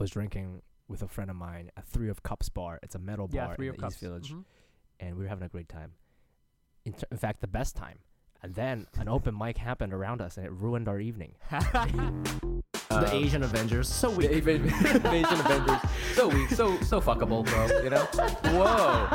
was 0.00 0.10
drinking 0.10 0.62
with 0.88 1.02
a 1.02 1.08
friend 1.08 1.30
of 1.30 1.36
mine 1.36 1.70
at 1.76 1.86
Three 1.86 2.08
of 2.08 2.22
Cups 2.22 2.48
bar. 2.48 2.80
It's 2.82 2.94
a 2.94 2.98
metal 2.98 3.28
Yeah, 3.30 3.46
bar 3.46 3.54
three 3.56 3.66
in 3.68 3.70
of 3.70 3.76
the 3.76 3.82
cups. 3.82 3.94
East 3.94 4.00
Village, 4.02 4.32
Mhm. 4.32 4.44
and 4.98 5.16
we 5.16 5.22
were 5.22 5.28
having 5.28 5.44
a 5.44 5.48
great 5.48 5.68
time. 5.68 5.92
In, 6.84 6.94
t- 6.94 7.04
in 7.10 7.18
fact, 7.18 7.40
the 7.42 7.46
best 7.46 7.76
time. 7.76 7.98
And 8.42 8.54
then 8.54 8.86
an 8.96 9.08
open 9.08 9.36
mic 9.36 9.58
happened 9.58 9.92
around 9.92 10.20
us, 10.22 10.36
and 10.38 10.46
it 10.46 10.50
ruined 10.52 10.88
our 10.88 10.98
evening. 10.98 11.34
Uh, 12.90 13.04
the 13.04 13.14
Asian 13.14 13.44
Avengers, 13.44 13.88
so 13.88 14.10
The 14.10 14.16
weak. 14.16 14.30
Asian 14.30 14.66
Asian 15.06 15.40
Avengers. 15.40 15.90
So 16.14 16.28
weak, 16.28 16.50
so 16.50 16.76
so 16.80 17.00
fuckable, 17.00 17.44
bro. 17.46 17.66
You 17.84 17.90
know? 17.90 18.04
Whoa, 18.50 19.06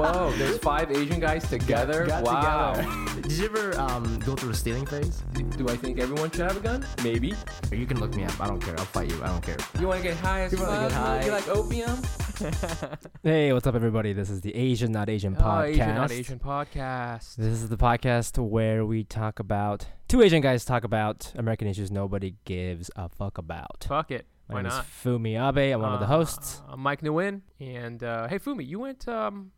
whoa. 0.00 0.32
There's 0.38 0.56
five 0.58 0.90
Asian 0.90 1.20
guys 1.20 1.48
together. 1.48 2.06
Got 2.06 2.24
wow. 2.24 2.72
together. 2.72 3.20
Did 3.28 3.32
you 3.32 3.44
ever 3.44 3.78
um, 3.78 4.18
go 4.20 4.34
through 4.34 4.50
a 4.50 4.54
stealing 4.54 4.86
phase? 4.86 5.22
Do 5.58 5.68
I 5.68 5.76
think 5.76 5.98
everyone 5.98 6.30
should 6.30 6.46
have 6.48 6.56
a 6.56 6.60
gun? 6.60 6.86
Maybe. 7.04 7.34
You 7.70 7.84
can 7.84 8.00
look 8.00 8.14
me 8.14 8.24
up. 8.24 8.40
I 8.40 8.46
don't 8.46 8.60
care. 8.60 8.74
I'll 8.78 8.86
fight 8.86 9.10
you. 9.10 9.22
I 9.22 9.26
don't 9.28 9.42
care. 9.42 9.58
You 9.78 9.88
want 9.88 10.00
to 10.00 10.08
get 10.08 10.16
high 10.16 10.42
as 10.42 10.54
fuck? 10.54 10.66
wanna 10.66 10.88
get 10.88 10.92
high. 10.92 11.24
You 11.24 11.32
like 11.32 11.48
opium? 11.48 12.00
Hey, 13.24 13.52
what's 13.52 13.66
up, 13.66 13.74
everybody? 13.74 14.12
This 14.12 14.30
is 14.30 14.40
the 14.42 14.54
Asian 14.54 14.92
Not 14.92 15.08
Asian 15.08 15.36
Oh, 15.36 15.40
podcast. 15.42 15.68
Asian 15.68 15.94
not 15.96 16.12
Asian 16.12 16.38
podcast. 16.38 17.34
This 17.34 17.54
is 17.62 17.68
the 17.68 17.76
podcast 17.76 18.38
where 18.38 18.86
we 18.86 19.02
talk 19.02 19.40
about 19.40 19.86
two 20.06 20.22
Asian 20.22 20.40
guys 20.40 20.64
talk 20.64 20.84
about 20.84 21.32
American 21.34 21.66
issues 21.66 21.90
nobody 21.90 22.36
gives 22.44 22.90
a 22.94 23.08
fuck 23.08 23.38
about. 23.38 23.84
Fuck 23.88 24.12
it. 24.12 24.26
My 24.48 24.54
Why 24.56 24.62
name 24.62 24.68
not? 24.70 24.84
is 24.84 24.90
Fumi 25.04 25.30
Abe. 25.48 25.74
I'm 25.74 25.80
one 25.82 25.94
of 25.94 25.98
the 26.00 26.06
Uh, 26.06 26.08
hosts. 26.10 26.62
I'm 26.68 26.78
Mike 26.80 27.00
Nguyen, 27.00 27.40
and 27.58 28.02
uh, 28.04 28.28
hey 28.28 28.38
Fumi, 28.38 28.64
you 28.66 28.78
went 28.78 29.08
um, 29.08 29.50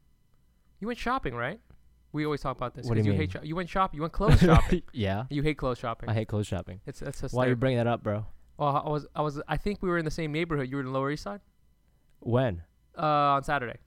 you 0.81 0.87
went 0.87 0.99
shopping, 0.99 1.35
right? 1.35 1.61
We 2.13 2.25
always 2.25 2.41
talk 2.41 2.57
about 2.57 2.75
this. 2.75 2.87
What 2.87 2.95
do 2.95 3.01
'cause 3.01 3.07
you 3.07 3.13
hate 3.13 3.33
sho- 3.33 3.43
you 3.43 3.57
went 3.57 3.69
shop. 3.69 3.95
You 3.95 4.01
went 4.01 4.15
clothes 4.15 4.41
shopping. 4.41 4.83
yeah, 4.95 5.25
you 5.29 5.43
hate 5.43 5.59
clothes 5.59 5.79
shopping. 5.79 6.09
I 6.09 6.15
hate 6.15 6.29
clothes 6.29 6.47
shopping. 6.47 6.81
it's 6.87 7.03
it's 7.03 7.21
just 7.21 7.35
Why 7.35 7.45
are 7.45 7.51
you 7.51 7.57
bring 7.57 7.77
that 7.77 7.87
up, 7.87 8.03
bro? 8.03 8.25
Well, 8.57 8.83
I 8.85 8.89
was 8.89 9.07
I 9.15 9.21
was 9.21 9.39
I 9.47 9.59
think 9.59 9.83
we 9.83 9.91
were 9.91 9.99
in 9.99 10.07
the 10.07 10.11
same 10.11 10.33
neighborhood. 10.33 10.71
You 10.71 10.77
were 10.77 10.81
in 10.81 10.87
the 10.87 10.93
Lower 10.93 11.11
East 11.11 11.25
Side. 11.25 11.41
When? 12.21 12.63
Uh, 13.01 13.37
on 13.37 13.43
Saturday. 13.43 13.79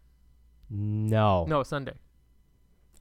No, 0.70 1.46
No, 1.48 1.62
Sunday. 1.64 1.94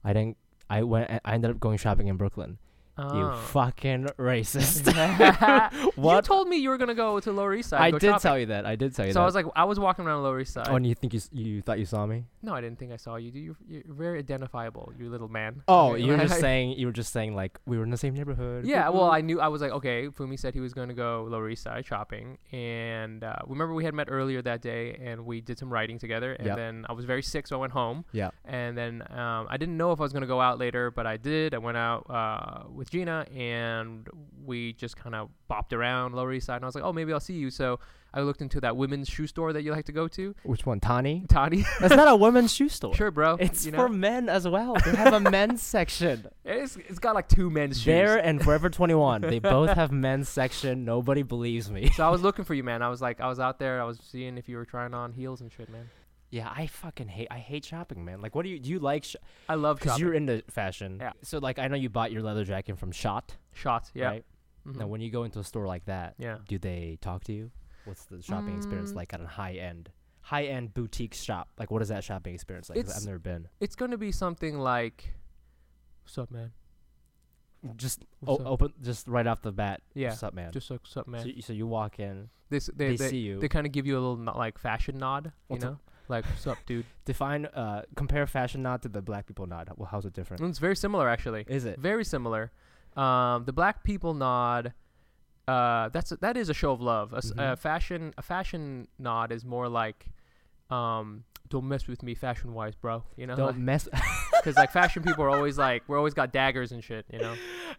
I 0.03 0.13
didn't. 0.13 0.37
I 0.69 0.83
went. 0.83 1.09
I 1.25 1.33
ended 1.33 1.49
up 1.51 1.59
going 1.59 1.77
shopping 1.77 2.07
in 2.07 2.17
Brooklyn. 2.17 2.59
You 2.95 3.03
Oh. 3.05 3.35
fucking 3.47 4.05
racist. 4.19 4.85
You 5.97 6.21
told 6.21 6.47
me 6.47 6.57
you 6.57 6.69
were 6.69 6.77
gonna 6.77 6.93
go 6.93 7.19
to 7.19 7.31
Lower 7.31 7.53
East 7.55 7.69
Side. 7.69 7.81
I 7.81 7.91
did 7.91 8.01
shopping. 8.01 8.19
tell 8.19 8.39
you 8.39 8.45
that. 8.47 8.65
I 8.67 8.75
did 8.75 8.93
tell 8.95 9.05
you 9.07 9.11
So 9.13 9.19
that. 9.19 9.19
So 9.19 9.23
I 9.23 9.25
was 9.25 9.35
like, 9.35 9.45
I 9.55 9.63
was 9.63 9.79
walking 9.79 10.05
around 10.05 10.21
Lower 10.23 10.39
East 10.39 10.53
Side. 10.53 10.67
oh, 10.69 10.75
and 10.75 10.85
you 10.85 10.93
think 10.93 11.13
you 11.13 11.17
s- 11.17 11.29
you 11.33 11.61
thought 11.61 11.79
you 11.79 11.85
saw 11.85 12.05
me? 12.05 12.25
no, 12.43 12.53
I 12.53 12.59
didn't 12.61 12.77
think 12.77 12.91
I 12.91 12.97
saw 12.97 13.15
you. 13.15 13.31
You 13.31 13.55
you're 13.67 13.83
very 13.87 14.19
identifiable, 14.19 14.91
you 14.99 15.09
little 15.09 15.27
man. 15.29 15.63
Oh, 15.67 15.95
you 16.03 16.11
were 16.11 16.17
just 16.17 16.39
saying. 16.39 16.77
You 16.77 16.85
were 16.87 16.91
just 16.93 17.11
saying 17.13 17.35
like 17.35 17.59
we 17.65 17.77
were 17.77 17.83
in 17.83 17.89
the 17.89 17.97
same 17.97 18.13
neighborhood. 18.13 18.65
Yeah, 18.65 18.89
well, 18.89 19.09
I 19.09 19.21
knew 19.21 19.39
I 19.41 19.47
was 19.47 19.61
like, 19.61 19.71
okay. 19.71 20.07
Fumi 20.09 20.37
said 20.39 20.53
he 20.53 20.59
was 20.59 20.73
going 20.73 20.89
to 20.89 20.93
go 20.93 21.25
Lower 21.29 21.49
East 21.49 21.63
Side 21.63 21.85
shopping, 21.85 22.37
and 22.51 23.23
uh, 23.23 23.37
remember 23.47 23.73
we 23.73 23.85
had 23.85 23.93
met 23.93 24.07
earlier 24.09 24.41
that 24.43 24.61
day, 24.61 24.99
and 25.01 25.25
we 25.25 25.41
did 25.41 25.57
some 25.57 25.71
writing 25.71 25.97
together. 25.97 26.33
And 26.33 26.47
Yep. 26.47 26.57
then 26.57 26.85
I 26.89 26.93
was 26.93 27.05
very 27.05 27.23
sick, 27.23 27.47
so 27.47 27.55
I 27.57 27.59
went 27.59 27.73
home. 27.73 28.05
Yeah. 28.11 28.29
And 28.45 28.77
then 28.77 29.01
um, 29.11 29.47
I 29.49 29.57
didn't 29.57 29.77
know 29.77 29.91
if 29.93 29.99
I 29.99 30.03
was 30.03 30.11
going 30.13 30.21
to 30.21 30.27
go 30.27 30.41
out 30.41 30.59
later, 30.59 30.91
but 30.91 31.07
I 31.07 31.17
did. 31.17 31.53
I 31.53 31.57
went 31.57 31.77
out 31.77 32.05
uh, 32.09 32.63
with 32.69 32.82
Gina, 32.89 33.25
and 33.35 34.07
we 34.45 34.73
just 34.73 34.95
kind 34.97 35.15
of 35.15 35.29
bopped 35.49 35.73
around 35.73 36.13
Lower 36.13 36.33
East 36.33 36.47
Side. 36.47 36.57
And 36.57 36.65
I 36.65 36.67
was 36.67 36.75
like, 36.75 36.83
oh, 36.83 36.93
maybe 36.93 37.13
I'll 37.13 37.19
see 37.19 37.33
you. 37.33 37.49
So 37.49 37.79
I 38.13 38.21
looked 38.21 38.41
into 38.41 38.61
that 38.61 38.77
women's 38.77 39.09
shoe 39.09 39.25
store 39.27 39.53
that 39.53 39.63
you 39.63 39.71
like 39.71 39.85
to 39.85 39.91
go 39.91 40.07
to, 40.09 40.35
Which 40.43 40.65
one, 40.65 40.79
Tani? 40.79 41.25
Tani. 41.27 41.63
That's 41.79 41.95
not 41.95 42.07
a 42.07 42.15
women's 42.15 42.53
shoe 42.53 42.69
store. 42.77 42.93
sure, 42.93 43.09
bro. 43.11 43.35
It's 43.39 43.65
you 43.65 43.71
for 43.71 43.89
know? 43.89 43.95
men 43.95 44.29
as 44.29 44.47
well. 44.47 44.75
They 44.85 44.95
have 44.95 45.13
a 45.13 45.19
men's 45.31 45.61
section. 45.63 46.27
It's, 46.45 46.75
it's 46.75 46.99
got 46.99 47.15
like 47.15 47.27
two 47.27 47.49
men's 47.49 47.77
shoes. 47.77 47.85
There 47.85 48.17
and 48.17 48.43
Forever 48.43 48.69
21. 48.69 49.21
They 49.21 49.39
both 49.39 49.71
have 49.71 49.91
men's 49.91 50.29
section. 50.29 50.85
Nobody 50.85 51.23
believes 51.23 51.71
me. 51.71 51.89
so 51.91 52.05
I 52.05 52.09
was 52.09 52.21
looking 52.21 52.45
for 52.45 52.53
you, 52.53 52.63
man. 52.63 52.81
I 52.83 52.89
was 52.89 53.01
like, 53.01 53.19
I 53.19 53.27
was 53.27 53.39
out 53.39 53.57
there. 53.59 53.81
I 53.81 53.85
was 53.85 53.99
seeing 54.03 54.37
if 54.37 54.47
you 54.47 54.57
were 54.57 54.65
trying 54.65 54.93
on 54.93 55.11
heels 55.13 55.41
and 55.41 55.51
shit, 55.51 55.69
man. 55.69 55.89
Yeah, 56.33 56.51
I 56.51 56.65
fucking 56.65 57.09
hate. 57.09 57.27
I 57.29 57.37
hate 57.37 57.63
shopping, 57.63 58.03
man. 58.03 58.19
Like, 58.19 58.33
what 58.33 58.41
do 58.43 58.49
you 58.49 58.57
do? 58.59 58.67
You 58.71 58.79
like? 58.79 59.03
Sh- 59.03 59.17
I 59.47 59.53
love 59.53 59.79
Cause 59.79 59.91
shopping. 59.91 60.03
you're 60.03 60.13
into 60.15 60.41
fashion. 60.49 60.97
Yeah. 60.99 61.11
So 61.21 61.37
like, 61.37 61.59
I 61.59 61.67
know 61.67 61.75
you 61.75 61.89
bought 61.89 62.11
your 62.11 62.23
leather 62.23 62.43
jacket 62.43 62.79
from 62.79 62.91
Schott. 62.91 63.35
Schotts, 63.55 63.91
yeah. 63.93 64.07
Right. 64.07 64.25
Mhm. 64.67 64.77
Now, 64.77 64.87
when 64.87 64.99
you 64.99 65.11
go 65.11 65.25
into 65.25 65.37
a 65.39 65.43
store 65.43 65.67
like 65.67 65.85
that, 65.85 66.15
yeah. 66.17 66.37
do 66.47 66.57
they 66.57 66.97
talk 67.01 67.23
to 67.25 67.33
you? 67.33 67.51
What's 67.85 68.05
the 68.05 68.19
shopping 68.21 68.55
experience 68.57 68.93
Mm. 68.93 68.95
like 68.95 69.13
at 69.13 69.21
a 69.21 69.27
high 69.27 69.53
end, 69.53 69.91
high 70.21 70.45
end 70.45 70.73
boutique 70.73 71.13
shop? 71.13 71.49
Like, 71.59 71.69
what 71.69 71.83
is 71.83 71.89
that 71.89 72.03
shopping 72.03 72.33
experience 72.33 72.67
like? 72.69 72.79
I've 72.79 73.05
never 73.05 73.19
been. 73.19 73.47
It's 73.59 73.75
gonna 73.75 73.97
be 73.97 74.11
something 74.11 74.57
like, 74.57 75.13
"What's 76.03 76.17
up, 76.17 76.31
man? 76.31 76.53
Just 77.77 78.03
o- 78.25 78.43
open, 78.43 78.73
just 78.81 79.07
right 79.07 79.27
off 79.27 79.41
the 79.43 79.51
bat. 79.51 79.81
Yeah. 79.93 80.09
What's 80.09 80.23
up, 80.23 80.33
man? 80.33 80.51
Just 80.51 80.71
like, 80.71 80.81
what's 80.81 80.97
up, 80.97 81.07
man?" 81.07 81.21
so, 81.21 81.27
you, 81.27 81.41
so 81.43 81.53
you 81.53 81.67
walk 81.67 81.99
in, 81.99 82.29
This 82.49 82.65
they 82.73 82.89
they, 82.89 82.95
they, 82.95 83.09
see 83.09 83.19
you. 83.19 83.39
they 83.39 83.47
kind 83.49 83.65
of 83.67 83.71
give 83.71 83.85
you 83.85 83.93
a 83.95 84.01
little 84.01 84.17
no- 84.17 84.35
like 84.37 84.57
fashion 84.57 84.97
nod, 84.97 85.31
you 85.49 85.59
know, 85.59 85.73
up? 85.73 85.81
Like 86.09 86.25
"What's 86.25 86.45
up, 86.47 86.57
dude?" 86.65 86.85
Define, 87.05 87.45
uh, 87.47 87.83
compare 87.95 88.25
fashion 88.27 88.61
nod 88.63 88.81
to 88.83 88.89
the 88.89 89.01
black 89.01 89.25
people 89.27 89.45
nod. 89.45 89.69
Well, 89.75 89.89
how's 89.91 90.05
it 90.05 90.13
different? 90.13 90.41
It's 90.43 90.59
very 90.59 90.75
similar, 90.75 91.09
actually. 91.09 91.45
Is 91.47 91.65
it? 91.65 91.79
Very 91.79 92.03
similar. 92.05 92.51
Um, 92.95 93.45
the 93.45 93.53
black 93.53 93.83
people 93.83 94.13
nod. 94.13 94.73
Uh, 95.47 95.89
that's 95.89 96.11
a, 96.13 96.17
that 96.17 96.37
is 96.37 96.47
a 96.49 96.53
show 96.53 96.71
of 96.71 96.79
love. 96.81 97.11
A, 97.13 97.17
s- 97.17 97.31
a 97.37 97.55
fashion 97.57 98.13
a 98.17 98.21
fashion 98.21 98.87
nod 98.97 99.31
is 99.31 99.43
more 99.43 99.67
like, 99.67 100.05
um, 100.69 101.25
don't 101.53 101.67
mess 101.67 101.87
with 101.87 102.01
me 102.01 102.15
fashion 102.15 102.53
wise, 102.55 102.73
bro. 102.75 103.03
You 103.15 103.27
know, 103.27 103.35
Don't 103.35 103.59
mess. 103.59 103.87
because 104.37 104.55
like 104.55 104.71
fashion 104.71 105.03
people 105.03 105.23
are 105.23 105.29
always 105.29 105.55
like 105.57 105.83
we're 105.87 105.99
always 105.99 106.15
got 106.15 106.33
daggers 106.33 106.71
and 106.71 106.83
shit. 106.83 107.05
You 107.13 107.19
know, 107.19 107.35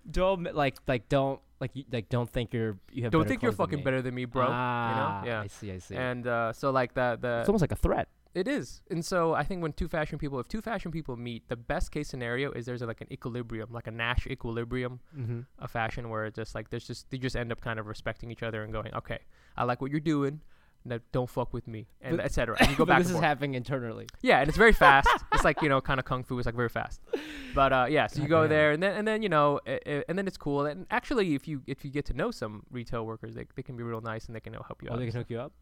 don't 0.08 0.54
like 0.54 0.76
like 0.86 1.08
don't 1.08 1.40
like 1.60 1.72
you, 1.74 1.84
like 1.92 2.08
don't 2.08 2.30
think 2.30 2.52
you're 2.54 2.78
you 2.92 3.02
have. 3.02 3.12
don't 3.12 3.26
think 3.26 3.42
you're 3.42 3.52
fucking 3.52 3.82
better 3.82 4.00
than 4.00 4.14
me, 4.14 4.26
bro. 4.26 4.46
Ah, 4.48 5.24
yeah. 5.24 5.40
I 5.40 5.48
see. 5.48 5.72
I 5.72 5.78
see. 5.78 5.96
and 5.96 6.26
uh, 6.26 6.52
so 6.52 6.70
like 6.70 6.94
the 6.94 7.18
the 7.20 7.38
it's 7.40 7.48
almost 7.48 7.62
like 7.62 7.72
a 7.72 7.76
threat. 7.76 8.08
It 8.34 8.48
is, 8.48 8.82
and 8.90 9.04
so 9.04 9.32
I 9.32 9.44
think 9.44 9.62
when 9.62 9.72
two 9.72 9.86
fashion 9.86 10.18
people, 10.18 10.40
if 10.40 10.48
two 10.48 10.60
fashion 10.60 10.90
people 10.90 11.16
meet, 11.16 11.48
the 11.48 11.54
best 11.56 11.92
case 11.92 12.08
scenario 12.08 12.50
is 12.50 12.66
there's 12.66 12.82
like 12.82 13.00
an 13.00 13.06
equilibrium, 13.12 13.68
like 13.72 13.86
a 13.86 13.92
Nash 13.92 14.26
equilibrium 14.26 14.98
Mm-hmm. 15.16 15.40
of 15.60 15.70
fashion, 15.70 16.10
where 16.10 16.24
it's 16.26 16.34
just 16.36 16.52
like 16.54 16.68
there's 16.70 16.86
just 16.86 17.08
they 17.10 17.18
just 17.18 17.36
end 17.36 17.52
up 17.52 17.60
kind 17.60 17.78
of 17.78 17.86
respecting 17.86 18.30
each 18.32 18.42
other 18.42 18.62
and 18.64 18.72
going, 18.72 18.92
okay, 18.94 19.18
I 19.56 19.62
like 19.64 19.80
what 19.80 19.90
you're 19.92 20.00
doing, 20.00 20.40
now 20.84 20.98
don't 21.12 21.28
fuck 21.30 21.52
with 21.52 21.66
me, 21.66 21.86
and 22.00 22.20
etc. 22.20 22.56
And 22.60 22.70
you 22.70 22.76
go 22.82 22.84
back 22.84 23.02
this 23.02 23.10
is 23.10 23.18
happening 23.18 23.54
internally. 23.54 24.06
yeah, 24.22 24.40
and 24.40 24.48
it's 24.48 24.58
very 24.58 24.72
fast. 24.72 25.08
it's 25.32 25.44
like 25.44 25.62
you 25.62 25.68
know, 25.68 25.80
kind 25.80 25.98
of 25.98 26.04
kung 26.06 26.22
fu. 26.24 26.38
It's 26.38 26.46
like 26.46 26.54
very 26.54 26.68
fast. 26.68 27.00
But 27.54 27.72
uh, 27.72 27.86
yeah, 27.88 28.08
so 28.08 28.20
you 28.20 28.26
go 28.26 28.42
Goddamn. 28.42 28.48
there, 28.50 28.70
and 28.72 28.82
then 28.82 28.96
and 28.96 29.06
then 29.08 29.22
you 29.22 29.28
know, 29.28 29.60
i 29.66 29.78
i 29.86 30.04
and 30.08 30.18
then 30.18 30.26
it's 30.26 30.36
cool. 30.36 30.66
And 30.66 30.86
actually, 30.90 31.34
if 31.36 31.46
you 31.46 31.62
if 31.68 31.84
you 31.84 31.90
get 31.92 32.04
to 32.06 32.12
know 32.14 32.30
some 32.32 32.64
retail 32.70 33.06
workers, 33.06 33.34
they 33.36 33.46
they 33.54 33.62
can 33.62 33.76
be 33.76 33.84
real 33.84 34.00
nice 34.00 34.26
and 34.26 34.34
they 34.34 34.40
can 34.40 34.52
help 34.54 34.82
you 34.82 34.88
Oh, 34.90 34.94
out. 34.94 34.98
they 34.98 35.06
can 35.06 35.14
hook 35.14 35.30
you 35.30 35.38
up. 35.38 35.52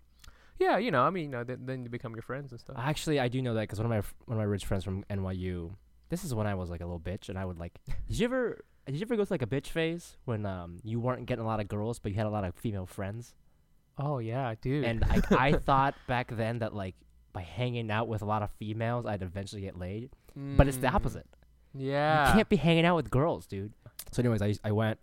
Yeah, 0.59 0.79
you 0.79 0.91
know, 0.91 1.03
I 1.03 1.11
mean, 1.11 1.25
you 1.25 1.31
know, 1.31 1.45
then, 1.45 1.67
then 1.67 1.83
you 1.85 1.91
become 1.91 2.15
your 2.15 2.23
friends 2.23 2.53
and 2.53 2.61
stuff. 2.61 2.77
Actually, 2.79 3.19
I 3.21 3.29
do 3.29 3.43
know 3.43 3.53
that 3.55 3.63
because 3.63 3.79
one 3.79 3.87
of 3.87 3.91
my 3.91 3.99
f- 3.99 4.15
one 4.27 4.37
of 4.37 4.39
my 4.39 4.45
rich 4.45 4.65
friends 4.65 4.85
from 4.85 5.05
NYU. 5.11 5.75
This 6.09 6.25
is 6.25 6.35
when 6.35 6.47
I 6.47 6.55
was 6.55 6.71
like 6.71 6.81
a 6.81 6.85
little 6.85 7.01
bitch, 7.01 7.29
and 7.29 7.39
I 7.39 7.45
would 7.45 7.59
like. 7.59 7.73
did 8.09 8.19
you 8.19 8.25
ever? 8.25 8.65
Did 8.87 8.97
you 8.97 9.03
ever 9.03 9.17
go 9.17 9.25
through 9.25 9.35
like 9.37 9.43
a 9.43 9.47
bitch 9.47 9.69
phase 9.69 10.17
when 10.25 10.47
um 10.47 10.79
you 10.83 10.99
weren't 11.01 11.27
getting 11.27 11.45
a 11.45 11.47
lot 11.47 11.61
of 11.61 11.69
girls, 11.69 11.99
but 11.99 12.13
you 12.13 12.17
had 12.17 12.27
a 12.27 12.31
lot 12.31 12.45
of 12.45 12.55
female 12.55 12.87
friends? 12.87 13.35
Oh 13.99 14.19
yeah, 14.19 14.55
dude. 14.61 14.85
And 14.85 15.05
I 15.05 15.21
I 15.31 15.53
thought 15.69 15.95
back 16.07 16.29
then 16.35 16.59
that 16.61 16.75
like 16.75 16.95
by 17.33 17.43
hanging 17.43 17.91
out 17.91 18.09
with 18.09 18.23
a 18.23 18.27
lot 18.27 18.43
of 18.43 18.51
females, 18.59 19.07
I'd 19.07 19.23
eventually 19.23 19.63
get 19.63 19.79
laid. 19.79 20.11
But 20.35 20.67
it's 20.69 20.79
the 20.79 20.87
Mm, 20.89 20.95
opposite. 20.95 21.27
Yeah. 21.75 22.29
You 22.29 22.35
can't 22.35 22.49
be 22.49 22.57
hanging 22.57 22.85
out 22.87 22.97
with 22.97 23.11
girls, 23.11 23.47
dude. 23.47 23.73
So, 24.11 24.21
anyways, 24.21 24.43
I 24.43 24.55
I 24.65 24.73
went 24.73 24.99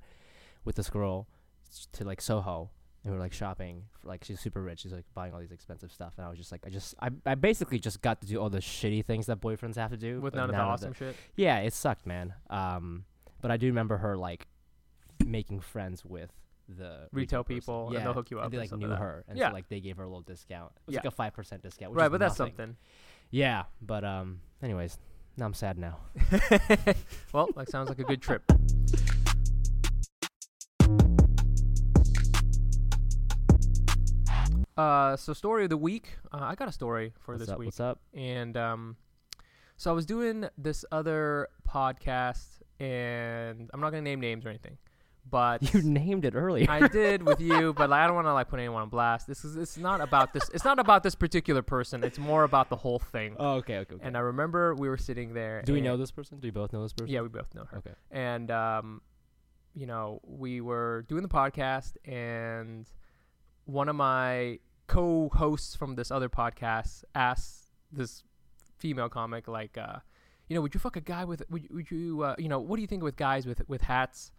with 0.66 0.76
this 0.76 0.90
girl 0.90 1.28
to 1.94 2.04
like 2.04 2.20
Soho, 2.22 2.70
and 3.04 3.12
we 3.14 3.18
were 3.18 3.24
like 3.24 3.34
shopping. 3.34 3.84
For, 4.02 4.08
like 4.08 4.24
she's 4.24 4.40
super 4.40 4.62
rich. 4.62 4.82
She's 4.82 4.92
like 4.94 5.06
buying 5.14 5.34
all 5.34 5.40
these 5.40 5.52
expensive 5.52 5.92
stuff, 5.92 6.14
and 6.18 6.26
I 6.26 6.30
was 6.30 6.38
just 6.38 6.52
like, 6.52 6.62
I 6.66 6.70
just 6.70 6.96
I 7.02 7.10
I 7.26 7.36
basically 7.36 7.80
just 7.80 8.02
got 8.02 8.22
to 8.22 8.28
do 8.28 8.38
all 8.40 8.50
the 8.50 8.60
shitty 8.60 9.06
things 9.06 9.28
that 9.28 9.40
boyfriends 9.40 9.76
have 9.78 9.92
to 9.92 9.98
do 9.98 10.20
with 10.20 10.34
none 10.36 10.50
of 10.50 10.56
the 10.56 10.62
awesome 10.62 10.94
shit. 10.94 11.16
yeah, 11.36 11.60
it 11.60 11.74
sucked, 11.74 12.06
man. 12.08 12.34
Um, 12.50 13.06
but 13.42 13.50
I 13.52 13.58
do 13.58 13.68
remember 13.68 13.98
her 13.98 14.18
like 14.18 14.48
making 15.26 15.60
friends 15.62 16.04
with 16.06 16.32
the 16.78 17.08
Retail 17.12 17.44
person. 17.44 17.56
people, 17.56 17.86
and 17.88 17.94
Yeah, 17.96 18.04
they'll 18.04 18.14
hook 18.14 18.30
you 18.32 18.38
up 18.40 18.46
And 18.46 18.54
they 18.54 18.58
like 18.60 18.72
knew 18.72 18.88
like 18.88 19.00
her, 19.00 19.24
and 19.28 19.38
Yeah. 19.38 19.50
so 19.50 19.54
like 19.54 19.68
they 19.70 19.80
gave 19.80 19.98
her 19.98 20.04
a 20.04 20.08
little 20.08 20.22
discount. 20.22 20.72
It 20.76 20.82
was 20.88 20.94
Yeah. 20.94 21.00
like 21.00 21.06
a 21.06 21.12
five 21.12 21.34
percent 21.34 21.62
discount. 21.64 21.92
Which 21.92 21.98
Right, 22.00 22.10
but 22.12 22.20
that's 22.20 22.36
something. 22.38 22.78
Yeah, 23.32 23.64
but 23.82 24.04
um, 24.04 24.42
anyways, 24.62 24.98
now 25.38 25.46
I'm 25.46 25.54
sad 25.54 25.78
now. 25.78 25.98
well, 27.34 27.50
that 27.56 27.70
sounds 27.70 27.90
like 27.90 28.00
a 28.00 28.04
good 28.04 28.22
trip. 28.22 28.44
Uh, 34.78 35.18
so 35.18 35.34
story 35.34 35.64
of 35.66 35.70
the 35.70 35.78
week. 35.78 36.18
Uh, 36.32 36.38
I 36.42 36.56
got 36.56 36.70
a 36.70 36.72
story 36.72 37.14
for 37.20 37.34
What's 37.34 37.42
this 37.46 37.50
up? 37.50 37.60
week, 37.60 37.68
What's 37.68 37.80
up? 37.82 38.00
and 38.14 38.56
um, 38.56 38.96
so 39.76 39.92
I 39.92 39.94
was 39.94 40.06
doing 40.06 40.48
this 40.58 40.86
other 40.92 41.50
podcast, 41.68 42.62
and 42.80 43.70
I'm 43.74 43.82
not 43.82 43.90
gonna 43.90 44.02
name 44.04 44.22
names 44.22 44.46
or 44.46 44.50
anything, 44.50 44.78
but 45.30 45.74
You 45.74 45.82
named 45.82 46.26
it 46.26 46.36
earlier. 46.36 46.70
I 46.70 46.88
did 46.88 47.24
with 47.24 47.40
you, 47.40 47.74
but 47.74 47.90
like, 47.90 48.02
I 48.02 48.08
don't 48.08 48.16
want 48.16 48.28
to 48.28 48.34
like 48.34 48.50
put 48.50 48.60
anyone 48.60 48.82
on 48.82 48.90
blast. 48.90 49.28
This 49.28 49.46
is 49.46 49.56
it's 49.56 49.78
not 49.78 50.02
about 50.02 50.34
this. 50.34 50.50
It's 50.54 50.66
not 50.66 50.80
about 50.80 51.04
this 51.04 51.16
particular 51.16 51.62
person. 51.62 52.04
It's 52.04 52.20
more 52.20 52.44
about 52.44 52.70
the 52.70 52.76
whole 52.76 53.00
thing. 53.00 53.36
oh, 53.40 53.56
okay, 53.56 53.78
okay. 53.80 53.96
okay. 53.96 54.06
And 54.06 54.18
I 54.18 54.22
remember 54.22 54.76
we 54.76 54.90
were 54.90 54.98
sitting 54.98 55.34
there. 55.34 55.62
do 55.64 55.74
we 55.74 55.82
know 55.82 55.98
this 55.98 56.12
person? 56.12 56.40
Do 56.40 56.48
we 56.48 56.52
both 56.52 56.74
know 56.74 56.84
this 56.84 56.94
person? 56.94 57.14
Yeah, 57.14 57.22
we 57.22 57.30
both 57.30 57.54
know 57.54 57.66
her. 57.66 57.78
Okay. 57.80 57.94
And 58.12 58.52
um, 58.52 59.02
you 59.76 59.86
know, 59.86 60.20
we 60.24 60.62
were 60.62 61.06
doing 61.08 61.24
the 61.24 61.30
podcast, 61.30 61.94
and 62.06 62.90
one 63.66 63.90
of 63.90 63.96
my 63.96 64.60
co-hosts 64.88 65.76
from 65.76 65.96
this 65.96 66.10
other 66.10 66.30
podcast 66.30 67.04
asked 67.14 67.72
this 67.92 68.24
female 68.78 69.10
comic 69.10 69.48
like, 69.48 69.78
uh, 69.78 69.98
you 70.48 70.56
know, 70.56 70.62
would 70.62 70.74
you 70.74 70.80
fuck 70.80 70.96
a 70.96 71.02
guy 71.02 71.26
with? 71.26 71.44
Would 71.50 71.64
you, 71.64 71.70
would 71.72 71.92
you, 71.92 72.24
uh, 72.24 72.36
you 72.40 72.50
know, 72.50 72.60
what 72.60 72.78
do 72.78 72.82
you 72.82 72.88
think 72.88 73.04
with 73.04 73.16
guys 73.16 73.46
with 73.46 73.62
with 73.70 73.82
hats? 73.82 74.32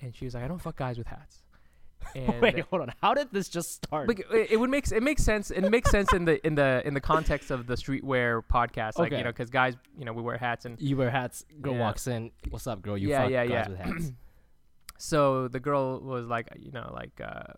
And 0.00 0.14
she 0.14 0.24
was 0.24 0.34
like, 0.34 0.44
I 0.44 0.48
don't 0.48 0.60
fuck 0.60 0.76
guys 0.76 0.98
with 0.98 1.06
hats. 1.06 1.40
And 2.14 2.40
Wait, 2.42 2.58
hold 2.60 2.82
on. 2.82 2.92
How 3.00 3.14
did 3.14 3.28
this 3.32 3.48
just 3.48 3.72
start? 3.84 4.06
like 4.08 4.20
it, 4.30 4.52
it 4.52 4.56
would 4.60 4.68
make 4.68 4.90
it 4.92 5.02
makes 5.02 5.22
sense. 5.22 5.50
It 5.50 5.62
makes 5.70 5.90
sense 5.90 6.12
in 6.12 6.26
the 6.26 6.44
in 6.46 6.54
the 6.54 6.82
in 6.84 6.92
the 6.92 7.00
context 7.00 7.50
of 7.50 7.66
the 7.66 7.74
streetwear 7.76 8.42
podcast, 8.52 8.98
like 8.98 9.06
Okay. 9.10 9.18
you 9.18 9.24
know, 9.24 9.30
because 9.30 9.48
guys, 9.48 9.74
you 9.98 10.04
know, 10.04 10.12
we 10.12 10.20
wear 10.22 10.36
hats 10.36 10.66
and 10.66 10.78
you 10.80 10.96
wear 10.98 11.10
hats. 11.10 11.46
Girl 11.62 11.72
Yeah. 11.72 11.80
walks 11.80 12.06
in. 12.06 12.30
What's 12.50 12.66
up, 12.66 12.82
girl? 12.82 12.98
You 12.98 13.08
Yeah, 13.08 13.22
fuck 13.22 13.30
yeah, 13.30 13.46
guys 13.46 13.50
yeah. 13.52 13.68
with 13.68 13.78
hats. 13.78 14.12
so 14.98 15.48
the 15.48 15.60
girl 15.60 15.98
was 16.00 16.26
like, 16.26 16.48
you 16.58 16.72
know, 16.72 16.90
like, 16.94 17.18
uh, 17.24 17.54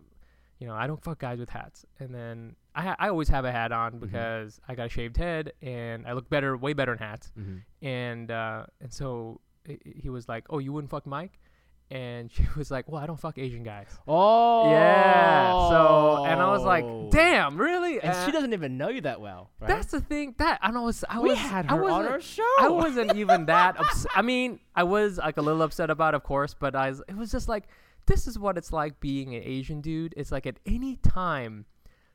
you 0.58 0.66
know, 0.66 0.74
I 0.74 0.86
don't 0.86 1.02
fuck 1.02 1.18
guys 1.18 1.38
with 1.38 1.50
hats. 1.50 1.84
And 1.98 2.14
then 2.14 2.54
I 2.74 2.82
ha- 2.82 2.96
I 2.98 3.08
always 3.08 3.28
have 3.28 3.44
a 3.44 3.52
hat 3.52 3.72
on 3.72 3.98
because 3.98 4.60
I 4.68 4.74
got 4.74 4.86
a 4.86 4.88
shaved 4.88 5.16
head 5.16 5.52
and 5.60 6.06
I 6.06 6.12
look 6.12 6.30
better, 6.30 6.56
way 6.56 6.72
better 6.72 6.92
in 6.92 6.98
hats. 6.98 7.32
mm-hmm. 7.38 7.58
And 7.86 8.30
uh, 8.30 8.66
and 8.80 8.92
so 8.92 9.40
he 9.84 10.08
was 10.08 10.28
like, 10.28 10.44
oh, 10.50 10.60
you 10.60 10.72
wouldn't 10.72 10.90
fuck 10.90 11.04
Mike. 11.06 11.38
And 11.90 12.32
she 12.34 12.44
was 12.56 12.70
like, 12.70 12.88
"Well, 12.90 13.00
I 13.00 13.06
don't 13.06 13.18
fuck 13.20 13.38
Asian 13.38 13.62
guys." 13.62 13.86
Oh. 14.08 14.70
Yeah. 14.70 15.52
So, 15.68 16.24
and 16.26 16.40
I 16.42 16.48
was 16.50 16.62
like, 16.64 16.84
"Damn, 17.10 17.56
really?" 17.56 18.00
And 18.00 18.10
Uh, 18.12 18.26
she 18.26 18.32
doesn't 18.32 18.52
even 18.52 18.76
know 18.76 18.88
you 18.88 19.02
that 19.02 19.20
well. 19.20 19.50
Right? 19.60 19.68
That's 19.68 19.92
the 19.92 20.00
thing. 20.00 20.34
That 20.38 20.58
I 20.62 20.70
was, 20.72 21.04
I 21.08 21.20
we 21.20 21.30
was, 21.30 21.38
had 21.38 21.66
I 21.66 21.76
her 21.76 21.84
on 21.84 21.90
wasn't- 21.90 22.12
our 22.12 22.20
show. 22.20 22.54
I 22.60 22.68
wasn't 22.68 23.14
even 23.16 23.46
that 23.46 23.78
upset. 23.78 24.10
I 24.16 24.22
mean, 24.22 24.58
I 24.74 24.82
was 24.82 25.18
like 25.18 25.36
a 25.36 25.42
little 25.42 25.62
upset 25.62 25.90
about, 25.90 26.14
it, 26.14 26.16
of 26.16 26.24
course, 26.24 26.54
but 26.54 26.74
I 26.74 26.88
was, 26.90 27.02
it 27.08 27.16
was 27.16 27.30
just 27.30 27.48
like, 27.48 27.64
this 28.06 28.26
is 28.26 28.36
what 28.38 28.58
it's 28.58 28.72
like 28.72 28.98
being 29.00 29.34
an 29.34 29.42
Asian 29.44 29.80
dude. 29.80 30.12
It's 30.16 30.32
like 30.32 30.46
at 30.46 30.58
any 30.66 30.96
time, 30.96 31.66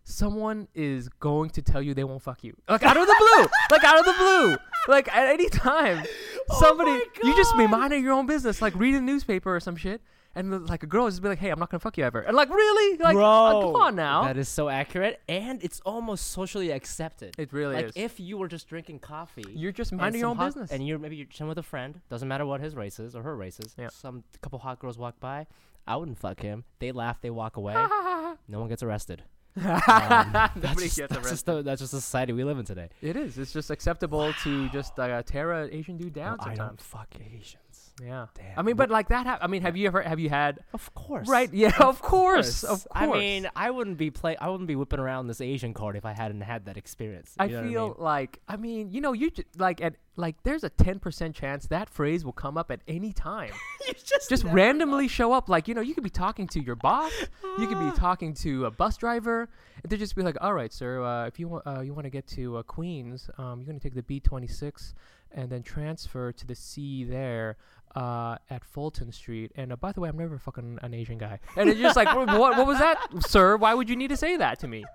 someone 0.04 0.68
is 0.74 1.08
going 1.20 1.50
to 1.52 1.62
tell 1.62 1.82
you 1.82 1.94
they 1.94 2.04
won't 2.04 2.22
fuck 2.22 2.44
you, 2.44 2.56
like 2.68 2.84
out 2.84 2.98
of 2.98 3.06
the 3.08 3.16
blue, 3.20 3.48
like 3.72 3.84
out 3.84 4.00
of 4.00 4.06
the 4.06 4.14
blue, 4.18 4.58
like 4.88 5.08
at 5.16 5.30
any 5.30 5.48
time, 5.50 6.04
Oh 6.04 6.10
somebody 6.60 6.92
my 6.92 7.06
you 7.24 7.36
just 7.36 7.56
be 7.58 7.68
minding 7.68 8.04
your 8.04 8.14
own 8.14 8.26
business, 8.26 8.62
like 8.62 8.76
reading 8.76 9.06
the 9.06 9.12
newspaper 9.12 9.56
or 9.56 9.60
some 9.60 9.76
shit. 9.76 10.02
And 10.34 10.50
the- 10.54 10.60
like 10.60 10.82
a 10.82 10.86
girl 10.86 11.10
just 11.10 11.22
be 11.22 11.28
like, 11.28 11.40
"Hey, 11.40 11.50
I'm 11.50 11.60
not 11.60 11.70
gonna 11.70 11.80
fuck 11.82 11.98
you 11.98 12.06
ever," 12.06 12.22
and 12.22 12.34
like, 12.38 12.50
really, 12.50 12.98
like, 13.00 13.16
Bro, 13.16 13.26
uh, 13.28 13.62
come 13.64 13.76
on 13.76 13.96
now. 13.98 14.24
That 14.24 14.38
is 14.38 14.48
so 14.48 14.70
accurate, 14.70 15.20
and 15.28 15.62
it's 15.62 15.82
almost 15.86 16.28
socially 16.28 16.72
accepted. 16.72 17.36
it 17.38 17.52
really 17.52 17.76
like 17.76 17.86
is. 17.88 17.92
if 17.98 18.18
you 18.18 18.38
were 18.38 18.48
just 18.48 18.70
drinking 18.70 19.00
coffee, 19.00 19.44
You're 19.50 19.74
just 19.74 19.92
minding 19.92 20.22
your 20.22 20.30
own 20.30 20.38
hot- 20.38 20.46
business. 20.46 20.72
and 20.72 20.88
you're 20.88 21.00
maybe 21.00 21.18
you're 21.18 21.26
chilling 21.26 21.50
with 21.50 21.58
a 21.58 21.64
friend. 21.64 22.00
Doesn't 22.10 22.30
matter 22.30 22.46
what 22.46 22.62
his 22.62 22.76
race 22.78 22.98
is 22.98 23.14
or 23.14 23.24
her 23.24 23.36
race 23.36 23.60
is. 23.60 23.76
Yeah. 23.78 23.90
Some 23.92 24.24
couple 24.42 24.60
hot 24.60 24.80
girls 24.80 24.98
walk 24.98 25.20
by. 25.20 25.48
I 25.86 25.98
wouldn't 25.98 26.18
fuck 26.18 26.40
him. 26.40 26.64
They 26.80 26.94
laugh. 26.94 27.20
They 27.20 27.30
walk 27.30 27.58
away. 27.58 27.74
no 28.48 28.60
one 28.62 28.70
gets 28.70 28.84
arrested. 28.84 29.24
Um, 29.58 29.64
that's 30.56 30.82
just, 30.82 30.98
gets 30.98 31.14
that's 31.14 31.30
just 31.30 31.46
the, 31.46 31.62
that's 31.62 31.82
just 31.82 31.92
the 31.92 32.02
society 32.02 32.34
we 32.34 32.44
live 32.44 32.58
in 32.60 32.66
today. 32.66 32.90
It 33.02 33.16
is. 33.16 33.38
It's 33.38 33.52
just 33.54 33.70
acceptable 33.70 34.34
to 34.44 34.70
just 34.70 34.98
uh, 35.00 35.22
tear 35.24 35.52
a 35.52 35.68
Asian 35.74 35.98
dude 35.98 36.14
down 36.14 36.38
Oh, 36.40 36.44
I 36.44 36.56
don't 36.56 36.58
sometimes. 36.58 36.82
fuck 36.84 37.08
Asians. 37.36 37.58
Yeah. 38.04 38.28
Damn. 38.36 38.58
I 38.58 38.62
mean, 38.64 38.76
but 38.76 38.90
like 38.90 39.10
that. 39.10 39.28
Ha- 39.28 39.40
I 39.42 39.48
mean, 39.48 39.62
have 39.62 39.78
you 39.78 39.88
ever? 39.88 40.02
Have 40.02 40.20
you 40.20 40.30
had? 40.30 40.60
Of 40.74 40.94
course. 40.94 41.28
Right. 41.28 41.54
Yeah. 41.54 41.72
Of 41.80 42.02
course. 42.02 42.64
Of 42.64 42.88
course. 42.88 42.88
I 42.92 43.08
mean, 43.08 43.50
I 43.56 43.70
wouldn't 43.70 43.98
be 43.98 44.10
play. 44.10 44.36
I 44.38 44.50
wouldn't 44.50 44.68
be 44.68 44.76
whipping 44.76 45.00
around 45.00 45.28
this 45.28 45.42
Asian 45.42 45.74
card 45.74 45.96
if 45.96 46.06
I 46.06 46.14
hadn't 46.14 46.42
had 46.42 46.66
that 46.66 46.78
experience. 46.78 47.36
I 47.40 47.48
know 47.48 47.62
feel 47.64 47.88
mean? 47.90 47.96
like. 48.00 48.40
I 48.48 48.56
mean, 48.58 48.92
you 48.92 49.02
know, 49.02 49.14
you 49.14 49.30
ju- 49.32 49.44
like 49.58 49.82
at 49.82 49.96
like. 50.16 50.42
There's 50.44 50.64
a 50.64 50.70
ten 50.70 51.00
percent 51.00 51.36
chance 51.36 51.68
that 51.68 51.90
phrase 51.90 52.26
will 52.26 52.34
come 52.34 52.58
up 52.58 52.72
at 52.72 52.82
any 52.88 53.14
time. 53.14 53.52
you 53.88 53.94
just 53.94 54.30
just 54.30 54.44
randomly 54.46 55.08
show 55.08 55.34
up. 55.34 55.50
Like 55.50 55.68
you 55.68 55.74
know, 55.76 55.82
you 55.82 55.94
could 55.94 56.04
be 56.04 56.10
talking 56.10 56.48
to 56.50 56.62
your 56.62 56.76
boss. 56.76 57.12
you 57.60 57.68
could 57.68 57.80
be 57.80 57.92
talking 57.98 58.34
to 58.36 58.66
a 58.66 58.72
bus 58.72 58.98
driver. 58.98 59.50
And 59.84 59.90
they 59.92 59.98
just 59.98 60.16
be 60.16 60.22
like, 60.22 60.38
"All 60.42 60.54
right, 60.54 60.72
sir. 60.72 61.04
Uh, 61.04 61.26
if 61.28 61.40
you 61.40 61.48
want, 61.48 61.66
uh, 61.68 61.82
you 61.82 61.94
want 61.94 62.06
to 62.06 62.10
get 62.12 62.28
to 62.28 62.58
uh, 62.58 62.64
Queens, 62.64 63.30
um, 63.38 63.60
you're 63.60 63.68
gonna 63.68 63.80
take 63.80 63.96
the 63.96 64.04
B26 64.04 64.94
and 65.32 65.50
then 65.50 65.64
transfer 65.64 66.32
to 66.32 66.48
the 66.48 66.56
C 66.56 67.04
there." 67.04 67.58
Uh, 67.94 68.38
at 68.50 68.64
Fulton 68.64 69.12
Street, 69.12 69.52
and 69.56 69.74
uh, 69.74 69.76
by 69.76 69.92
the 69.92 70.00
way, 70.00 70.08
I'm 70.08 70.18
never 70.18 70.38
fucking 70.38 70.80
an 70.82 70.94
Asian 70.94 71.18
guy. 71.18 71.40
And 71.58 71.70
it's 71.70 71.78
just 71.78 71.98
like, 71.98 72.08
what, 72.16 72.58
what 72.58 72.66
was 72.66 72.80
that, 72.80 72.98
sir? 73.28 73.58
Why 73.58 73.74
would 73.74 73.90
you 73.90 73.98
need 73.98 74.08
to 74.12 74.16
say 74.16 74.38
that 74.38 74.60
to 74.60 74.68
me? 74.70 74.86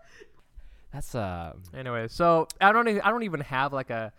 That's 0.94 1.14
uh. 1.14 1.52
Anyway, 1.76 2.08
so 2.08 2.48
I 2.58 2.72
don't 2.72 2.88
even 2.88 3.02
I 3.02 3.10
don't 3.10 3.24
even 3.24 3.40
have 3.40 3.74
like 3.74 3.90
a 3.90 4.14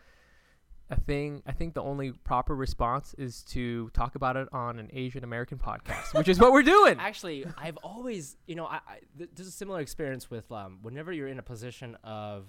a 0.90 1.00
thing. 1.00 1.42
I 1.46 1.52
think 1.52 1.74
the 1.74 1.82
only 1.82 2.12
proper 2.12 2.56
response 2.56 3.14
is 3.18 3.44
to 3.46 3.90
talk 3.90 4.16
about 4.16 4.38
it 4.38 4.48
on 4.52 4.80
an 4.80 4.90
Asian 4.94 5.24
American 5.24 5.58
podcast, 5.58 6.14
which 6.14 6.28
is 6.28 6.40
what 6.40 6.52
we're 6.52 6.64
doing. 6.64 6.98
Actually, 7.00 7.46
I've 7.58 7.78
always, 7.78 8.38
you 8.46 8.56
know, 8.56 8.66
I, 8.66 8.76
I 8.76 9.00
th- 9.18 9.32
there's 9.36 9.48
a 9.48 9.52
similar 9.52 9.80
experience 9.80 10.30
with 10.30 10.52
um, 10.52 10.80
whenever 10.82 11.12
you're 11.12 11.28
in 11.28 11.40
a 11.40 11.44
position 11.44 11.98
of 12.04 12.48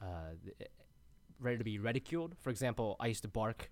uh, 0.00 0.34
ready 1.40 1.58
to 1.58 1.64
be 1.64 1.78
ridiculed. 1.78 2.36
For 2.38 2.50
example, 2.50 2.96
I 3.00 3.08
used 3.08 3.22
to 3.22 3.28
bark 3.28 3.70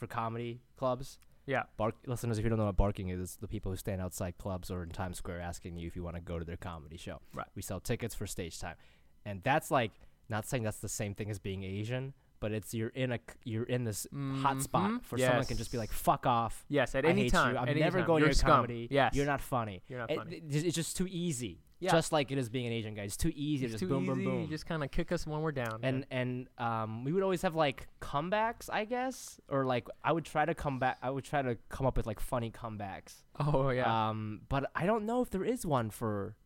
for 0.00 0.08
comedy 0.08 0.60
clubs. 0.76 1.18
Yeah. 1.46 1.64
Bark 1.76 1.94
listeners, 2.06 2.38
if 2.38 2.44
you 2.44 2.48
don't 2.48 2.58
know 2.58 2.66
what 2.66 2.76
barking 2.76 3.08
is, 3.10 3.20
it's 3.20 3.36
the 3.36 3.48
people 3.48 3.70
who 3.70 3.76
stand 3.76 4.00
outside 4.00 4.38
clubs 4.38 4.70
or 4.70 4.82
in 4.82 4.90
Times 4.90 5.18
Square 5.18 5.40
asking 5.40 5.76
you 5.76 5.86
if 5.86 5.94
you 5.94 6.02
want 6.02 6.16
to 6.16 6.22
go 6.22 6.38
to 6.38 6.44
their 6.44 6.56
comedy 6.56 6.96
show. 6.96 7.20
Right. 7.34 7.46
We 7.54 7.62
sell 7.62 7.80
tickets 7.80 8.14
for 8.14 8.26
stage 8.26 8.58
time, 8.58 8.76
and 9.24 9.42
that's 9.42 9.70
like 9.70 9.92
not 10.28 10.46
saying 10.46 10.62
that's 10.62 10.78
the 10.78 10.88
same 10.88 11.14
thing 11.14 11.30
as 11.30 11.38
being 11.38 11.62
Asian, 11.64 12.14
but 12.40 12.52
it's 12.52 12.72
you're 12.72 12.90
in 12.90 13.12
a 13.12 13.18
you're 13.44 13.64
in 13.64 13.84
this 13.84 14.06
hot 14.12 14.18
mm-hmm. 14.18 14.60
spot 14.60 15.04
for 15.04 15.18
someone 15.18 15.44
can 15.44 15.56
just 15.56 15.72
be 15.72 15.78
like 15.78 15.92
fuck 15.92 16.26
off. 16.26 16.64
Yes, 16.68 16.94
at 16.94 17.04
I 17.04 17.08
any 17.08 17.28
time. 17.30 17.54
you. 17.54 17.60
I'm 17.60 17.78
never 17.78 17.98
time. 17.98 18.06
going 18.06 18.20
You're 18.20 18.28
to 18.28 18.30
your 18.30 18.34
scum. 18.34 18.50
comedy. 18.50 18.88
Yes. 18.90 19.14
You're 19.14 19.26
not 19.26 19.40
funny. 19.40 19.82
You're 19.88 19.98
not 19.98 20.10
It- 20.10 20.18
funny. 20.18 20.40
th- 20.40 20.64
it's 20.64 20.76
just 20.76 20.96
too 20.96 21.08
easy. 21.10 21.62
Yeah. 21.80 21.92
Just 21.92 22.12
like 22.12 22.30
it 22.30 22.36
is 22.36 22.48
being 22.50 22.66
an 22.66 22.72
Asian 22.74 22.94
guy. 22.94 23.02
It's 23.02 23.16
too 23.16 23.32
easy. 23.34 23.64
It's 23.64 23.72
just 23.72 23.80
too 23.80 23.88
boom, 23.88 24.02
easy. 24.04 24.12
boom, 24.12 24.24
boom. 24.24 24.40
You 24.42 24.46
just 24.48 24.66
kind 24.66 24.84
of 24.84 24.90
kick 24.90 25.12
us 25.12 25.26
when 25.26 25.40
we're 25.40 25.50
down. 25.52 25.80
and 25.82 26.04
and 26.10 26.46
um, 26.58 27.04
we 27.04 27.12
would 27.12 27.22
always 27.22 27.40
have 27.42 27.54
like 27.54 27.88
comebacks, 28.02 28.68
I 28.70 28.84
guess, 28.84 29.40
or 29.48 29.64
like 29.64 29.88
I 30.04 30.12
would 30.12 30.24
try 30.26 30.44
to 30.44 30.54
come 30.54 30.78
back. 30.78 30.98
I 31.02 31.08
would 31.10 31.24
try 31.24 31.40
to 31.42 31.56
come 31.70 31.86
up 31.86 31.96
with 31.96 32.06
like 32.06 32.20
funny 32.20 32.50
comebacks. 32.50 33.22
oh 33.38 33.70
yeah, 33.70 34.08
Um, 34.10 34.42
but 34.50 34.70
I 34.74 34.84
don't 34.86 35.06
know 35.06 35.22
if 35.22 35.30
there 35.30 35.44
is 35.44 35.64
one 35.64 35.88
for 35.90 36.36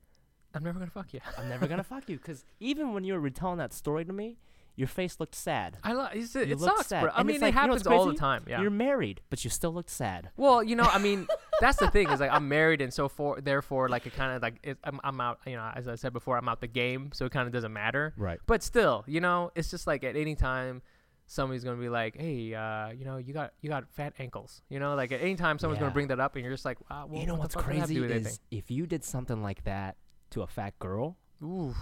I'm 0.54 0.62
never 0.62 0.78
gonna 0.78 0.90
fuck 0.90 1.12
you. 1.12 1.20
I'm 1.36 1.48
never 1.48 1.66
gonna 1.66 1.82
fuck 1.82 2.08
you 2.08 2.16
because 2.16 2.44
even 2.60 2.92
when 2.94 3.02
you 3.02 3.14
were 3.14 3.20
retelling 3.20 3.58
that 3.58 3.72
story 3.72 4.04
to 4.04 4.12
me, 4.12 4.38
your 4.76 4.88
face 4.88 5.20
looked 5.20 5.34
sad. 5.34 5.78
I 5.84 5.92
lo- 5.92 6.08
it's, 6.12 6.34
it 6.34 6.58
sucks, 6.58 6.88
sad. 6.88 7.02
bro. 7.02 7.10
I 7.12 7.18
And 7.20 7.26
mean, 7.28 7.36
it 7.36 7.42
like, 7.42 7.54
you 7.54 7.60
know 7.60 7.66
happens 7.68 7.86
all 7.86 8.06
the 8.06 8.14
time. 8.14 8.44
Yeah. 8.48 8.60
You're 8.60 8.70
married, 8.70 9.20
but 9.30 9.44
you 9.44 9.50
still 9.50 9.72
looked 9.72 9.90
sad. 9.90 10.30
Well, 10.36 10.62
you 10.62 10.74
know, 10.76 10.84
I 10.84 10.98
mean, 10.98 11.26
that's 11.60 11.78
the 11.78 11.88
thing 11.90 12.08
is 12.10 12.20
like 12.20 12.30
I'm 12.32 12.48
married, 12.48 12.80
and 12.80 12.92
so 12.92 13.08
for 13.08 13.40
therefore, 13.40 13.88
like 13.88 14.06
it 14.06 14.14
kind 14.14 14.34
of 14.36 14.42
like 14.42 14.58
it, 14.62 14.78
I'm 14.84 15.00
I'm 15.04 15.20
out. 15.20 15.38
You 15.46 15.56
know, 15.56 15.70
as 15.74 15.86
I 15.88 15.94
said 15.94 16.12
before, 16.12 16.36
I'm 16.36 16.48
out 16.48 16.60
the 16.60 16.66
game, 16.66 17.10
so 17.12 17.24
it 17.26 17.32
kind 17.32 17.46
of 17.46 17.52
doesn't 17.52 17.72
matter. 17.72 18.12
Right. 18.16 18.38
But 18.46 18.62
still, 18.62 19.04
you 19.06 19.20
know, 19.20 19.50
it's 19.54 19.70
just 19.70 19.86
like 19.86 20.02
at 20.04 20.16
any 20.16 20.34
time 20.34 20.82
somebody's 21.26 21.64
gonna 21.64 21.80
be 21.80 21.88
like, 21.88 22.16
"Hey, 22.20 22.52
uh, 22.54 22.90
you 22.90 23.04
know, 23.04 23.16
you 23.18 23.32
got 23.32 23.52
you 23.62 23.68
got 23.70 23.88
fat 23.90 24.12
ankles." 24.18 24.60
You 24.68 24.78
know, 24.80 24.94
like 24.94 25.12
at 25.12 25.20
any 25.20 25.36
time 25.36 25.58
someone's 25.58 25.78
Yeah. 25.78 25.82
gonna 25.84 25.94
bring 25.94 26.08
that 26.08 26.20
up, 26.20 26.34
and 26.34 26.44
you're 26.44 26.52
just 26.52 26.64
like, 26.64 26.78
ah, 26.90 27.04
well, 27.06 27.20
you 27.20 27.26
know 27.26 27.34
what 27.34 27.42
what's 27.42 27.54
the 27.54 27.60
fuck 27.62 27.70
does 27.70 27.74
that 27.74 27.80
have 27.80 27.88
to 28.08 28.08
crazy 28.08 28.28
is 28.28 28.40
if 28.50 28.70
you 28.70 28.86
did 28.86 29.04
something 29.04 29.40
like 29.42 29.64
that 29.64 29.96
to 30.30 30.42
a 30.42 30.46
fat 30.46 30.78
girl, 30.80 31.16
anything?" 31.40 31.68
Ooh. 31.70 31.74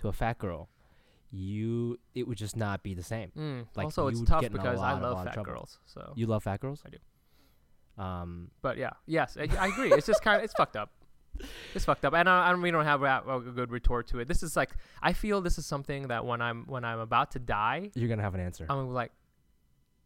to 0.00 0.08
a 0.08 0.12
fat 0.12 0.38
girl, 0.38 0.68
you 1.34 1.98
it 2.14 2.26
would 2.28 2.38
just 2.38 2.56
not 2.56 2.82
be 2.82 2.94
the 2.94 3.02
same. 3.02 3.32
Mm. 3.36 3.66
Like, 3.74 3.84
also, 3.86 4.06
it's 4.08 4.22
tough 4.22 4.40
get 4.42 4.52
in 4.52 4.56
a 4.58 4.62
because 4.62 4.78
I 4.80 4.92
lot 4.92 5.02
of- 5.02 5.02
love 5.02 5.24
fat 5.24 5.42
girls. 5.42 5.78
So, 5.86 6.12
You 6.16 6.26
love 6.26 6.44
fat 6.44 6.60
girls? 6.60 6.82
I 6.86 6.90
do. 6.90 6.98
Um, 8.02 8.50
but 8.62 8.76
yeah, 8.76 8.90
yes, 9.06 9.36
I, 9.38 9.48
I 9.58 9.68
agree. 9.68 9.92
It's 9.92 10.06
just 10.06 10.22
kind 10.22 10.38
of 10.38 10.44
it's 10.44 10.54
fucked 10.54 10.76
up. 10.76 10.90
It's 11.74 11.84
fucked 11.84 12.04
up, 12.04 12.14
and 12.14 12.28
I, 12.28 12.50
I 12.50 12.54
we 12.54 12.70
don't 12.70 12.84
have 12.84 13.02
a, 13.02 13.22
a 13.28 13.40
good 13.40 13.70
retort 13.72 14.06
to 14.08 14.20
it. 14.20 14.28
This 14.28 14.42
is 14.42 14.56
like 14.56 14.70
I 15.02 15.12
feel 15.12 15.40
this 15.40 15.58
is 15.58 15.66
something 15.66 16.08
that 16.08 16.24
when 16.24 16.40
I'm 16.40 16.64
when 16.66 16.84
I'm 16.84 17.00
about 17.00 17.32
to 17.32 17.38
die, 17.40 17.90
you're 17.94 18.08
gonna 18.08 18.22
have 18.22 18.34
an 18.34 18.40
answer. 18.40 18.66
I'm 18.68 18.92
like, 18.92 19.10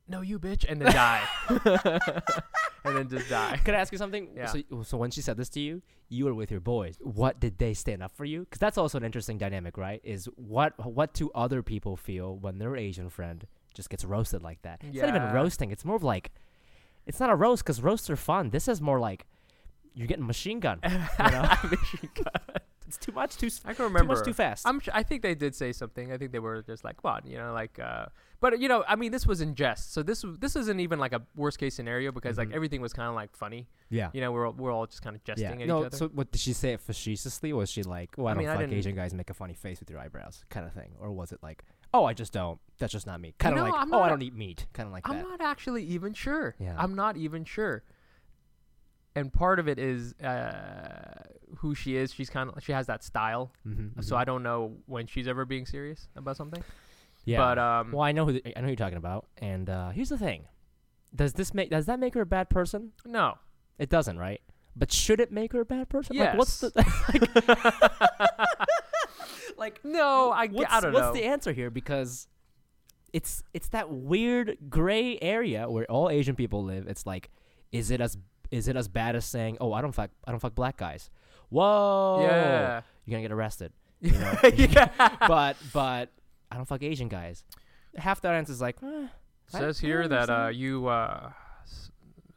"No, 0.08 0.20
you 0.20 0.38
bitch," 0.38 0.64
and 0.68 0.80
then 0.80 0.92
die, 0.92 1.22
and 2.84 2.96
then 2.96 3.08
just 3.08 3.28
die. 3.28 3.60
Can 3.64 3.74
I 3.74 3.78
ask 3.78 3.92
you 3.92 3.98
something? 3.98 4.30
Yeah. 4.36 4.46
So, 4.46 4.62
so 4.82 4.96
when 4.96 5.10
she 5.10 5.20
said 5.20 5.36
this 5.36 5.48
to 5.50 5.60
you, 5.60 5.82
you 6.08 6.24
were 6.24 6.34
with 6.34 6.50
your 6.50 6.60
boys. 6.60 6.96
What 7.00 7.40
did 7.40 7.58
they 7.58 7.74
stand 7.74 8.02
up 8.02 8.12
for 8.12 8.24
you? 8.24 8.40
Because 8.40 8.58
that's 8.58 8.78
also 8.78 8.98
an 8.98 9.04
interesting 9.04 9.38
dynamic, 9.38 9.76
right? 9.76 10.00
Is 10.04 10.28
what 10.36 10.72
what 10.84 11.14
do 11.14 11.30
other 11.34 11.62
people 11.62 11.96
feel 11.96 12.36
when 12.36 12.58
their 12.58 12.76
Asian 12.76 13.10
friend 13.10 13.46
just 13.74 13.90
gets 13.90 14.04
roasted 14.04 14.42
like 14.42 14.62
that? 14.62 14.80
It's 14.82 14.96
not 15.00 15.14
even 15.14 15.32
roasting. 15.32 15.70
It's 15.70 15.84
more 15.84 15.96
of 15.96 16.02
like, 16.02 16.32
it's 17.06 17.20
not 17.20 17.30
a 17.30 17.34
roast 17.34 17.64
because 17.64 17.80
roasts 17.82 18.08
are 18.10 18.16
fun. 18.16 18.50
This 18.50 18.68
is 18.68 18.80
more 18.80 18.98
like 18.98 19.26
you're 19.94 20.06
getting 20.06 20.26
machine 20.26 20.60
gun. 20.60 20.80
You 20.84 21.30
know? 21.30 21.48
it's 22.88 22.96
too 22.96 23.12
much, 23.12 23.36
too 23.36 23.50
I 23.64 23.74
can 23.74 23.84
remember. 23.84 24.14
too 24.14 24.18
much, 24.18 24.26
too 24.26 24.32
fast. 24.34 24.66
I'm. 24.66 24.80
Sure, 24.80 24.92
I 24.96 25.02
think 25.04 25.22
they 25.22 25.34
did 25.34 25.54
say 25.54 25.70
something. 25.72 26.10
I 26.12 26.16
think 26.18 26.32
they 26.32 26.38
were 26.40 26.62
just 26.62 26.82
like, 26.84 27.04
"What?" 27.04 27.26
You 27.26 27.36
know, 27.38 27.52
like. 27.52 27.78
uh 27.78 28.06
But 28.40 28.60
you 28.60 28.68
know, 28.68 28.84
I 28.86 28.94
mean, 28.96 29.10
this 29.12 29.26
was 29.26 29.40
in 29.40 29.54
jest, 29.54 29.92
so 29.92 30.02
this 30.02 30.24
this 30.44 30.54
isn't 30.56 30.80
even 30.80 30.98
like 30.98 31.12
a 31.12 31.22
worst 31.36 31.58
case 31.58 31.74
scenario 31.74 32.12
because 32.12 32.34
Mhm. 32.36 32.42
like 32.42 32.50
everything 32.52 32.80
was 32.80 32.92
kind 32.92 33.08
of 33.08 33.14
like 33.14 33.34
funny. 33.36 33.66
yeah. 33.90 34.10
You 34.14 34.20
know, 34.22 34.30
we're 34.32 34.46
all- 34.46 34.52
we're 34.62 34.72
all 34.72 34.86
just 34.86 35.02
kind 35.02 35.16
of 35.16 35.22
jesting 35.24 35.58
Yeah. 35.58 35.62
at 35.64 35.68
No. 35.68 35.80
each 35.80 35.86
other. 35.86 35.96
So 35.96 36.08
what 36.08 36.30
did 36.32 36.40
she 36.40 36.52
say 36.52 36.72
it 36.74 36.80
facetiously? 36.80 37.50
Or 37.52 37.58
was 37.58 37.70
she 37.70 37.82
like, 37.82 38.10
"Oh, 38.18 38.26
I, 38.26 38.30
I 38.30 38.34
don't 38.34 38.38
mean, 38.42 38.48
I 38.48 38.56
fuck 38.56 38.72
Asian 38.72 38.94
guys 38.94 39.12
make 39.14 39.30
a 39.30 39.34
funny 39.34 39.54
face 39.54 39.80
with 39.80 39.90
your 39.90 39.98
eyebrows," 40.00 40.44
kind 40.50 40.64
of 40.66 40.72
thing, 40.72 40.90
or 41.00 41.10
was 41.10 41.32
it 41.32 41.40
like, 41.42 41.64
"Oh, 41.92 42.04
I 42.04 42.14
just 42.14 42.32
don't. 42.32 42.58
That's 42.78 42.92
just 42.92 43.06
not 43.08 43.20
me." 43.20 43.34
Kind 43.38 43.58
of 43.58 43.64
like, 43.64 43.74
I'm 43.74 43.92
"Oh, 43.92 44.02
I 44.02 44.08
don't 44.08 44.22
eat 44.22 44.34
meat," 44.34 44.66
kind 44.72 44.86
of 44.86 44.92
like 44.92 45.08
I'm 45.08 45.16
that. 45.16 45.28
not 45.28 45.40
actually 45.40 45.82
even 45.84 46.14
sure. 46.14 46.54
Yeah. 46.60 46.76
I'm 46.78 46.94
not 46.94 47.16
even 47.16 47.44
sure. 47.44 47.82
And 49.18 49.32
part 49.32 49.58
of 49.58 49.68
it 49.68 49.78
is 49.78 50.14
uh, 50.14 51.22
who 51.58 51.74
she 51.74 51.96
is. 51.96 52.12
She's 52.12 52.30
kind 52.30 52.50
of 52.50 52.62
she 52.62 52.72
has 52.72 52.86
that 52.86 53.02
style. 53.04 53.52
Mm-hmm, 53.66 54.00
So 54.00 54.16
I 54.16 54.24
don't 54.24 54.42
know 54.42 54.76
when 54.86 55.06
she's 55.06 55.28
ever 55.28 55.44
being 55.44 55.66
serious 55.66 56.08
about 56.16 56.36
something. 56.36 56.62
Yeah. 57.24 57.38
But 57.38 57.58
um, 57.58 57.92
well, 57.92 58.02
I 58.02 58.12
know 58.12 58.24
who 58.26 58.32
the, 58.32 58.42
I 58.56 58.60
know 58.60 58.66
who 58.66 58.70
you're 58.70 58.76
talking 58.76 58.98
about. 58.98 59.26
And 59.38 59.68
uh, 59.68 59.90
here's 59.90 60.08
the 60.08 60.18
thing: 60.18 60.44
does 61.14 61.32
this 61.34 61.52
make 61.52 61.70
does 61.70 61.86
that 61.86 61.98
make 62.00 62.14
her 62.14 62.22
a 62.22 62.26
bad 62.26 62.48
person? 62.48 62.92
no. 63.04 63.38
It 63.78 63.88
doesn't, 63.90 64.18
right? 64.18 64.40
But 64.74 64.90
should 64.92 65.20
it 65.20 65.30
make 65.30 65.52
her 65.52 65.60
a 65.60 65.64
bad 65.64 65.88
person? 65.88 66.16
Yes. 66.16 66.30
Like, 66.30 66.38
what's 66.38 66.60
the 66.60 66.72
like? 69.56 69.80
No, 69.84 70.30
I, 70.32 70.48
What's, 70.48 70.72
I 70.72 70.80
don't 70.80 70.92
know. 70.92 70.98
what's 71.00 71.16
the 71.18 71.24
answer 71.24 71.52
here? 71.52 71.70
Because 71.70 72.26
it's 73.12 73.42
it's 73.54 73.68
that 73.68 73.90
weird 73.90 74.56
gray 74.68 75.18
area 75.22 75.68
where 75.70 75.84
all 75.90 76.10
Asian 76.10 76.34
people 76.36 76.64
live. 76.64 76.86
It's 76.88 77.06
like, 77.06 77.30
is 77.72 77.90
it 77.90 78.00
as 78.00 78.18
is 78.50 78.68
it 78.68 78.76
as 78.76 78.88
bad 78.88 79.16
as 79.16 79.24
saying, 79.24 79.58
"Oh, 79.60 79.72
I 79.72 79.80
don't 79.80 79.92
fuck 79.92 80.10
I 80.26 80.30
don't 80.30 80.40
fuck 80.40 80.54
black 80.54 80.76
guys"? 80.76 81.10
Whoa, 81.50 82.26
yeah. 82.28 82.82
you're 83.04 83.12
gonna 83.16 83.22
get 83.22 83.32
arrested. 83.32 83.72
You 84.00 84.12
know? 84.12 84.34
yeah. 84.54 84.88
but 85.26 85.56
but 85.72 86.10
I 86.52 86.56
don't 86.56 86.66
fuck 86.66 86.82
Asian 86.82 87.08
guys. 87.08 87.44
Half 87.96 88.20
the 88.20 88.28
audience 88.28 88.48
is 88.48 88.60
like, 88.60 88.76
eh, 88.82 89.08
says 89.48 89.82
I 89.82 89.86
here 89.86 90.06
that 90.06 90.30
uh, 90.30 90.48
you, 90.48 90.86
uh, 90.86 91.32
s- 91.64 91.90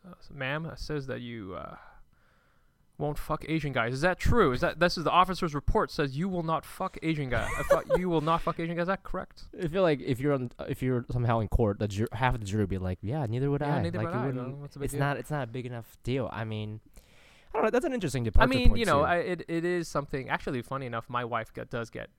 uh, 0.07 0.13
ma'am, 0.33 0.71
says 0.75 1.05
that 1.07 1.21
you 1.21 1.53
uh, 1.55 1.75
won't 3.01 3.17
fuck 3.17 3.43
Asian 3.49 3.73
guys. 3.73 3.93
Is 3.93 4.01
that 4.01 4.17
true? 4.19 4.53
Is 4.53 4.61
that 4.61 4.79
this 4.79 4.97
is 4.97 5.03
the 5.03 5.11
officer's 5.11 5.53
report 5.53 5.91
says 5.91 6.15
you 6.17 6.29
will 6.29 6.43
not 6.43 6.63
fuck 6.63 6.97
Asian 7.03 7.29
guy. 7.29 7.49
I 7.59 7.63
thought 7.63 7.97
you 7.99 8.07
will 8.07 8.21
not 8.21 8.41
fuck 8.41 8.59
Asian 8.59 8.75
guys. 8.75 8.83
Is 8.83 8.87
that 8.87 9.03
correct? 9.03 9.43
I 9.61 9.67
feel 9.67 9.81
like 9.81 9.99
if 10.01 10.19
you're 10.21 10.33
on, 10.33 10.51
if 10.69 10.81
you're 10.81 11.05
somehow 11.11 11.39
in 11.39 11.47
court, 11.49 11.79
the 11.79 11.87
ju- 11.89 12.07
half 12.13 12.35
of 12.35 12.39
the 12.39 12.45
jury 12.45 12.63
would 12.63 12.69
be 12.69 12.77
like, 12.77 12.99
yeah, 13.01 13.25
neither 13.25 13.51
would 13.51 13.61
Yeah, 13.61 13.75
I. 13.75 13.81
neither 13.81 13.97
like, 13.97 14.07
would 14.07 14.15
I, 14.15 14.25
wouldn't- 14.27 14.45
though. 14.55 14.61
What's 14.61 14.73
the 14.75 14.79
big 14.79 14.85
It's 14.85 14.93
deal? 14.93 14.99
not. 14.99 15.17
It's 15.17 15.31
not 15.31 15.43
a 15.43 15.47
big 15.47 15.65
enough 15.65 15.97
deal. 16.03 16.29
I 16.31 16.43
mean, 16.45 16.79
I 17.53 17.57
don't 17.57 17.63
know. 17.65 17.69
That's 17.71 17.85
an 17.85 17.93
interesting 17.93 18.29
I 18.37 18.45
mean, 18.45 18.75
you 18.77 18.85
know. 18.85 19.01
I, 19.01 19.17
it 19.17 19.45
it 19.49 19.65
is 19.65 19.87
something. 19.87 20.29
Actually, 20.29 20.61
funny 20.61 20.85
enough, 20.85 21.09
my 21.09 21.25
wife 21.25 21.51
does 21.69 21.89
get 21.89 22.09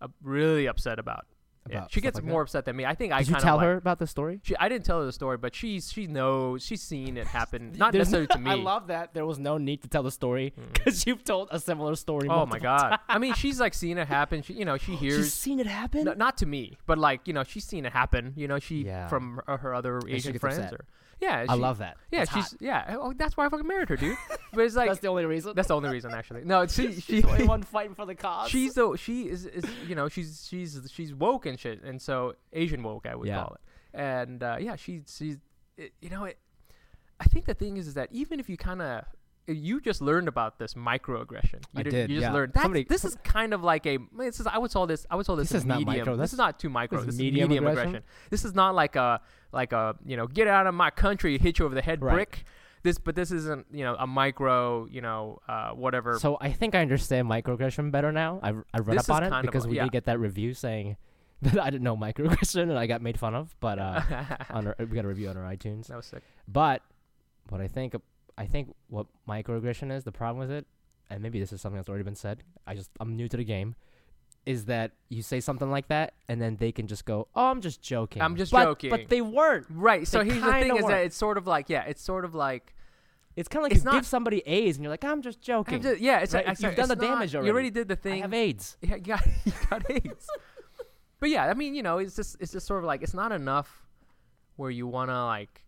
uh, 0.00 0.08
really 0.22 0.66
upset 0.66 0.98
about. 0.98 1.26
Yeah, 1.70 1.86
she 1.90 2.00
gets 2.00 2.16
like 2.16 2.24
that. 2.24 2.30
more 2.30 2.42
upset 2.42 2.64
than 2.64 2.76
me. 2.76 2.84
I 2.84 2.94
think 2.94 3.12
I 3.12 3.18
Did 3.20 3.28
you 3.28 3.34
tell 3.36 3.56
of 3.56 3.62
her 3.62 3.74
about 3.76 3.98
the 3.98 4.06
story? 4.06 4.40
She, 4.42 4.56
I 4.56 4.68
didn't 4.68 4.84
tell 4.84 5.00
her 5.00 5.06
the 5.06 5.12
story, 5.12 5.36
but 5.36 5.54
she's 5.54 5.92
she 5.92 6.06
knows 6.06 6.64
she's 6.64 6.82
seen 6.82 7.16
it 7.16 7.26
happen. 7.26 7.72
Not 7.78 7.94
necessarily 7.94 8.26
to 8.28 8.38
me. 8.38 8.50
I 8.50 8.54
love 8.54 8.88
that 8.88 9.14
there 9.14 9.26
was 9.26 9.38
no 9.38 9.58
need 9.58 9.82
to 9.82 9.88
tell 9.88 10.02
the 10.02 10.10
story 10.10 10.52
Mm. 10.58 10.72
because 10.72 11.06
you've 11.06 11.24
told 11.24 11.48
a 11.50 11.58
similar 11.60 11.94
story. 11.96 12.28
Oh 12.28 12.46
my 12.46 12.58
god! 12.58 12.98
I 13.08 13.18
mean, 13.18 13.34
she's 13.34 13.60
like 13.60 13.74
seen 13.74 13.98
it 13.98 14.08
happen. 14.08 14.42
She, 14.42 14.54
you 14.54 14.64
know, 14.64 14.76
she 14.76 14.94
hears. 15.02 15.16
She's 15.16 15.34
seen 15.34 15.60
it 15.60 15.66
happen. 15.66 16.04
No, 16.04 16.14
not 16.14 16.36
to 16.38 16.46
me, 16.46 16.78
but 16.86 16.98
like 16.98 17.26
you 17.26 17.32
know, 17.32 17.44
she's 17.44 17.64
seen 17.64 17.84
it 17.86 17.92
happen. 17.92 18.32
You 18.36 18.48
know, 18.48 18.58
she 18.58 18.84
Yeah. 18.84 19.08
from 19.08 19.40
her, 19.46 19.56
her 19.58 19.74
other 19.74 20.00
Asian 20.08 20.38
friends 20.38 20.72
or 20.72 20.84
yeah. 21.20 21.44
I 21.48 21.54
she- 21.54 21.60
love 21.60 21.78
that. 21.78 21.96
Yeah, 22.10 22.20
That's 22.20 22.32
she's 22.34 22.50
hot. 22.52 22.60
yeah. 22.60 22.96
Oh, 23.00 23.12
that's 23.16 23.36
why 23.36 23.46
I 23.46 23.48
fucking 23.48 23.66
married 23.66 23.88
her, 23.88 23.96
dude. 23.96 24.16
But 24.52 24.62
it's 24.64 24.74
like 24.80 24.88
that's 24.88 25.00
the 25.00 25.08
only 25.08 25.24
reason. 25.26 25.52
that's 25.54 25.68
the 25.68 25.76
only 25.76 25.90
reason 25.90 26.12
actually. 26.12 26.44
No, 26.44 26.66
she 26.66 26.92
she 26.94 27.00
She's 27.00 27.22
the 27.22 27.30
only 27.30 27.46
one 27.46 27.62
fighting 27.62 27.94
for 27.94 28.06
the 28.06 28.14
cause. 28.14 28.48
she's 28.50 28.74
the 28.74 28.96
she 28.96 29.22
is, 29.28 29.46
is 29.46 29.64
you 29.86 29.94
know 29.94 30.08
she's 30.08 30.46
she's 30.48 30.80
she's 30.92 31.14
woke 31.14 31.46
and 31.46 31.58
shit, 31.58 31.82
and 31.82 32.00
so 32.00 32.34
Asian 32.52 32.82
woke 32.82 33.06
I 33.06 33.14
would 33.14 33.28
Yeah. 33.28 33.36
call 33.42 33.54
it. 33.54 33.98
And 33.98 34.42
uh, 34.42 34.56
yeah, 34.60 34.76
she 34.76 35.02
she's 35.06 35.38
it, 35.76 35.92
you 36.00 36.10
know 36.10 36.24
it. 36.24 36.38
I 37.20 37.24
think 37.24 37.46
the 37.46 37.54
thing 37.54 37.76
is, 37.78 37.88
is 37.88 37.94
that 37.94 38.08
even 38.12 38.38
if 38.38 38.48
you 38.48 38.56
kind 38.56 38.80
of 38.80 39.04
you 39.48 39.80
just 39.80 40.00
learned 40.02 40.28
about 40.28 40.58
this 40.58 40.74
microaggression. 40.74 41.54
You 41.72 41.80
I 41.80 41.82
didn't- 41.82 41.92
did, 41.92 42.10
You 42.10 42.16
just 42.20 42.28
yeah. 42.30 42.32
learned. 42.32 42.52
Somebody- 42.54 42.84
this 42.84 43.04
is 43.04 43.16
kind 43.24 43.52
of 43.54 43.64
like 43.64 43.86
a. 43.86 43.98
This 44.16 44.40
is 44.40 44.46
I 44.46 44.58
would 44.58 44.70
call 44.70 44.86
this. 44.86 45.06
I 45.10 45.16
would 45.16 45.26
call 45.26 45.36
this, 45.36 45.48
This 45.48 45.60
is 45.62 45.66
not 45.66 45.82
micro, 45.82 46.16
This 46.16 46.32
is 46.32 46.38
not 46.38 46.58
too 46.60 46.68
micro. 46.68 46.98
this 46.98 47.06
This, 47.06 47.14
is 47.14 47.18
is 47.20 47.24
medium 47.24 47.48
medium 47.48 47.66
aggression? 47.66 47.88
aggression. 47.96 48.06
This 48.30 48.44
is 48.44 48.54
not 48.54 48.74
like 48.74 48.96
a 48.96 49.20
like 49.52 49.72
a 49.72 49.96
you 50.04 50.16
know 50.16 50.26
get 50.26 50.46
out 50.48 50.66
of 50.66 50.74
my 50.74 50.90
country, 50.90 51.38
hit 51.38 51.58
you 51.58 51.64
over 51.64 51.74
the 51.74 51.82
head 51.82 52.02
Right. 52.02 52.14
brick. 52.14 52.44
This, 52.84 52.96
but 52.98 53.16
this 53.16 53.32
isn't 53.32 53.66
you 53.72 53.82
know 53.84 53.96
a 53.98 54.06
micro 54.06 54.86
you 54.86 55.00
know 55.00 55.40
uh, 55.48 55.70
whatever. 55.70 56.18
So 56.18 56.38
I 56.40 56.52
think 56.52 56.74
I 56.74 56.80
understand 56.80 57.28
microaggression 57.28 57.90
better 57.90 58.12
now. 58.12 58.38
I 58.42 58.50
I 58.72 58.78
read 58.78 58.98
This 58.98 59.08
up 59.08 59.16
on 59.16 59.24
it 59.24 59.42
because 59.42 59.64
a- 59.64 59.68
we 59.68 59.76
yeah. 59.76 59.84
did 59.84 59.92
get 59.92 60.04
that 60.04 60.20
review 60.20 60.54
saying 60.54 60.96
that 61.42 61.58
I 61.58 61.70
didn't 61.70 61.82
know 61.84 61.96
microaggression 61.96 62.62
and 62.62 62.78
I 62.78 62.86
got 62.86 63.00
made 63.02 63.18
fun 63.18 63.34
of. 63.34 63.54
But 63.60 63.78
uh, 63.78 64.00
on 64.50 64.66
our, 64.68 64.76
we 64.78 64.86
got 64.86 65.04
a 65.04 65.08
review 65.08 65.28
on 65.28 65.36
our 65.36 65.44
iTunes. 65.50 65.88
that 65.88 65.96
was 65.96 66.06
sick. 66.06 66.22
But 66.46 66.82
what 67.48 67.60
I 67.60 67.66
think 67.68 67.94
I 68.38 68.46
think 68.46 68.74
what 68.88 69.06
microaggression 69.28 69.90
is 69.94 70.04
the 70.04 70.12
problem 70.12 70.38
with 70.38 70.50
it, 70.50 70.66
and 71.10 71.22
maybe 71.22 71.40
this 71.40 71.52
is 71.52 71.60
something 71.60 71.76
that's 71.76 71.88
already 71.88 72.04
been 72.04 72.14
said. 72.14 72.42
I 72.66 72.74
just 72.74 72.90
I'm 73.00 73.16
new 73.16 73.28
to 73.28 73.36
the 73.36 73.44
game. 73.44 73.74
Is 74.46 74.64
that 74.66 74.92
you 75.10 75.20
say 75.22 75.40
something 75.40 75.70
like 75.70 75.88
that 75.88 76.14
and 76.28 76.40
then 76.40 76.56
they 76.56 76.72
can 76.72 76.86
just 76.86 77.04
go, 77.04 77.28
"Oh, 77.34 77.46
I'm 77.50 77.60
just 77.60 77.82
joking." 77.82 78.22
I'm 78.22 78.36
just 78.36 78.50
But- 78.52 78.64
joking. 78.64 78.88
But 78.90 79.08
they 79.08 79.20
weren't. 79.20 79.66
Right. 79.68 80.06
So 80.08 80.20
They 80.20 80.26
here's 80.30 80.42
the 80.42 80.52
thing: 80.52 80.62
kinda 80.68 80.76
is 80.76 80.86
that 80.86 81.04
it's 81.04 81.16
sort 81.16 81.36
of 81.36 81.46
like 81.46 81.68
yeah, 81.68 81.82
it's 81.82 82.00
sort 82.02 82.24
of 82.24 82.34
like 82.34 82.74
It's 83.36 83.46
kind 83.48 83.60
of 83.60 83.64
like 83.64 83.72
It's 83.72 83.84
you 83.84 83.90
not- 83.90 83.94
give 83.98 84.06
somebody 84.06 84.38
A's 84.46 84.76
and 84.76 84.84
you're 84.84 84.90
like, 84.90 85.04
"I'm 85.04 85.20
just 85.22 85.40
joking." 85.42 85.74
I'm 85.76 85.82
just- 85.82 86.00
yeah, 86.00 86.20
it's 86.20 86.32
Right, 86.34 86.46
like, 86.46 86.60
you've 86.60 86.74
done 86.76 86.88
the 86.88 86.96
not- 86.96 87.04
damage 87.04 87.34
already. 87.34 87.46
You 87.48 87.52
already. 87.52 87.70
did 87.70 87.88
the 87.88 87.94
I 87.94 87.96
thing. 87.96 88.22
have 88.22 88.32
AIDS. 88.34 88.76
Yeah, 88.82 88.94
you 88.96 89.02
got, 89.02 89.26
you 89.44 89.52
got 89.70 89.90
AIDS. 89.90 90.26
but 91.20 91.28
yeah, 91.30 91.46
I 91.46 91.54
mean, 91.54 91.74
you 91.74 91.82
know, 91.82 91.98
it's 91.98 92.16
just 92.16 92.36
it's 92.40 92.52
just 92.52 92.66
sort 92.66 92.78
of 92.80 92.86
like 92.86 93.02
it's 93.02 93.14
not 93.14 93.30
enough 93.32 93.86
where 94.56 94.70
you 94.70 94.86
want 94.86 95.10
to 95.10 95.24
like 95.24 95.62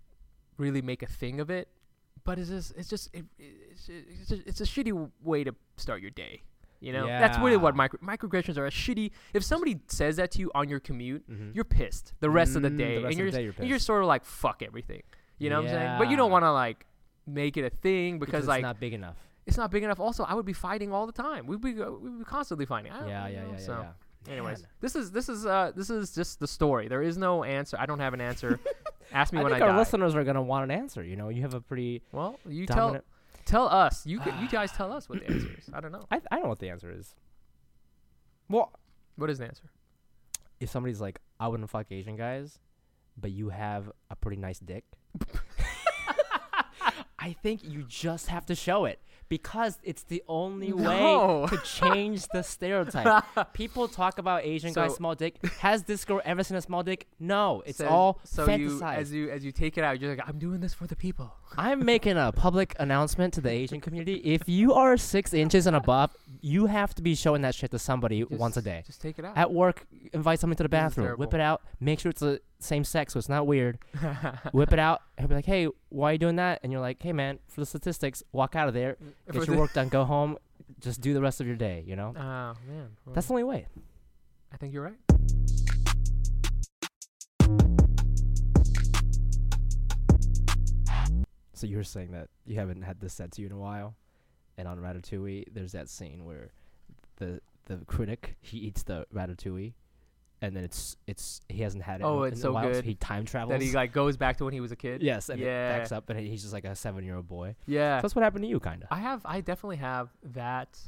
really 0.57 0.81
make 0.83 1.03
a 1.03 1.07
thing 1.07 1.39
of 1.39 1.51
it, 1.51 1.69
but 2.25 2.39
it's 2.39 2.49
just 2.51 2.73
it's 2.77 2.89
just 2.89 3.09
it, 3.15 3.25
it's 3.39 3.89
it's, 3.89 4.29
just, 4.29 4.43
it's 4.47 4.61
a 4.61 4.65
shitty 4.65 5.11
way 5.23 5.45
to 5.45 5.55
start 5.77 6.01
your 6.03 6.11
day. 6.11 6.43
You 6.81 6.95
know, 6.95 7.07
that's 7.07 7.39
really 7.39 7.59
what 7.59 7.77
micro 7.77 7.99
microaggressions 8.01 8.57
are. 8.57 8.67
A 8.67 8.71
shitty. 8.71 9.11
If 9.35 9.45
somebody 9.45 9.81
says 9.89 10.17
that 10.17 10.31
to 10.33 10.39
you 10.39 10.51
on 10.55 10.69
your 10.71 10.81
commute, 10.81 11.29
Mhm. 11.31 11.55
you're 11.55 11.65
pissed 11.65 12.15
the 12.21 12.31
rest 12.31 12.57
of 12.57 12.63
the 12.63 12.71
Mm, 12.71 12.79
day, 12.79 12.99
the 13.03 13.07
and 13.09 13.19
you're 13.19 13.31
day 13.31 13.43
you're 13.45 13.55
and 13.59 13.69
you're 13.69 13.79
sort 13.79 14.01
of 14.03 14.09
like 14.09 14.25
fuck 14.25 14.63
everything. 14.63 15.03
You 15.39 15.51
know 15.51 15.57
what 15.63 15.71
I'm 15.71 15.75
saying? 15.77 15.99
But 15.99 16.11
you 16.11 16.17
don't 16.17 16.31
want 16.31 16.45
to 16.45 16.53
like 16.53 16.87
make 17.27 17.57
it 17.59 17.65
a 17.65 17.71
thing 17.71 18.19
because, 18.19 18.33
because 18.33 18.47
like 18.49 18.59
it's 18.61 18.63
not 18.65 18.81
big 18.81 18.95
enough. 18.95 19.17
it's 19.47 19.57
not 19.59 19.71
big 19.71 19.83
enough. 19.83 20.01
Also, 20.01 20.25
I 20.25 20.33
would 20.35 20.47
be 20.47 20.53
fighting 20.55 20.91
all 20.93 21.07
the 21.07 21.13
time. 21.13 21.47
We'd 21.47 21.61
be 21.61 21.75
we'd 21.75 22.19
be 22.21 22.25
constantly 22.25 22.65
fighting. 22.67 22.93
I 22.93 23.01
don't- 23.01 23.09
Yeah, 23.09 23.29
yeah, 23.29 23.41
know, 23.43 23.47
yeah, 23.49 23.53
yeah. 23.53 23.67
so. 23.67 23.73
yeah. 24.27 24.33
Anyways, 24.33 24.61
Man. 24.61 24.69
this 24.81 24.97
is 24.97 25.13
this 25.13 25.29
is 25.31 25.47
uh 25.47 25.73
this 25.77 25.89
is 25.91 26.15
just 26.15 26.41
the 26.41 26.47
story. 26.47 26.89
There 26.89 27.03
is 27.03 27.17
no 27.19 27.43
answer. 27.45 27.77
I 27.79 27.87
don't 27.87 28.01
have 28.01 28.15
an 28.15 28.21
answer. 28.23 28.59
Ask 29.13 29.33
me 29.33 29.39
when 29.39 29.47
I 29.47 29.51
when 29.51 29.53
think 29.55 29.63
I 29.63 29.67
our 29.69 29.73
die. 29.73 29.79
listeners 29.79 30.15
are 30.15 30.25
gonna 30.25 30.43
want 30.43 30.65
an 30.65 30.71
answer. 30.71 31.03
You 31.03 31.17
know, 31.17 31.29
you 31.29 31.43
have 31.43 31.55
a 31.55 31.61
pretty 31.61 32.03
Well, 32.13 32.39
you 32.47 32.67
dominant. 32.67 33.05
tell 33.47 33.69
tell 33.69 33.79
us. 33.79 34.07
You 34.07 34.21
could, 34.21 34.35
you 34.41 34.49
guys 34.51 34.73
tell 34.73 34.93
us 34.93 35.09
what 35.09 35.21
the 35.21 35.31
answer 35.31 35.51
is. 35.59 35.69
I 35.73 35.81
don't 35.81 35.93
know. 35.93 36.07
I 36.11 36.17
I 36.31 36.37
don't 36.37 36.43
know 36.45 36.49
what 36.51 36.59
the 36.61 36.69
answer 36.71 36.91
is. 36.91 37.15
Well, 38.49 38.73
What 39.17 39.31
is 39.31 39.39
the 39.39 39.47
answer? 39.47 39.65
if 40.61 40.69
somebody's 40.71 41.01
like, 41.01 41.21
I 41.39 41.49
wouldn't 41.49 41.71
fuck 41.71 41.87
Asian 41.91 42.17
guys, 42.17 42.59
but 43.17 43.31
you 43.31 43.49
have 43.51 43.91
a 44.11 44.17
pretty 44.17 44.37
nice 44.41 44.59
dick. 44.59 44.85
I 47.19 47.33
think 47.43 47.63
you 47.65 47.85
just 47.89 48.29
have 48.29 48.47
to 48.47 48.55
show 48.55 48.85
it 48.87 49.01
because 49.31 49.79
it's 49.83 50.03
the 50.03 50.23
only 50.29 50.73
No. 50.73 51.41
way 51.43 51.47
to 51.49 51.57
change 51.65 52.27
the 52.35 52.43
stereotype. 52.43 53.25
People 53.55 53.89
talk 53.89 54.19
about 54.19 54.45
Asian 54.45 54.75
guys 54.75 54.91
So- 54.91 54.97
small 54.97 55.15
dick. 55.15 55.37
Has 55.61 55.85
this 55.85 56.05
girl 56.05 56.21
ever 56.27 56.45
seen 56.45 56.59
a 56.59 56.61
small 56.61 56.83
dick? 56.83 57.07
No, 57.19 57.63
it's 57.65 57.79
Says- 57.79 57.87
all 57.89 58.21
so 58.25 58.45
you 58.51 58.83
as 58.83 59.11
you 59.13 59.31
as 59.31 59.43
you 59.47 59.53
take 59.53 59.79
it 59.79 59.85
out, 59.85 59.99
you're 60.01 60.15
like, 60.15 60.29
I'm 60.29 60.39
doing 60.39 60.61
this 60.61 60.75
for 60.75 60.87
the 60.87 60.97
people. 60.97 61.33
I'm 61.57 61.85
making 61.85 62.17
a 62.17 62.33
public 62.33 62.75
announcement 62.79 63.35
to 63.35 63.41
the 63.41 63.51
Asian 63.51 63.81
community. 63.81 64.15
If 64.17 64.49
you 64.49 64.73
are 64.75 64.97
six 64.97 65.35
inches 65.35 65.67
and 65.67 65.75
above, 65.77 66.15
you 66.41 66.67
have 66.67 66.95
to 66.95 67.03
be 67.03 67.15
showing 67.15 67.43
that 67.43 67.55
shit 67.55 67.71
to 67.73 67.79
somebody 67.79 68.25
once 68.25 68.57
a 68.57 68.63
day. 68.63 68.83
Just 68.87 69.01
take 69.03 69.19
it 69.19 69.25
out. 69.25 69.37
At 69.37 69.53
work, 69.53 69.87
invite 70.13 70.39
somebody 70.41 70.57
to 70.59 70.63
the 70.63 70.69
bathroom, 70.69 71.07
whip 71.19 71.31
terrible. 71.31 71.35
it 71.35 71.41
out, 71.43 71.63
make 71.81 72.01
sure 72.01 72.11
it's 72.11 72.21
the 72.21 72.41
same 72.61 72.85
sex 72.85 73.13
so 73.15 73.19
it's 73.19 73.29
not 73.29 73.47
weird. 73.47 73.79
whip 74.53 74.73
it 74.73 74.79
out, 74.79 75.03
and 75.17 75.25
he'll 75.25 75.29
be 75.29 75.35
like, 75.35 75.47
hey, 75.47 75.69
why 75.89 76.11
are 76.11 76.13
you 76.13 76.19
doing 76.19 76.37
that? 76.37 76.61
And 76.63 76.73
you're 76.73 76.81
like, 76.81 77.03
hey, 77.03 77.13
man, 77.13 77.39
for 77.49 77.61
the 77.61 77.67
statistics, 77.67 78.23
walk 78.33 78.55
out 78.57 78.69
of 78.69 78.75
there, 78.75 78.97
mm, 79.03 79.13
For 79.27 79.33
get 79.41 79.47
your 79.47 79.57
the- 79.57 79.61
work 79.61 79.73
done, 79.75 79.89
go 79.89 80.05
home, 80.05 80.39
just 80.81 81.01
do 81.01 81.13
the 81.15 81.21
rest 81.21 81.41
of 81.41 81.47
your 81.47 81.57
day, 81.57 81.83
you 81.87 81.97
know? 81.97 82.15
Oh 82.17 82.21
man, 82.69 82.89
well, 83.05 83.15
That's 83.15 83.27
the 83.27 83.33
only 83.35 83.45
way. 83.45 83.67
I 84.53 84.57
think 84.57 84.73
you're 84.73 84.85
right. 84.85 84.97
So 91.61 91.67
you 91.67 91.77
were 91.77 91.85
saying 91.85 92.13
that 92.13 92.29
you 92.47 92.57
haven't 92.57 92.81
had 92.83 93.01
this 93.01 93.13
said 93.13 93.33
to 93.33 93.43
you 93.43 93.47
in 93.47 93.53
a 93.53 93.59
while, 93.59 93.95
and 94.57 94.67
on 94.67 94.79
Ratatouille, 94.79 95.45
there's 95.53 95.73
that 95.73 95.89
scene 95.91 96.25
where 96.25 96.53
the 97.17 97.41
the 97.67 97.77
critic 97.87 98.37
he 98.41 98.57
eats 98.59 98.83
the 98.83 99.07
ratatouille, 99.15 99.75
and 100.41 100.57
then 100.57 100.65
it's 100.65 100.97
it's 101.07 101.43
he 101.51 101.61
hasn't 101.63 101.83
had 101.83 102.01
it. 102.01 102.05
Oh, 102.05 102.23
in, 102.23 102.33
it's 102.33 102.41
in 102.41 102.47
a 102.47 102.49
so 102.49 102.53
while, 102.55 102.65
good 102.73 102.83
he 102.85 102.95
time 102.95 103.27
travels. 103.27 103.51
That 103.59 103.61
he 103.63 103.73
like 103.73 103.93
goes 103.93 104.17
back 104.17 104.39
to 104.39 104.45
when 104.45 104.55
he 104.55 104.61
was 104.61 104.73
a 104.73 104.77
kid. 104.77 105.03
yes, 105.03 105.29
and 105.29 105.39
it 105.41 105.45
backs 105.45 105.93
up, 105.93 106.09
and 106.09 106.19
he's 106.19 106.41
just 106.41 106.55
like 106.55 106.65
a 106.65 106.75
seven 106.75 107.05
year 107.05 107.17
old 107.17 107.29
boy. 107.29 107.55
Yeah. 107.67 107.99
So 107.99 108.03
that's 108.03 108.15
what 108.15 108.23
happened 108.23 108.45
to 108.45 108.49
you, 108.49 108.59
kind 108.59 108.83
of. 108.83 108.89
I 108.91 109.01
have 109.01 109.21
I 109.27 109.43
definitely 109.43 109.77
have 109.77 110.09
that 110.33 110.79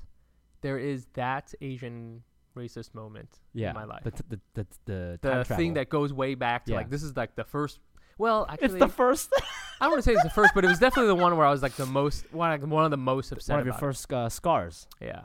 there 0.62 0.78
is 0.78 1.06
that 1.12 1.52
Asian 1.60 2.22
racist 2.56 2.94
moment 2.94 3.40
Yeah, 3.52 3.70
in 3.70 3.74
my 3.74 3.84
life. 3.84 4.04
The 4.04 4.10
t- 4.12 4.24
the 4.30 4.40
the 4.54 4.66
the, 4.86 5.18
The 5.20 5.44
thing 5.44 5.56
travel. 5.56 5.74
that 5.74 5.88
goes 5.90 6.12
way 6.14 6.34
back 6.34 6.64
to 6.64 6.72
Yeah. 6.72 6.78
like 6.78 6.88
this 6.88 7.02
is 7.02 7.14
like 7.16 7.34
the 7.34 7.44
first 7.44 7.78
well 8.18 8.46
actually 8.48 8.66
it's 8.66 8.78
the 8.78 8.88
first 8.88 9.30
I 9.82 9.86
don't 9.86 9.92
want 9.94 10.04
to 10.04 10.10
say 10.10 10.14
it's 10.14 10.22
the 10.22 10.30
first, 10.30 10.54
but 10.54 10.64
it 10.64 10.68
was 10.68 10.78
definitely 10.78 11.08
the 11.08 11.16
one 11.16 11.36
where 11.36 11.44
I 11.44 11.50
was 11.50 11.60
like 11.60 11.72
the 11.72 11.86
most 11.86 12.24
one, 12.32 12.50
like, 12.50 12.62
one 12.70 12.84
of 12.84 12.92
the 12.92 12.96
most 12.96 13.32
upset 13.32 13.54
one 13.54 13.60
of 13.60 13.66
your 13.66 13.72
about 13.72 13.80
first 13.80 14.12
uh, 14.12 14.28
scars. 14.28 14.86
Yeah. 15.00 15.22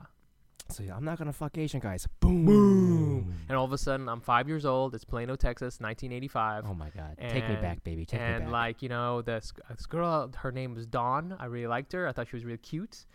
So 0.70 0.82
yeah, 0.84 0.96
I'm 0.96 1.06
not 1.06 1.18
gonna 1.20 1.32
fuck 1.32 1.58
Asian 1.58 1.80
guys. 1.80 2.08
Boom. 2.20 2.46
Boom. 2.46 3.36
And 3.48 3.58
all 3.58 3.64
of 3.66 3.72
a 3.72 3.78
sudden, 3.78 4.10
I'm 4.10 4.20
five 4.20 4.48
years 4.50 4.66
old. 4.66 4.96
It's 4.96 5.06
Plano, 5.06 5.36
Texas, 5.36 5.80
1985. 5.80 6.66
Oh 6.68 6.74
my 6.74 6.90
god. 6.90 7.18
Take 7.22 7.48
me 7.48 7.54
And- 7.54 7.62
back, 7.62 7.84
baby. 7.84 8.06
Take 8.06 8.20
me 8.20 8.26
back. 8.26 8.42
and 8.42 8.52
like 8.52 8.82
you 8.82 8.90
know, 8.90 9.22
this, 9.22 9.54
this 9.70 9.86
girl, 9.86 10.30
her 10.38 10.52
name 10.52 10.74
was 10.74 10.86
Dawn. 10.88 11.36
I 11.40 11.46
really 11.46 11.68
liked 11.68 11.94
her. 11.94 12.08
I 12.08 12.12
thought 12.12 12.28
she 12.28 12.36
was 12.36 12.44
really 12.44 12.58
cute. 12.58 13.06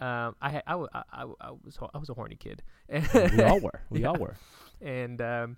Um, 0.00 0.36
I 0.40 0.50
had, 0.50 0.62
I, 0.66 0.74
I, 0.76 1.02
I, 1.12 1.24
I 1.40 1.50
was 1.64 1.74
ho- 1.76 1.90
I 1.92 1.98
was 1.98 2.08
a 2.08 2.14
horny 2.14 2.36
kid. 2.36 2.62
we 2.88 3.42
all 3.42 3.58
were. 3.60 3.82
We 3.90 4.04
all 4.04 4.16
were. 4.16 4.36
and 4.80 5.20
um, 5.20 5.56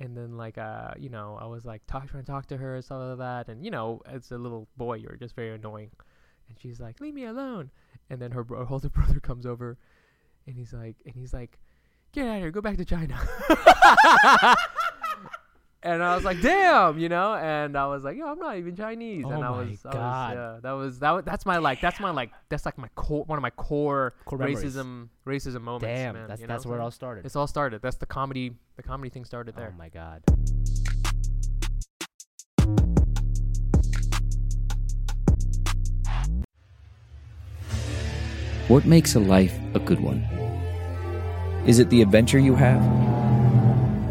and 0.00 0.16
then 0.16 0.36
like 0.36 0.58
uh, 0.58 0.92
you 0.98 1.10
know, 1.10 1.38
I 1.40 1.46
was 1.46 1.64
like 1.64 1.86
talk, 1.86 2.08
trying 2.10 2.24
to 2.24 2.30
talk 2.30 2.46
to 2.46 2.56
her 2.56 2.74
and 2.74 2.84
stuff 2.84 3.00
like 3.00 3.18
that. 3.18 3.48
And 3.48 3.64
you 3.64 3.70
know, 3.70 4.00
as 4.06 4.32
a 4.32 4.38
little 4.38 4.66
boy, 4.76 4.94
you're 4.94 5.16
just 5.16 5.36
very 5.36 5.54
annoying. 5.54 5.90
And 6.48 6.58
she's 6.58 6.80
like, 6.80 7.00
"Leave 7.00 7.14
me 7.14 7.26
alone." 7.26 7.70
And 8.08 8.20
then 8.20 8.32
her, 8.32 8.42
bro- 8.42 8.64
her 8.64 8.72
older 8.72 8.88
brother 8.90 9.20
comes 9.20 9.46
over, 9.46 9.78
and 10.46 10.56
he's 10.56 10.72
like, 10.72 10.96
and 11.04 11.14
he's 11.14 11.32
like, 11.32 11.60
"Get 12.12 12.26
out 12.26 12.36
of 12.36 12.40
here! 12.40 12.50
Go 12.50 12.60
back 12.60 12.78
to 12.78 12.84
China." 12.84 13.16
and 15.82 16.02
I 16.02 16.14
was 16.14 16.24
like, 16.24 16.40
"Damn," 16.42 16.98
you 16.98 17.08
know. 17.08 17.34
And 17.34 17.76
I 17.76 17.86
was 17.86 18.04
like, 18.04 18.16
"Yo, 18.16 18.26
I'm 18.26 18.38
not 18.38 18.56
even 18.58 18.76
Chinese." 18.76 19.24
Oh 19.26 19.30
and 19.30 19.44
I 19.44 19.50
my 19.50 19.62
was, 19.62 19.86
I 19.86 19.92
God. 19.92 20.30
was, 20.30 20.36
yeah, 20.36 20.58
that 20.62 20.72
was 20.72 20.98
that. 20.98 21.10
Was, 21.12 21.24
that's 21.24 21.46
my 21.46 21.58
like. 21.58 21.80
That's 21.80 22.00
my 22.00 22.10
like. 22.10 22.30
That's 22.48 22.66
like 22.66 22.76
my 22.78 22.88
core. 22.94 23.24
One 23.24 23.38
of 23.38 23.42
my 23.42 23.50
core, 23.50 24.14
Core 24.24 24.38
memories. 24.38 24.62
racism, 24.76 25.08
racism 25.26 25.62
moments. 25.62 25.86
Damn, 25.86 26.14
man, 26.14 26.28
that's 26.28 26.40
you 26.40 26.46
know 26.46 26.54
that's 26.54 26.64
what 26.66 26.72
where 26.72 26.80
it 26.80 26.82
all 26.82 26.90
started. 26.90 27.24
It's 27.26 27.36
all 27.36 27.46
started. 27.46 27.80
That's 27.82 27.96
the 27.96 28.06
comedy. 28.06 28.56
The 28.76 28.82
comedy 28.82 29.10
thing 29.10 29.24
started 29.24 29.56
there. 29.56 29.72
Oh 29.74 29.78
my 29.78 29.88
god. 29.88 30.22
What 38.68 38.84
makes 38.84 39.16
a 39.16 39.20
life 39.20 39.58
a 39.74 39.80
good 39.80 40.00
one? 40.00 40.20
Is 41.66 41.78
it 41.78 41.90
the 41.90 42.02
adventure 42.02 42.38
you 42.38 42.54
have? 42.54 42.80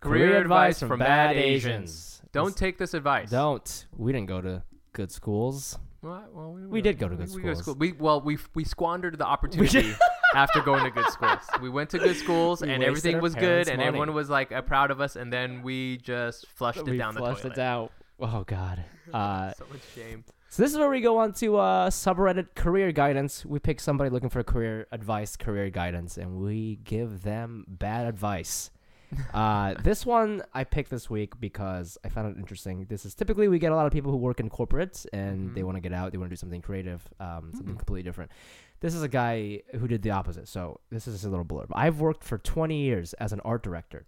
Career 0.00 0.40
advice 0.40 0.78
from 0.80 0.98
bad 1.00 1.36
Asians. 1.36 2.22
Don't 2.32 2.46
This- 2.46 2.54
take 2.54 2.78
this 2.78 2.94
advice. 2.94 3.30
Don't. 3.30 3.86
We 3.96 4.12
didn't 4.12 4.28
go 4.28 4.40
to 4.40 4.62
good 4.92 5.10
schools. 5.10 5.78
Well, 6.02 6.24
well, 6.32 6.52
we, 6.52 6.66
We 6.66 6.80
did 6.82 6.98
go 6.98 7.08
to 7.08 7.16
good 7.16 7.28
we, 7.30 7.34
we 7.36 7.40
schools. 7.42 7.58
school. 7.58 7.74
We 7.74 7.92
well, 7.92 8.20
we 8.20 8.38
we 8.54 8.64
squandered 8.64 9.18
the 9.18 9.26
opportunity 9.26 9.92
after 10.34 10.60
going 10.60 10.84
to 10.84 10.90
good 10.90 11.10
schools. 11.10 11.40
We 11.60 11.68
went 11.70 11.90
to 11.90 11.98
good 11.98 12.16
schools 12.16 12.60
We 12.62 12.70
and 12.70 12.84
everything 12.84 13.20
was 13.20 13.34
good, 13.34 13.40
parents' 13.66 13.70
and 13.70 13.82
everyone 13.82 14.14
was 14.14 14.30
like 14.30 14.52
uh, 14.52 14.62
proud 14.62 14.92
of 14.92 15.00
us, 15.00 15.16
and 15.16 15.32
then 15.32 15.62
we 15.62 15.96
just 15.98 16.46
flushed 16.48 16.84
we 16.84 16.92
it 16.92 16.98
down 16.98 17.14
flushed 17.14 17.42
the 17.42 17.48
it 17.50 17.54
toilet. 17.56 17.90
Oh 18.20 18.44
god. 18.46 18.84
Uh, 19.12 19.54
so 19.54 19.64
much 19.72 19.80
shame. 19.94 20.22
so 20.50 20.62
this 20.62 20.70
is 20.70 20.76
where 20.76 20.90
we 20.90 21.00
go 21.00 21.16
on 21.16 21.32
to 21.32 21.56
uh, 21.56 21.88
subreddit 21.88 22.54
career 22.54 22.92
guidance. 22.92 23.42
We 23.46 23.58
pick 23.58 23.80
somebody 23.80 24.10
looking 24.10 24.28
for 24.28 24.42
career 24.42 24.86
advice, 24.92 25.34
career 25.34 25.70
guidance, 25.70 26.18
and 26.18 26.34
we 26.36 26.78
give 26.84 27.22
them 27.22 27.64
bad 27.66 28.06
advice. 28.06 28.70
Uh, 29.34 29.74
this 29.82 30.04
one 30.06 30.42
I 30.52 30.64
picked 30.64 30.90
this 30.90 31.08
week 31.08 31.38
because 31.40 31.96
I 32.04 32.08
found 32.08 32.36
it 32.36 32.38
interesting. 32.38 32.86
This 32.88 33.04
is 33.06 33.14
typically 33.14 33.48
we 33.48 33.58
get 33.58 33.72
a 33.72 33.76
lot 33.76 33.86
of 33.86 33.92
people 33.92 34.10
who 34.10 34.18
work 34.18 34.40
in 34.40 34.50
corporates 34.50 35.06
and 35.12 35.54
they 35.54 35.60
Mhm. 35.62 35.64
want 35.64 35.76
to 35.76 35.80
get 35.80 35.92
out. 35.92 36.12
They 36.12 36.18
want 36.18 36.28
to 36.30 36.32
do 36.34 36.36
something 36.38 36.60
creative, 36.62 37.06
um, 37.20 37.50
something 37.52 37.74
Mm. 37.74 37.78
completely 37.78 38.02
different. 38.02 38.30
This 38.80 38.94
is 38.94 39.02
a 39.02 39.08
guy 39.08 39.62
who 39.74 39.88
did 39.88 40.02
the 40.02 40.10
opposite. 40.10 40.46
So 40.48 40.80
this 40.90 41.08
is 41.08 41.24
a 41.24 41.30
little 41.30 41.44
blurb. 41.44 41.66
I've 41.72 42.00
worked 42.00 42.22
for 42.22 42.38
20 42.38 42.80
years 42.82 43.12
as 43.14 43.32
an 43.32 43.40
art 43.40 43.62
director. 43.62 44.04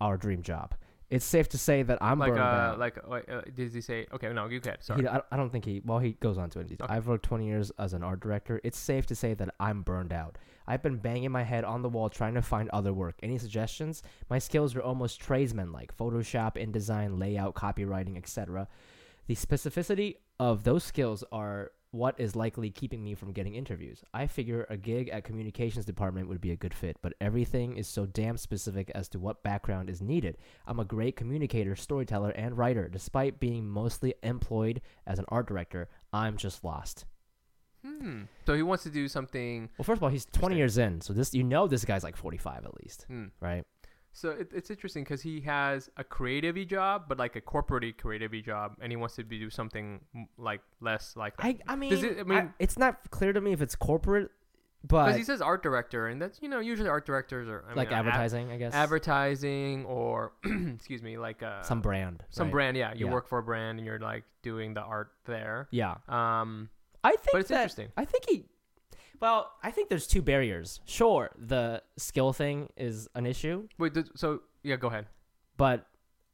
Our 0.00 0.16
dream 0.16 0.42
job. 0.42 0.74
It's 1.10 1.24
safe 1.24 1.48
to 1.50 1.58
say 1.58 1.82
that 1.82 1.98
I'm 2.00 2.20
Like 2.20 2.30
burned 2.30 2.40
uh, 2.40 2.44
out. 2.44 2.78
like 2.78 2.98
uh, 2.98 3.14
uh, 3.14 3.42
did 3.52 3.74
he 3.74 3.80
say? 3.80 4.06
Okay, 4.12 4.32
no, 4.32 4.46
you 4.46 4.60
can. 4.60 4.76
He, 4.78 4.84
Sorry. 4.84 5.08
I, 5.08 5.20
I 5.32 5.36
don't 5.36 5.50
think 5.50 5.64
he. 5.64 5.82
Well, 5.84 5.98
he 5.98 6.12
goes 6.12 6.38
on 6.38 6.50
to 6.50 6.60
it. 6.60 6.70
Okay. 6.80 6.94
I've 6.94 7.08
worked 7.08 7.24
20 7.24 7.46
years 7.46 7.72
as 7.78 7.94
an 7.94 8.04
art 8.04 8.20
director. 8.20 8.60
It's 8.62 8.78
safe 8.78 9.06
to 9.06 9.16
say 9.16 9.34
that 9.34 9.52
I'm 9.58 9.82
burned 9.82 10.12
out. 10.12 10.38
I've 10.68 10.84
been 10.84 10.98
banging 10.98 11.32
my 11.32 11.42
head 11.42 11.64
on 11.64 11.82
the 11.82 11.88
wall 11.88 12.08
trying 12.10 12.34
to 12.34 12.42
find 12.42 12.68
other 12.70 12.92
work. 12.92 13.16
Any 13.24 13.38
suggestions? 13.38 14.04
My 14.28 14.38
skills 14.38 14.76
are 14.76 14.82
almost 14.82 15.20
tradesmen-like: 15.20 15.96
Photoshop, 15.96 16.54
InDesign, 16.54 17.18
layout, 17.18 17.54
copywriting, 17.54 18.16
etc. 18.16 18.68
The 19.26 19.34
specificity 19.34 20.16
of 20.38 20.62
those 20.62 20.84
skills 20.84 21.24
are 21.32 21.72
what 21.92 22.14
is 22.20 22.36
likely 22.36 22.70
keeping 22.70 23.02
me 23.02 23.14
from 23.14 23.32
getting 23.32 23.54
interviews. 23.54 24.04
I 24.14 24.26
figure 24.28 24.64
a 24.70 24.76
gig 24.76 25.08
at 25.08 25.24
communications 25.24 25.84
department 25.84 26.28
would 26.28 26.40
be 26.40 26.52
a 26.52 26.56
good 26.56 26.72
fit, 26.72 26.96
but 27.02 27.14
everything 27.20 27.76
is 27.76 27.88
so 27.88 28.06
damn 28.06 28.36
specific 28.36 28.90
as 28.94 29.08
to 29.08 29.18
what 29.18 29.42
background 29.42 29.90
is 29.90 30.00
needed. 30.00 30.38
I'm 30.66 30.78
a 30.78 30.84
great 30.84 31.16
communicator, 31.16 31.74
storyteller, 31.74 32.30
and 32.30 32.56
writer. 32.56 32.88
Despite 32.88 33.40
being 33.40 33.68
mostly 33.68 34.14
employed 34.22 34.80
as 35.06 35.18
an 35.18 35.24
art 35.28 35.48
director, 35.48 35.88
I'm 36.12 36.36
just 36.36 36.62
lost. 36.62 37.06
Hmm. 37.84 38.22
So 38.46 38.54
he 38.54 38.62
wants 38.62 38.84
to 38.84 38.90
do 38.90 39.08
something. 39.08 39.70
Well, 39.78 39.84
first 39.84 39.98
of 39.98 40.02
all, 40.02 40.10
he's 40.10 40.26
20 40.26 40.56
years 40.56 40.76
in, 40.78 41.00
so 41.00 41.12
this 41.12 41.32
you 41.34 41.42
know 41.42 41.66
this 41.66 41.84
guy's 41.84 42.04
like 42.04 42.16
45 42.16 42.66
at 42.66 42.74
least, 42.82 43.04
Hmm. 43.08 43.26
right? 43.40 43.64
So 44.20 44.30
it, 44.30 44.50
it's 44.54 44.70
interesting 44.70 45.02
because 45.04 45.22
he 45.22 45.40
has 45.42 45.88
a 45.96 46.04
creative 46.04 46.56
job, 46.68 47.04
but 47.08 47.18
like 47.18 47.36
a 47.36 47.40
corporate 47.40 47.96
creative 47.98 48.32
job, 48.44 48.76
and 48.80 48.92
he 48.92 48.96
wants 48.96 49.16
to 49.16 49.24
be, 49.24 49.38
do 49.38 49.48
something 49.50 50.00
like 50.36 50.60
less 50.80 51.16
like 51.16 51.36
that. 51.38 51.46
I 51.46 51.58
I 51.66 51.76
mean, 51.76 51.92
it- 51.92 52.18
I 52.20 52.22
mean- 52.24 52.54
it's 52.58 52.78
not 52.78 53.10
clear 53.10 53.32
to 53.32 53.40
me 53.40 53.52
if 53.52 53.62
it's 53.62 53.74
corporate, 53.74 54.30
but 54.84 55.04
Because 55.06 55.18
he 55.18 55.24
says 55.24 55.40
art 55.42 55.62
director, 55.62 56.06
and 56.08 56.20
that's 56.20 56.40
you 56.42 56.48
know 56.48 56.60
usually 56.60 56.88
art 56.88 57.06
directors 57.06 57.48
are 57.48 57.64
I 57.64 57.68
mean, 57.68 57.76
like 57.76 57.88
ad- 57.92 57.98
advertising, 58.06 58.50
I 58.50 58.56
guess. 58.58 58.72
advertising 58.74 59.84
or 59.86 60.32
excuse 60.74 61.02
me, 61.02 61.16
like 61.18 61.42
uh, 61.42 61.62
some 61.62 61.80
brand, 61.80 62.24
some 62.30 62.46
right? 62.48 62.52
brand. 62.52 62.76
Yeah, 62.76 62.92
you 62.94 63.06
Yeah. 63.06 63.12
work 63.12 63.28
for 63.28 63.38
a 63.38 63.42
brand 63.42 63.78
and 63.78 63.86
you're 63.86 63.98
like 63.98 64.24
doing 64.42 64.74
the 64.74 64.80
art 64.82 65.12
there. 65.26 65.68
Yeah, 65.70 65.96
Um, 66.08 66.68
I 67.04 67.10
think 67.12 67.28
But 67.32 67.40
it's 67.40 67.48
that, 67.50 67.56
interesting. 67.56 67.88
I 67.96 68.04
think 68.04 68.24
he. 68.28 68.44
Well, 69.20 69.50
I 69.62 69.70
think 69.70 69.88
there's 69.88 70.06
two 70.06 70.22
barriers. 70.22 70.80
Sure, 70.86 71.30
the 71.38 71.82
skill 71.98 72.32
thing 72.32 72.68
is 72.76 73.08
an 73.14 73.26
issue, 73.26 73.68
wait, 73.78 73.94
th- 73.94 74.06
so 74.16 74.40
yeah, 74.62 74.76
go 74.76 74.88
ahead. 74.88 75.06
but 75.56 75.86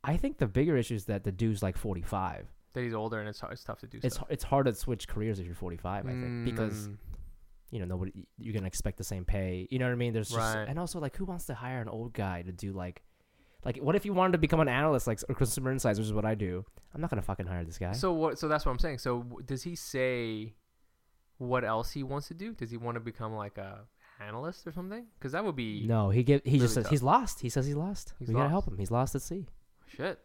I 0.04 0.16
think 0.16 0.38
the 0.38 0.46
bigger 0.46 0.76
issue 0.76 0.94
is 0.94 1.06
that 1.06 1.24
the 1.24 1.32
dude's 1.32 1.62
like 1.62 1.76
45. 1.76 2.46
That 2.74 2.84
he's 2.84 2.94
older 2.94 3.18
and 3.18 3.28
it's, 3.28 3.42
it's 3.50 3.64
tough 3.64 3.80
to 3.80 3.86
do. 3.86 3.98
It's 4.02 4.16
stuff. 4.16 4.28
it's 4.30 4.44
hard 4.44 4.66
to 4.66 4.74
switch 4.74 5.08
careers 5.08 5.38
if 5.40 5.46
you're 5.46 5.54
45. 5.54 6.06
I 6.06 6.08
think 6.10 6.44
because 6.44 6.88
Mm, 6.88 6.96
you 7.72 7.80
know 7.80 7.86
nobody 7.86 8.12
you're 8.38 8.54
gonna 8.54 8.66
expect 8.68 8.98
the 8.98 9.04
same 9.04 9.24
pay. 9.24 9.66
You 9.70 9.78
know 9.80 9.86
what 9.86 9.92
I 9.92 9.96
mean? 9.96 10.12
There's 10.12 10.28
just 10.28 10.38
Right. 10.56 10.68
and 10.68 10.78
also 10.78 11.00
like 11.00 11.16
who 11.16 11.24
wants 11.24 11.46
to 11.46 11.54
hire 11.54 11.80
an 11.80 11.88
old 11.88 12.12
guy 12.12 12.42
to 12.42 12.52
do 12.52 12.72
like 12.72 13.02
like 13.64 13.78
what 13.78 13.96
if 13.96 14.04
you 14.04 14.12
wanted 14.12 14.32
to 14.32 14.38
become 14.38 14.60
an 14.60 14.68
analyst 14.68 15.06
like 15.08 15.18
or 15.28 15.34
consumer 15.34 15.72
insights, 15.72 15.98
which 15.98 16.06
is 16.06 16.12
what 16.12 16.24
I 16.26 16.34
do? 16.36 16.64
I'm 16.94 17.00
not 17.00 17.10
gonna 17.10 17.22
fucking 17.22 17.46
hire 17.46 17.64
this 17.64 17.78
guy. 17.78 17.92
So 17.92 18.12
what? 18.12 18.38
So 18.38 18.46
that's 18.46 18.64
what 18.64 18.70
I'm 18.72 18.78
saying. 18.78 18.98
So 18.98 19.24
does 19.44 19.62
he 19.64 19.74
say 19.74 20.54
what 21.38 21.64
else 21.64 21.90
he 21.92 22.02
wants 22.02 22.28
to 22.28 22.34
do? 22.34 22.52
Does 22.54 22.70
he 22.70 22.76
want 22.76 22.96
to 22.96 23.00
become 23.00 23.34
like 23.34 23.58
a 23.58 23.80
analyst 24.20 24.66
or 24.66 24.72
something? 24.72 25.04
Because 25.18 25.32
that 25.32 25.44
would 25.44 25.56
be 25.56 25.84
no, 25.86 26.10
he 26.10 26.22
give 26.22 26.42
he 26.44 26.58
just 26.58 26.74
says 26.74 26.84
tough. 26.84 26.90
he's 26.90 27.02
lost. 27.02 27.40
He 27.40 27.48
says 27.48 27.66
he's 27.66 27.76
lost. 27.76 28.14
He's 28.18 28.28
we 28.28 28.34
gotta 28.34 28.48
help 28.48 28.66
him. 28.66 28.78
He's 28.78 28.90
lost 28.90 29.14
at 29.14 29.22
sea. 29.22 29.46
shit. 29.86 30.18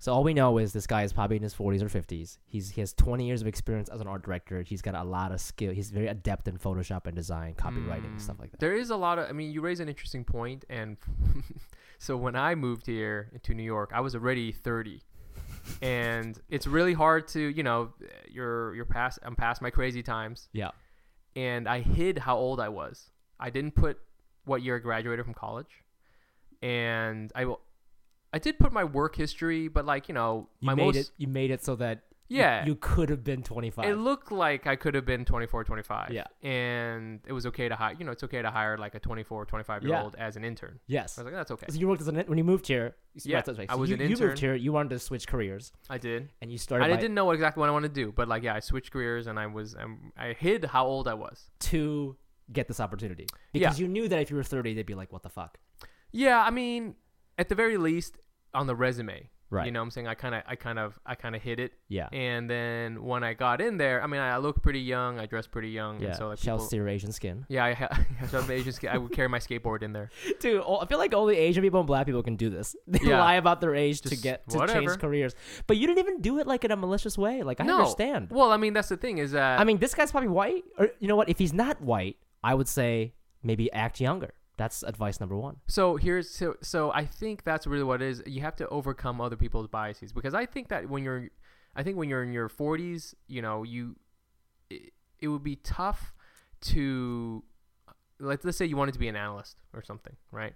So 0.00 0.12
all 0.12 0.22
we 0.22 0.34
know 0.34 0.58
is 0.58 0.74
this 0.74 0.86
guy 0.86 1.02
is 1.04 1.14
probably 1.14 1.36
in 1.38 1.42
his 1.42 1.54
40s 1.54 1.80
or 1.80 1.86
50s. 1.88 2.36
He's 2.44 2.68
he 2.70 2.80
has 2.82 2.92
20 2.92 3.26
years 3.26 3.40
of 3.40 3.46
experience 3.46 3.88
as 3.88 4.02
an 4.02 4.06
art 4.06 4.22
director. 4.22 4.60
He's 4.60 4.82
got 4.82 4.94
a 4.94 5.02
lot 5.02 5.32
of 5.32 5.40
skill. 5.40 5.72
He's 5.72 5.90
very 5.90 6.08
adept 6.08 6.46
in 6.46 6.58
Photoshop 6.58 7.06
and 7.06 7.14
design, 7.16 7.54
copywriting, 7.54 8.06
and 8.06 8.20
stuff 8.20 8.36
Mm, 8.36 8.40
like 8.40 8.50
that. 8.50 8.60
There 8.60 8.74
is 8.74 8.90
a 8.90 8.96
lot 8.96 9.18
of. 9.18 9.30
I 9.30 9.32
mean, 9.32 9.50
you 9.50 9.62
raise 9.62 9.80
an 9.80 9.88
interesting 9.88 10.22
point, 10.24 10.66
and 10.68 10.98
so 11.98 12.16
when 12.18 12.36
I 12.36 12.54
moved 12.54 12.86
here 12.86 13.30
to 13.44 13.54
New 13.54 13.62
York, 13.62 13.92
I 13.94 14.00
was 14.00 14.14
already 14.14 14.52
30, 14.52 15.00
and 15.82 16.38
it's 16.48 16.66
really 16.66 16.92
hard 16.94 17.28
to, 17.28 17.40
you 17.40 17.62
know, 17.62 17.92
you're 18.30 18.74
you're 18.74 18.84
past. 18.84 19.18
I'm 19.22 19.36
past 19.36 19.62
my 19.62 19.70
crazy 19.70 20.02
times, 20.02 20.48
Yeah. 20.52 20.70
and 21.36 21.68
I 21.68 21.80
hid 21.80 22.18
how 22.18 22.36
old 22.36 22.60
I 22.60 22.68
was. 22.68 23.10
I 23.40 23.50
didn't 23.50 23.74
put 23.74 23.98
what 24.44 24.62
year 24.62 24.76
I 24.76 24.78
graduated 24.80 25.24
from 25.24 25.34
college, 25.34 25.82
and 26.62 27.32
I 27.34 27.44
will. 27.46 27.60
I 28.32 28.38
did 28.38 28.58
put 28.58 28.72
my 28.72 28.84
work 28.84 29.14
history, 29.16 29.68
but 29.68 29.84
like 29.84 30.08
you 30.08 30.14
know, 30.14 30.48
You 30.60 30.66
my 30.66 30.74
made 30.74 30.84
most 30.84 30.96
it. 30.96 31.10
You 31.18 31.28
made 31.28 31.50
it 31.50 31.64
so 31.64 31.76
that 31.76 32.02
Yeah. 32.36 32.64
you, 32.66 32.74
could 32.76 33.08
have 33.10 33.22
been 33.24 33.42
25. 33.42 33.84
it 33.84 33.96
looked 33.96 34.30
like 34.32 34.66
I 34.66 34.76
could 34.76 34.94
have 34.94 35.04
been 35.06 35.24
24, 35.24 35.64
25. 35.64 36.10
Yeah. 36.10 36.24
And 36.42 37.20
it 37.26 37.32
was 37.32 37.46
okay 37.46 37.68
to 37.68 37.76
hire, 37.76 37.94
you 37.98 38.04
know, 38.04 38.12
it's 38.12 38.24
okay 38.24 38.42
to 38.42 38.50
hire 38.50 38.76
like 38.78 38.94
a 38.94 39.00
24, 39.00 39.46
25 39.46 39.82
year 39.84 39.96
old 39.96 40.14
as 40.16 40.36
an 40.36 40.44
intern. 40.44 40.80
yes. 40.86 41.18
I 41.18 41.22
was 41.22 41.26
like, 41.26 41.34
that's 41.34 41.50
okay. 41.52 41.66
So 41.70 41.78
you 41.78 41.88
worked 41.88 42.00
as 42.02 42.08
an 42.08 42.16
when 42.26 42.38
you 42.38 42.44
moved 42.44 42.66
here. 42.66 42.96
Yeah, 43.22 43.42
right. 43.46 43.66
I 43.68 43.76
was 43.76 43.90
you, 43.90 43.96
an 43.96 44.10
You 44.10 44.16
moved 44.16 44.38
here. 44.40 44.54
You 44.54 44.72
wanted 44.72 44.90
to 44.90 44.98
switch 44.98 45.26
careers, 45.28 45.72
I 45.88 45.98
did. 45.98 46.30
and 46.42 46.50
you 46.50 46.58
started 46.58 46.84
I 46.86 46.90
by- 46.90 46.96
didn't 47.00 47.14
know 47.14 47.30
exactly 47.30 47.60
what 47.60 47.68
I 47.68 47.72
wanted 47.72 47.94
to 47.94 48.00
do, 48.04 48.10
but 48.12 48.26
like, 48.28 48.42
yeah, 48.42 48.54
I 48.56 48.60
switched 48.60 48.90
careers 48.90 49.26
and 49.28 49.38
I 49.38 49.46
was, 49.46 49.74
um, 49.76 50.12
I 50.16 50.32
hid 50.32 50.64
how 50.64 50.84
old 50.86 51.06
I 51.08 51.14
was. 51.14 51.50
to 51.70 52.16
get 52.52 52.68
this 52.68 52.78
opportunity 52.80 53.26
Yeah. 53.52 53.60
because 53.68 53.80
you 53.80 53.88
knew 53.88 54.06
that 54.08 54.20
if 54.20 54.30
you 54.30 54.36
were 54.36 54.42
30, 54.42 54.74
they'd 54.74 54.84
be 54.84 54.94
like, 54.94 55.10
"What 55.12 55.22
the 55.22 55.30
fuck?" 55.30 55.56
Yeah, 56.12 56.42
I 56.42 56.50
mean, 56.50 56.96
at 57.38 57.48
the 57.48 57.54
very 57.54 57.78
least, 57.78 58.18
on 58.52 58.66
the 58.66 58.74
resume, 58.76 59.30
Right. 59.50 59.66
You 59.66 59.72
know, 59.72 59.80
what 59.80 59.84
I'm 59.84 59.90
saying 59.92 60.08
I 60.08 60.14
kind 60.14 60.34
of, 60.34 60.42
I 60.48 60.56
kind 60.56 60.78
of, 60.78 60.98
I 61.06 61.14
kind 61.14 61.36
of 61.36 61.42
hid 61.42 61.60
it. 61.60 61.72
Yeah. 61.88 62.08
And 62.12 62.50
then 62.50 63.04
when 63.04 63.22
I 63.22 63.34
got 63.34 63.60
in 63.60 63.76
there, 63.76 64.02
I 64.02 64.06
mean, 64.08 64.20
I 64.20 64.38
looked 64.38 64.62
pretty 64.62 64.80
young. 64.80 65.20
I 65.20 65.26
dressed 65.26 65.50
pretty 65.52 65.68
young. 65.70 66.00
Yeah. 66.00 66.08
And 66.08 66.16
so 66.16 66.28
like 66.28 66.40
people, 66.40 66.88
Asian 66.88 67.12
skin. 67.12 67.46
yeah, 67.48 67.64
I, 67.66 67.72
ha- 67.74 68.04
so 68.30 68.44
Asian. 68.50 68.72
sk- 68.72 68.86
I 68.86 68.98
would 68.98 69.12
carry 69.12 69.28
my 69.28 69.38
skateboard 69.38 69.82
in 69.82 69.92
there. 69.92 70.10
Dude, 70.40 70.60
all- 70.60 70.80
I 70.80 70.86
feel 70.86 70.98
like 70.98 71.14
only 71.14 71.36
Asian 71.36 71.62
people 71.62 71.78
and 71.80 71.86
black 71.86 72.06
people 72.06 72.22
can 72.22 72.36
do 72.36 72.50
this. 72.50 72.74
They 72.88 73.00
Yeah. 73.02 73.20
lie 73.20 73.34
about 73.34 73.60
their 73.60 73.74
age 73.74 74.00
to 74.02 74.16
get 74.16 74.48
to 74.50 74.58
whatever. 74.58 74.80
change 74.80 74.98
careers. 74.98 75.34
But 75.66 75.76
you 75.76 75.86
didn't 75.86 76.00
even 76.00 76.20
do 76.20 76.38
it 76.40 76.46
like 76.46 76.64
in 76.64 76.70
a 76.72 76.76
malicious 76.76 77.16
way. 77.16 77.42
Like 77.42 77.60
I 77.60 77.64
no. 77.64 77.78
understand. 77.78 78.28
Well, 78.30 78.50
I 78.50 78.56
mean, 78.56 78.72
that's 78.72 78.88
the 78.88 78.96
thing 78.96 79.18
is 79.18 79.32
that 79.32 79.60
I 79.60 79.64
mean, 79.64 79.78
this 79.78 79.94
guy's 79.94 80.10
probably 80.10 80.30
white. 80.30 80.64
Or 80.78 80.88
you 80.98 81.06
know 81.08 81.16
what? 81.16 81.28
If 81.28 81.38
he's 81.38 81.52
not 81.52 81.80
white, 81.80 82.16
I 82.42 82.54
would 82.54 82.68
say 82.68 83.14
maybe 83.42 83.70
act 83.72 84.00
younger. 84.00 84.32
That's 84.56 84.82
advice 84.84 85.18
number 85.18 85.36
one. 85.36 85.56
So 85.66 85.96
here's 85.96 86.30
so 86.30 86.56
so 86.60 86.92
I 86.92 87.04
think 87.04 87.44
that's 87.44 87.66
really 87.66 87.82
what 87.82 88.00
it 88.00 88.08
is. 88.08 88.22
You 88.26 88.40
have 88.42 88.56
to 88.56 88.68
overcome 88.68 89.20
other 89.20 89.36
people's 89.36 89.66
biases 89.66 90.12
because 90.12 90.34
I 90.34 90.46
think 90.46 90.68
that 90.68 90.88
when 90.88 91.02
you're, 91.02 91.28
I 91.74 91.82
think 91.82 91.96
when 91.96 92.08
you're 92.08 92.22
in 92.22 92.32
your 92.32 92.48
40s, 92.48 93.14
you 93.26 93.42
know, 93.42 93.64
you, 93.64 93.96
it, 94.70 94.92
it 95.18 95.28
would 95.28 95.42
be 95.42 95.56
tough 95.56 96.14
to, 96.62 97.42
let's 98.20 98.44
let's 98.44 98.56
say 98.56 98.64
you 98.64 98.76
wanted 98.76 98.92
to 98.92 99.00
be 99.00 99.08
an 99.08 99.16
analyst 99.16 99.56
or 99.72 99.82
something, 99.82 100.14
right? 100.30 100.52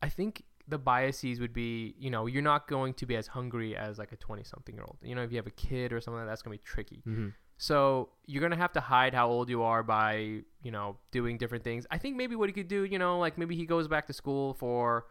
I 0.00 0.08
think 0.08 0.44
the 0.68 0.78
biases 0.78 1.40
would 1.40 1.52
be, 1.52 1.94
you 1.98 2.10
know, 2.10 2.26
you're 2.26 2.42
not 2.42 2.68
going 2.68 2.94
to 2.94 3.06
be 3.06 3.16
as 3.16 3.26
hungry 3.26 3.76
as 3.76 3.98
like 3.98 4.12
a 4.12 4.16
20 4.16 4.44
something 4.44 4.76
year 4.76 4.84
old. 4.84 4.98
You 5.02 5.16
know, 5.16 5.22
if 5.22 5.32
you 5.32 5.36
have 5.38 5.48
a 5.48 5.52
kid 5.52 5.92
or 5.92 6.00
something, 6.00 6.24
that's 6.24 6.42
gonna 6.42 6.54
be 6.54 6.62
tricky. 6.64 7.02
Mm-hmm. 7.06 7.28
So 7.60 8.08
you're 8.24 8.40
gonna 8.40 8.56
have 8.56 8.72
to 8.72 8.80
hide 8.80 9.12
how 9.12 9.28
old 9.28 9.50
you 9.50 9.62
are 9.62 9.82
by, 9.82 10.40
you 10.62 10.70
know, 10.70 10.96
doing 11.10 11.36
different 11.36 11.62
things. 11.62 11.86
I 11.90 11.98
think 11.98 12.16
maybe 12.16 12.34
what 12.34 12.48
he 12.48 12.54
could 12.54 12.68
do, 12.68 12.84
you 12.84 12.98
know, 12.98 13.18
like 13.18 13.36
maybe 13.36 13.54
he 13.54 13.66
goes 13.66 13.86
back 13.86 14.06
to 14.06 14.14
school 14.14 14.54
for 14.54 15.04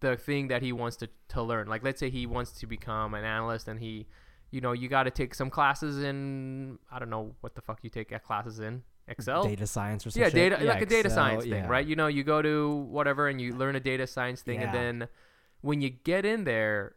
the 0.00 0.16
thing 0.16 0.48
that 0.48 0.62
he 0.62 0.72
wants 0.72 0.96
to, 0.96 1.10
to 1.28 1.42
learn. 1.42 1.68
Like 1.68 1.84
let's 1.84 2.00
say 2.00 2.08
he 2.08 2.24
wants 2.24 2.52
to 2.52 2.66
become 2.66 3.12
an 3.12 3.26
analyst 3.26 3.68
and 3.68 3.78
he 3.78 4.06
you 4.50 4.62
know, 4.62 4.72
you 4.72 4.88
gotta 4.88 5.10
take 5.10 5.34
some 5.34 5.50
classes 5.50 6.02
in 6.02 6.78
I 6.90 6.98
don't 6.98 7.10
know 7.10 7.34
what 7.42 7.54
the 7.54 7.60
fuck 7.60 7.80
you 7.82 7.90
take 7.90 8.18
classes 8.24 8.60
in. 8.60 8.82
Excel? 9.06 9.42
Data 9.42 9.66
science 9.66 10.06
or 10.06 10.10
something. 10.10 10.22
yeah, 10.22 10.48
data 10.48 10.64
like 10.64 10.80
a 10.80 10.86
data 10.86 11.10
science 11.10 11.42
thing, 11.42 11.52
yeah. 11.52 11.68
right? 11.68 11.86
You 11.86 11.96
know, 11.96 12.06
you 12.06 12.24
go 12.24 12.40
to 12.40 12.76
whatever 12.88 13.28
and 13.28 13.38
you 13.42 13.54
learn 13.54 13.76
a 13.76 13.80
data 13.80 14.06
science 14.06 14.40
thing, 14.40 14.62
and 14.62 14.72
then 14.72 15.08
when 15.60 15.82
you 15.82 15.90
get 15.90 16.24
in 16.24 16.44
there, 16.44 16.94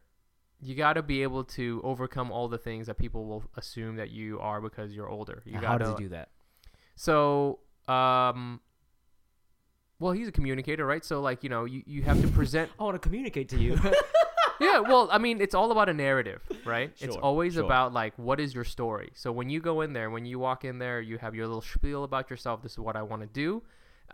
you 0.64 0.76
got 0.76 0.94
to 0.94 1.04
be 1.04 1.24
able 1.24 1.44
to 1.44 1.82
overcome 1.84 2.32
all 2.32 2.48
the 2.48 2.58
things 2.58 2.88
that 2.88 2.98
people 2.98 3.26
will 3.26 3.44
assume 3.58 3.98
that 3.98 4.12
you 4.12 4.40
are 4.40 4.62
because 4.62 4.94
you're 4.94 5.10
older. 5.10 5.44
You 5.46 5.60
does 5.60 5.90
he 5.90 6.06
do 6.06 6.10
that? 6.10 6.30
So, 6.96 7.60
um, 7.88 8.62
well, 10.00 10.14
he's 10.14 10.28
a 10.28 10.32
communicator, 10.32 10.86
right? 10.86 11.04
So, 11.04 11.22
like, 11.22 11.44
you 11.44 11.50
know, 11.50 11.66
you, 11.66 11.84
you 11.86 12.02
have 12.04 12.22
to 12.22 12.28
present. 12.30 12.72
I 12.80 12.84
want 12.84 12.96
to 12.96 13.00
communicate 13.00 13.50
to 13.50 13.58
you. 13.60 13.80
yeah, 14.60 14.80
well, 14.80 15.10
I 15.12 15.18
mean, 15.18 15.42
it's 15.42 15.56
all 15.56 15.72
about 15.72 15.90
a 15.90 15.94
narrative, 15.94 16.42
right? 16.66 16.92
it's 17.00 17.16
always 17.16 17.54
sure. 17.54 17.64
about 17.64 17.94
like 17.94 18.14
what 18.18 18.40
is 18.40 18.54
your 18.54 18.64
story. 18.64 19.12
So 19.16 19.32
when 19.32 19.50
you 19.50 19.60
go 19.60 19.82
in 19.82 19.94
there, 19.94 20.10
when 20.10 20.26
you 20.26 20.40
walk 20.40 20.66
in 20.66 20.80
there, 20.80 21.02
you 21.02 21.18
have 21.18 21.36
your 21.36 21.48
little 21.48 21.62
spiel 21.62 22.04
about 22.04 22.30
yourself. 22.30 22.62
This 22.62 22.74
is 22.74 22.80
what 22.80 22.96
I 22.96 23.02
want 23.02 23.22
to 23.22 23.28
do, 23.28 23.64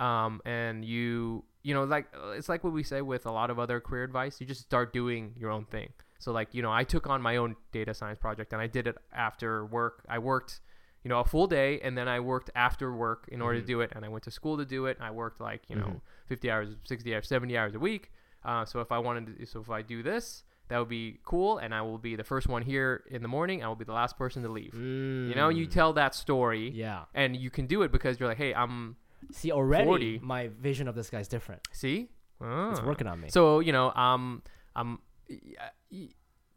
um, 0.01 0.41
and 0.45 0.83
you, 0.83 1.43
you 1.63 1.73
know, 1.73 1.83
like 1.83 2.07
it's 2.33 2.49
like 2.49 2.63
what 2.63 2.73
we 2.73 2.83
say 2.83 3.01
with 3.01 3.25
a 3.25 3.31
lot 3.31 3.49
of 3.49 3.59
other 3.59 3.79
career 3.79 4.03
advice. 4.03 4.39
You 4.39 4.47
just 4.47 4.61
start 4.61 4.93
doing 4.93 5.33
your 5.37 5.51
own 5.51 5.65
thing. 5.65 5.89
So 6.19 6.31
like, 6.31 6.53
you 6.53 6.61
know, 6.61 6.71
I 6.71 6.83
took 6.83 7.07
on 7.07 7.21
my 7.21 7.37
own 7.37 7.55
data 7.71 7.93
science 7.93 8.19
project, 8.19 8.53
and 8.53 8.61
I 8.61 8.67
did 8.67 8.85
it 8.87 8.97
after 9.13 9.65
work. 9.65 10.03
I 10.07 10.19
worked. 10.19 10.59
You 11.03 11.07
know, 11.09 11.21
a 11.21 11.23
full 11.23 11.47
day, 11.47 11.79
and 11.79 11.97
then 11.97 12.09
I 12.09 12.19
worked 12.19 12.49
after 12.55 12.93
work 12.93 13.29
in 13.31 13.41
order 13.41 13.61
to 13.61 13.65
do 13.65 13.79
it, 13.79 13.93
and 13.95 14.03
I 14.03 14.09
went 14.09 14.25
to 14.25 14.31
school 14.31 14.57
to 14.57 14.65
do 14.65 14.85
it. 14.87 14.97
I 14.99 15.11
worked 15.11 15.39
like 15.39 15.61
you 15.69 15.77
know, 15.77 15.85
Mhm. 15.85 16.01
50 16.27 16.51
hours, 16.51 16.75
60 16.83 17.15
hours, 17.15 17.27
70 17.29 17.57
hours 17.57 17.73
a 17.73 17.79
week. 17.79 18.11
Uh, 18.43 18.65
so 18.65 18.81
if 18.81 18.91
I 18.91 18.97
wanted 18.99 19.37
to, 19.39 19.45
so 19.45 19.61
if 19.61 19.69
I 19.69 19.81
do 19.81 20.03
this, 20.03 20.43
that 20.67 20.77
would 20.77 20.89
be 20.89 21.19
cool, 21.23 21.57
and 21.59 21.73
I 21.73 21.81
will 21.83 21.97
be 21.97 22.17
the 22.17 22.23
first 22.25 22.49
one 22.49 22.63
here 22.63 23.05
in 23.09 23.21
the 23.21 23.29
morning. 23.29 23.63
I 23.63 23.69
will 23.69 23.77
be 23.77 23.85
the 23.85 23.93
last 23.93 24.17
person 24.17 24.43
to 24.43 24.49
leave. 24.49 24.73
You 24.75 25.33
know, 25.35 25.47
you 25.47 25.67
Mm. 25.67 25.71
tell 25.71 25.93
that 25.93 26.13
story, 26.15 26.69
Yeah. 26.69 27.05
and 27.13 27.33
you 27.37 27.49
can 27.49 27.65
do 27.65 27.81
it 27.83 27.93
because 27.93 28.19
you're 28.19 28.27
like, 28.27 28.37
hey, 28.37 28.53
I'm 28.53 28.97
See, 29.31 29.53
already 29.53 29.85
40. 29.85 30.19
my 30.19 30.49
vision 30.49 30.89
of 30.89 30.95
this 30.95 31.09
guy's 31.09 31.29
different. 31.29 31.61
see, 31.71 32.09
It's 32.41 32.79
Ah. 32.81 32.85
working 32.85 33.07
on 33.07 33.21
me. 33.21 33.29
So 33.29 33.61
you 33.61 33.71
know, 33.71 33.93
um, 33.93 34.43
y- 34.75 34.97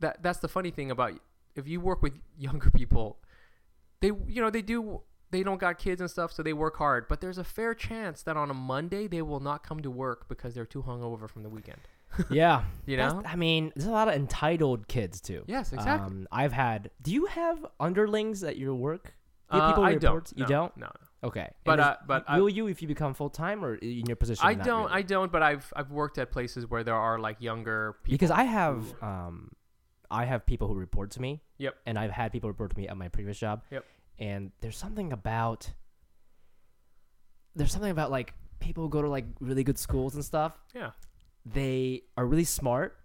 that 0.01 0.23
that's 0.23 0.39
the 0.41 0.49
funny 0.49 0.71
thing 0.71 0.91
about 0.91 1.13
if 1.55 1.67
you 1.67 1.81
work 1.81 2.03
with 2.03 2.15
younger 2.39 2.71
people, 2.71 3.19
they 4.01 4.09
you 4.27 4.41
know 4.41 4.51
they 4.51 4.63
do 4.63 5.03
they 5.31 5.43
don't 5.43 5.59
got 5.59 5.79
kids 5.79 6.01
and 6.01 6.11
stuff, 6.11 6.33
so 6.33 6.43
they 6.43 6.53
work 6.53 6.77
hard. 6.77 7.09
But 7.09 7.21
there's 7.21 7.39
a 7.39 7.45
fair 7.45 7.75
chance 7.75 8.23
that 8.25 8.37
on 8.37 8.51
a 8.51 8.55
Monday 8.55 9.07
they 9.07 9.23
will 9.23 9.41
not 9.41 9.67
come 9.67 9.81
to 9.81 9.91
work 9.91 10.29
because 10.29 10.55
they're 10.55 10.67
too 10.67 10.83
hungover 10.83 11.29
from 11.29 11.43
the 11.43 11.49
weekend. 11.49 11.81
yeah. 12.31 12.65
You 12.85 12.99
know? 12.99 13.23
I 13.25 13.37
mean, 13.37 13.73
there's 13.75 13.89
a 13.89 13.91
lot 13.91 14.09
of 14.09 14.15
entitled 14.15 14.87
kids 14.89 15.21
too. 15.21 15.45
Yes, 15.47 15.73
exactly. 15.73 16.07
Um, 16.07 16.29
I've 16.31 16.53
had. 16.53 16.91
Do 17.01 17.13
you 17.13 17.27
have 17.27 17.65
underlings 17.81 18.45
at 18.45 18.59
your 18.59 18.75
work? 18.75 19.15
You 19.53 19.59
Uh, 19.59 19.81
I 19.81 19.95
don't. 19.95 20.31
You 20.37 20.43
no, 20.43 20.49
don't? 20.49 20.77
No, 20.77 20.87
no. 20.87 20.93
Okay. 21.25 21.41
And 21.41 21.51
But, 21.65 21.81
uh, 21.81 21.97
but 22.07 22.25
I- 22.27 22.41
will 22.41 22.49
you 22.49 22.67
if 22.67 22.83
you 22.83 22.89
become 22.89 23.15
full 23.15 23.31
time 23.31 23.65
or 23.65 23.77
in 23.77 24.07
your 24.07 24.17
position? 24.17 24.45
I 24.47 24.55
don't. 24.55 24.85
really? 24.85 24.93
I 24.93 25.03
don't. 25.03 25.31
But 25.31 25.43
I've 25.43 25.73
I've 25.77 25.91
worked 25.91 26.19
at 26.19 26.31
places 26.33 26.67
where 26.69 26.83
there 26.85 26.97
are 26.97 27.19
like 27.19 27.41
younger 27.41 27.95
people. 28.03 28.15
because 28.15 28.31
I 28.31 28.43
have 28.45 28.93
um, 29.03 29.53
I 30.11 30.25
have 30.25 30.45
people 30.47 30.67
who 30.69 30.75
report 30.75 31.13
to 31.13 31.21
me. 31.21 31.41
Yep. 31.59 31.75
And 31.87 31.99
I've 31.99 32.11
had 32.11 32.33
people 32.33 32.49
report 32.51 32.71
to 32.73 32.77
me 32.79 32.89
at 32.89 32.97
my 32.97 33.09
previous 33.09 33.39
job. 33.39 33.63
Yep. 33.71 33.85
And 34.19 34.51
there's 34.61 34.77
something 34.77 35.13
about. 35.13 35.71
There's 37.55 37.71
something 37.73 37.91
about 37.91 38.11
like 38.11 38.35
people 38.61 38.85
who 38.85 38.89
go 38.91 39.03
to 39.03 39.09
like 39.09 39.27
really 39.41 39.65
good 39.65 39.79
schools 39.79 40.15
and 40.15 40.25
stuff. 40.25 40.59
Yeah. 40.75 40.91
They 41.45 42.03
are 42.17 42.25
really 42.25 42.45
smart, 42.45 42.97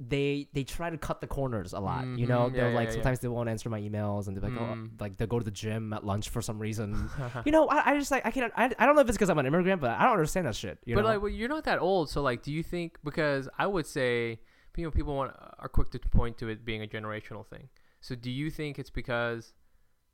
they 0.00 0.48
they 0.52 0.64
try 0.64 0.90
to 0.90 0.98
cut 0.98 1.20
the 1.20 1.26
corners 1.26 1.72
a 1.72 1.78
lot. 1.78 2.04
You 2.04 2.26
know, 2.26 2.48
Mhm. 2.48 2.52
they're 2.54 2.70
Yeah, 2.70 2.74
like 2.74 2.84
yeah, 2.86 2.90
yeah. 2.90 2.94
sometimes 2.94 3.20
they 3.20 3.28
won't 3.28 3.48
answer 3.48 3.68
my 3.70 3.80
emails 3.80 4.26
and 4.26 4.36
they're 4.36 4.50
like, 4.50 4.58
Mm. 4.58 4.88
oh, 4.90 4.96
like 4.98 5.16
they'll 5.16 5.28
go 5.28 5.38
to 5.38 5.44
the 5.44 5.50
gym 5.52 5.92
at 5.92 6.04
lunch 6.04 6.28
for 6.30 6.42
some 6.42 6.58
reason. 6.58 7.08
you 7.46 7.52
know, 7.52 7.68
I, 7.68 7.92
I 7.92 7.98
just 7.98 8.10
like 8.10 8.26
I 8.26 8.30
can't. 8.32 8.52
I, 8.56 8.72
I 8.78 8.86
don't 8.86 8.96
know 8.96 9.02
if 9.02 9.08
it's 9.08 9.16
because 9.16 9.30
I'm 9.30 9.38
an 9.38 9.46
immigrant, 9.46 9.80
but 9.80 9.90
I 9.92 10.02
don't 10.02 10.12
understand 10.12 10.46
that 10.46 10.56
shit. 10.56 10.78
You 10.84 10.96
but 10.96 11.02
know? 11.02 11.08
like, 11.08 11.20
well, 11.22 11.30
you're 11.30 11.48
not 11.48 11.64
that 11.64 11.78
old, 11.80 12.10
so 12.10 12.22
like, 12.22 12.42
do 12.42 12.52
you 12.52 12.62
think? 12.64 12.98
Because 13.04 13.48
I 13.56 13.66
would 13.68 13.86
say, 13.86 14.40
you 14.76 14.84
know, 14.84 14.90
people 14.90 15.14
want 15.14 15.32
are 15.60 15.68
quick 15.68 15.90
to 15.90 15.98
point 16.00 16.38
to 16.38 16.48
it 16.48 16.64
being 16.64 16.82
a 16.82 16.86
generational 16.88 17.46
thing. 17.46 17.68
So 18.00 18.14
do 18.16 18.30
you 18.30 18.50
think 18.50 18.78
it's 18.80 18.90
because 18.90 19.54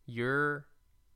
you're 0.06 0.66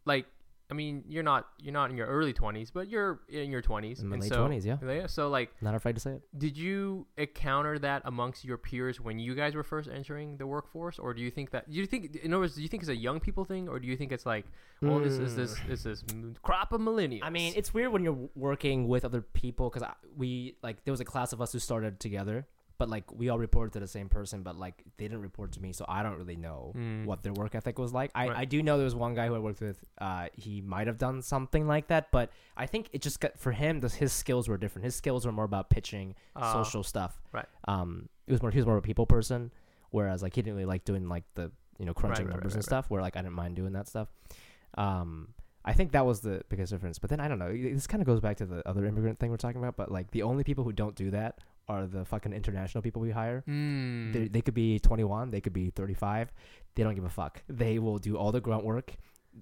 like, 0.06 0.26
I 0.74 0.76
mean, 0.76 1.04
you're 1.08 1.22
not 1.22 1.46
you're 1.60 1.72
not 1.72 1.90
in 1.90 1.96
your 1.96 2.08
early 2.08 2.32
20s, 2.32 2.72
but 2.74 2.88
you're 2.88 3.20
in 3.28 3.52
your 3.52 3.62
20s. 3.62 4.00
In 4.00 4.08
my 4.08 4.16
late 4.16 4.32
20s, 4.32 4.64
yeah. 4.64 4.78
Yeah. 4.84 5.06
So 5.06 5.28
like, 5.28 5.50
not 5.62 5.76
afraid 5.76 5.94
to 5.94 6.00
say 6.00 6.14
it. 6.14 6.22
did 6.36 6.56
you 6.56 7.06
encounter 7.16 7.78
that 7.78 8.02
amongst 8.06 8.44
your 8.44 8.58
peers 8.58 9.00
when 9.00 9.20
you 9.20 9.36
guys 9.36 9.54
were 9.54 9.62
first 9.62 9.88
entering 9.88 10.36
the 10.36 10.48
workforce, 10.48 10.98
or 10.98 11.14
do 11.14 11.22
you 11.22 11.30
think 11.30 11.52
that 11.52 11.70
do 11.70 11.76
you 11.76 11.86
think 11.86 12.16
in 12.16 12.32
other 12.32 12.40
words, 12.40 12.56
do 12.56 12.62
you 12.62 12.66
think 12.66 12.82
it's 12.82 12.90
a 12.90 12.96
young 12.96 13.20
people 13.20 13.44
thing, 13.44 13.68
or 13.68 13.78
do 13.78 13.86
you 13.86 13.96
think 13.96 14.10
it's 14.10 14.26
like, 14.26 14.46
well, 14.82 14.98
this 14.98 15.14
is 15.14 15.36
this 15.36 15.56
is 15.68 15.84
this 15.84 16.04
crop 16.42 16.72
of 16.72 16.80
millennials? 16.80 17.20
Hmm. 17.20 17.26
I 17.26 17.30
mean, 17.30 17.52
it's 17.56 17.72
weird 17.72 17.92
when 17.92 18.02
you're 18.02 18.28
working 18.34 18.88
with 18.88 19.04
other 19.04 19.20
people 19.20 19.70
because 19.70 19.88
we 20.16 20.56
like 20.60 20.84
there 20.84 20.92
was 20.92 21.00
a 21.00 21.04
class 21.04 21.32
of 21.32 21.40
us 21.40 21.52
who 21.52 21.60
started 21.60 22.00
together, 22.00 22.48
but 22.78 22.88
like 22.88 23.04
we 23.12 23.28
all 23.28 23.38
reported 23.38 23.72
to 23.74 23.80
the 23.80 23.86
same 23.86 24.08
person, 24.08 24.42
but 24.42 24.56
like 24.56 24.82
they 24.96 25.04
didn't 25.04 25.22
report 25.22 25.52
to 25.52 25.60
me, 25.62 25.72
so 25.72 25.84
I 25.88 26.02
don't 26.02 26.16
really 26.16 26.36
know 26.36 26.72
Mm. 26.76 27.04
what 27.04 27.22
their 27.22 27.32
work 27.32 27.54
ethic 27.54 27.78
was 27.78 27.92
like. 27.92 28.10
I, 28.14 28.28
Right. 28.28 28.36
I 28.38 28.44
do 28.44 28.62
know 28.62 28.76
there 28.76 28.84
was 28.84 28.94
one 28.94 29.14
guy 29.14 29.26
who 29.28 29.34
I 29.34 29.38
worked 29.38 29.60
with. 29.60 29.84
Uh, 29.98 30.28
he 30.34 30.60
might 30.60 30.86
have 30.88 30.98
done 30.98 31.22
something 31.22 31.66
like 31.66 31.86
that, 31.88 32.10
but 32.10 32.30
I 32.56 32.66
think 32.66 32.88
it 32.92 33.00
just 33.02 33.20
got 33.20 33.38
for 33.38 33.52
him. 33.52 33.80
This, 33.80 33.94
his 33.94 34.12
skills 34.12 34.48
were 34.48 34.56
different. 34.58 34.84
His 34.84 34.96
skills 34.96 35.24
were 35.24 35.32
more 35.32 35.44
about 35.44 35.70
pitching, 35.70 36.14
Ah, 36.34 36.52
social 36.62 36.82
stuff. 36.82 37.20
right. 37.32 37.46
Um, 37.68 38.08
it 38.26 38.32
was 38.32 38.42
more 38.42 38.50
he 38.50 38.58
was 38.58 38.66
more 38.66 38.76
of 38.76 38.82
a 38.82 38.86
people 38.86 39.06
person, 39.06 39.52
whereas 39.90 40.22
like 40.22 40.34
he 40.34 40.42
didn't 40.42 40.54
really 40.56 40.66
like 40.66 40.84
doing 40.84 41.08
like 41.08 41.24
the 41.34 41.52
you 41.78 41.84
know 41.86 41.94
crunching 41.94 42.24
right, 42.26 42.30
right, 42.30 42.36
numbers 42.36 42.54
and 42.54 42.60
right, 42.62 42.64
stuff. 42.64 42.90
Where 42.90 43.00
like 43.02 43.16
I 43.16 43.20
didn't 43.22 43.34
mind 43.34 43.54
doing 43.56 43.72
that 43.74 43.86
stuff. 43.88 44.08
Um, 44.76 45.28
I 45.64 45.72
think 45.72 45.92
that 45.92 46.04
was 46.04 46.20
the 46.20 46.42
biggest 46.48 46.72
difference. 46.72 46.98
But 46.98 47.10
then 47.10 47.20
I 47.20 47.28
don't 47.28 47.38
know. 47.38 47.50
This 47.52 47.86
kind 47.86 48.02
of 48.02 48.06
goes 48.06 48.20
back 48.20 48.36
to 48.38 48.46
the 48.46 48.66
other 48.68 48.84
immigrant 48.84 49.18
thing 49.18 49.30
we're 49.30 49.36
talking 49.38 49.60
about. 49.62 49.76
But 49.76 49.90
like 49.90 50.10
the 50.10 50.22
only 50.22 50.44
people 50.44 50.64
who 50.64 50.72
don't 50.72 50.94
do 50.94 51.10
that 51.12 51.38
are 51.68 51.86
the 51.86 52.04
fucking 52.04 52.32
international 52.32 52.82
people 52.82 53.00
we 53.02 53.10
hire. 53.10 53.42
Mm. 53.48 54.12
They 54.12 54.28
they 54.28 54.40
could 54.40 54.54
be 54.54 54.78
21, 54.78 55.30
they 55.30 55.40
could 55.40 55.52
be 55.52 55.70
35. 55.70 56.32
They 56.74 56.82
don't 56.82 56.94
give 56.94 57.04
a 57.04 57.10
fuck. 57.10 57.42
They 57.48 57.78
will 57.78 57.98
do 57.98 58.16
all 58.16 58.32
the 58.32 58.40
grunt 58.40 58.64
work. 58.64 58.94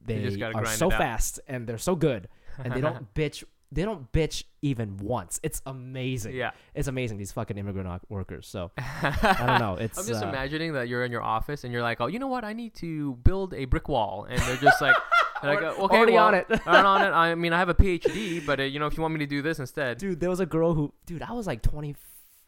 They 0.07 0.23
just 0.23 0.39
gotta 0.39 0.55
are 0.55 0.63
grind 0.63 0.79
so 0.79 0.91
fast 0.91 1.41
and 1.49 1.67
they're 1.67 1.79
so 1.79 1.95
good, 1.95 2.29
and 2.63 2.73
they 2.73 2.81
don't 2.81 3.13
bitch 3.15 3.45
they 3.73 3.85
don't 3.85 4.11
bitch 4.13 4.45
even 4.61 4.99
once. 4.99 5.41
It's 5.43 5.63
amazing. 5.65 6.35
Yeah. 6.35 6.51
it's 6.75 6.89
amazing. 6.89 7.17
These 7.17 7.33
fucking 7.33 7.57
immigrant 7.57 7.89
o- 7.89 8.01
workers. 8.11 8.47
So 8.47 8.71
I 8.79 9.45
don't 9.47 9.61
know. 9.61 9.77
It's 9.77 9.99
I'm 9.99 10.07
just 10.07 10.23
uh, 10.23 10.29
imagining 10.29 10.75
that 10.75 10.89
you're 10.89 11.05
in 11.05 11.11
your 11.11 11.23
office 11.23 11.65
and 11.65 11.73
you're 11.73 11.83
like, 11.83 12.01
oh, 12.01 12.07
you 12.07 12.19
know 12.19 12.27
what? 12.27 12.45
I 12.45 12.53
need 12.53 12.75
to 12.77 13.15
build 13.25 13.55
a 13.55 13.65
brick 13.65 13.89
wall, 13.89 14.27
and 14.29 14.39
they're 14.43 14.57
just 14.57 14.81
like, 14.83 14.95
like 15.43 15.63
okay, 15.63 15.81
already 15.81 16.13
well, 16.13 16.27
on 16.27 16.35
it. 16.35 16.47
I'm 16.67 16.85
on 16.87 17.03
it. 17.03 17.11
I 17.11 17.35
mean, 17.35 17.55
I 17.55 17.59
have 17.59 17.71
a 17.71 17.75
PhD, 17.75 18.45
but 18.45 18.61
uh, 18.61 18.65
you 18.65 18.79
know, 18.79 18.87
if 18.87 18.97
you 18.97 19.03
want 19.03 19.15
me 19.15 19.21
to 19.21 19.27
do 19.27 19.41
this 19.41 19.59
instead, 19.59 19.99
dude. 19.99 20.21
There 20.21 20.31
was 20.31 20.41
a 20.41 20.47
girl 20.47 20.75
who, 20.75 20.93
dude, 21.07 21.23
I 21.23 21.33
was 21.33 21.47
like 21.47 21.63
twenty. 21.63 21.97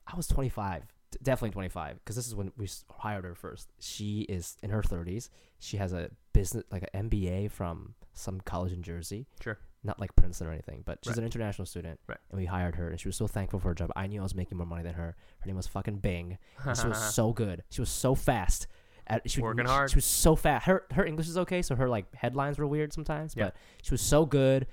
I 0.07 0.17
was 0.17 0.27
twenty 0.27 0.49
five. 0.51 0.85
Definitely 1.23 1.51
25 1.53 2.01
because 2.01 2.17
this 2.17 2.27
is 2.27 2.35
when 2.35 2.51
we 2.57 2.69
hired 2.91 3.23
her 3.25 3.37
first. 3.37 3.69
She 3.79 4.23
is 4.23 4.57
in 4.65 4.71
her 4.71 4.83
30s. 4.83 5.29
She 5.61 5.77
has 5.77 5.93
a 5.93 6.11
business 6.33 6.65
like 6.73 6.91
an 6.93 7.09
MBA 7.09 7.53
from 7.53 7.95
some 8.15 8.41
college 8.41 8.73
in 8.73 8.83
Jersey. 8.83 9.29
Sure. 9.41 9.57
Not 9.85 10.01
like 10.01 10.17
Princeton 10.17 10.49
or 10.49 10.51
anything, 10.51 10.83
but 10.85 10.99
she's 11.05 11.13
Right. 11.13 11.19
an 11.19 11.25
international 11.25 11.67
student. 11.67 12.01
Right. 12.09 12.19
And 12.33 12.41
we 12.41 12.47
hired 12.47 12.75
her 12.75 12.91
and 12.91 12.99
she 12.99 13.07
was 13.07 13.15
so 13.15 13.29
thankful 13.29 13.61
for 13.61 13.69
her 13.69 13.75
job. 13.77 13.93
I 13.95 14.09
knew 14.09 14.19
I 14.19 14.23
was 14.25 14.35
making 14.35 14.59
more 14.59 14.67
money 14.67 14.83
than 14.83 14.95
her. 14.95 15.15
Her 15.39 15.47
name 15.47 15.55
was 15.55 15.69
fucking 15.69 15.99
Bing. 15.99 16.37
She 16.65 16.69
was 16.89 16.99
so 17.15 17.33
good. 17.33 17.63
She 17.71 17.81
was 17.81 17.91
so 17.91 18.17
fast. 18.17 18.67
At, 19.07 19.31
she, 19.31 19.41
Working 19.41 19.67
she, 19.67 19.71
hard. 19.71 19.91
She 19.91 19.97
was 19.97 20.07
so 20.07 20.35
fast. 20.35 20.67
Her 20.67 20.85
her 20.95 21.05
English 21.05 21.29
is 21.29 21.39
okay, 21.39 21.63
so 21.63 21.77
her 21.77 21.89
like 21.89 22.13
headlines 22.17 22.59
were 22.59 22.67
weird 22.67 22.93
sometimes, 22.93 23.35
Yeah. 23.37 23.45
but 23.45 23.57
she 23.83 23.93
was 23.93 24.01
so 24.03 24.27
good 24.27 24.67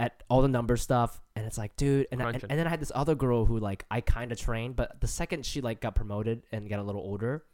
at 0.00 0.22
all 0.30 0.40
the 0.40 0.48
number 0.48 0.76
stuff. 0.78 1.20
And 1.36 1.44
it's 1.46 1.58
like, 1.58 1.76
dude, 1.76 2.06
and, 2.10 2.22
I, 2.22 2.30
and, 2.30 2.42
and 2.48 2.58
then 2.58 2.66
I 2.66 2.70
had 2.70 2.80
this 2.80 2.90
other 2.94 3.14
girl 3.14 3.44
who 3.44 3.58
like 3.58 3.84
I 3.90 4.00
kind 4.00 4.32
of 4.32 4.38
trained, 4.38 4.74
but 4.74 4.98
the 5.00 5.06
second 5.06 5.44
she 5.44 5.60
like 5.60 5.80
got 5.80 5.94
promoted 5.94 6.42
and 6.50 6.68
got 6.68 6.78
a 6.80 6.82
little 6.82 7.02
older, 7.02 7.44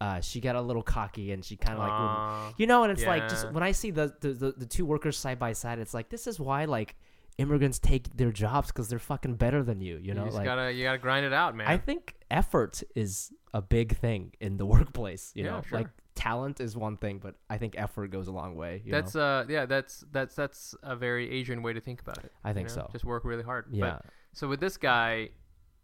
uh, 0.00 0.20
she 0.20 0.40
got 0.40 0.56
a 0.56 0.60
little 0.60 0.82
cocky 0.82 1.32
and 1.32 1.42
she 1.44 1.56
kind 1.56 1.78
of 1.78 1.86
like, 1.86 2.54
you 2.58 2.66
know, 2.66 2.82
and 2.84 2.92
it's 2.92 3.04
like 3.04 3.28
just 3.28 3.50
when 3.52 3.62
I 3.62 3.72
see 3.72 3.90
the, 3.90 4.14
the 4.20 4.32
the 4.32 4.52
the 4.52 4.66
two 4.66 4.84
workers 4.84 5.16
side 5.16 5.38
by 5.38 5.52
side, 5.54 5.78
it's 5.78 5.94
like 5.94 6.10
this 6.10 6.26
is 6.26 6.38
why 6.38 6.66
like 6.66 6.96
immigrants 7.38 7.78
take 7.78 8.14
their 8.16 8.30
jobs 8.30 8.68
because 8.68 8.88
they're 8.88 8.98
fucking 8.98 9.36
better 9.36 9.62
than 9.62 9.80
you. 9.80 9.98
You 10.02 10.12
know, 10.14 10.24
just 10.24 10.36
like 10.36 10.44
gotta 10.44 10.70
you 10.72 10.84
gotta 10.84 10.98
grind 10.98 11.24
it 11.24 11.32
out, 11.32 11.56
man. 11.56 11.66
I 11.66 11.78
think 11.78 12.14
effort 12.30 12.82
is 12.94 13.32
a 13.54 13.62
big 13.62 13.96
thing 13.96 14.32
in 14.40 14.58
the 14.58 14.66
workplace. 14.74 15.32
You 15.34 15.44
Yeah, 15.44 15.50
know, 15.50 15.62
sure. 15.68 15.78
like 15.78 15.88
talent 16.20 16.60
is 16.60 16.76
one 16.76 16.96
thing, 16.96 17.18
but 17.18 17.34
I 17.48 17.56
think 17.58 17.74
effort 17.78 18.10
goes 18.10 18.28
a 18.28 18.32
long 18.32 18.54
way. 18.54 18.82
You 18.84 18.92
that's 18.92 19.14
know? 19.14 19.22
uh 19.22 19.44
yeah 19.48 19.64
that's 19.66 20.04
that's 20.12 20.34
that's 20.34 20.74
a 20.82 20.94
very 20.96 21.30
Asian 21.30 21.62
way 21.62 21.72
to 21.72 21.80
think 21.80 22.00
about 22.00 22.18
it. 22.24 22.32
I 22.44 22.50
you 22.50 22.54
think 22.54 22.68
know? 22.68 22.74
so. 22.74 22.88
Just 22.92 23.04
work 23.04 23.24
really 23.24 23.42
hard. 23.42 23.66
yeah, 23.70 23.98
But, 24.02 24.04
so 24.32 24.48
with 24.48 24.60
this 24.60 24.76
guy, 24.76 25.30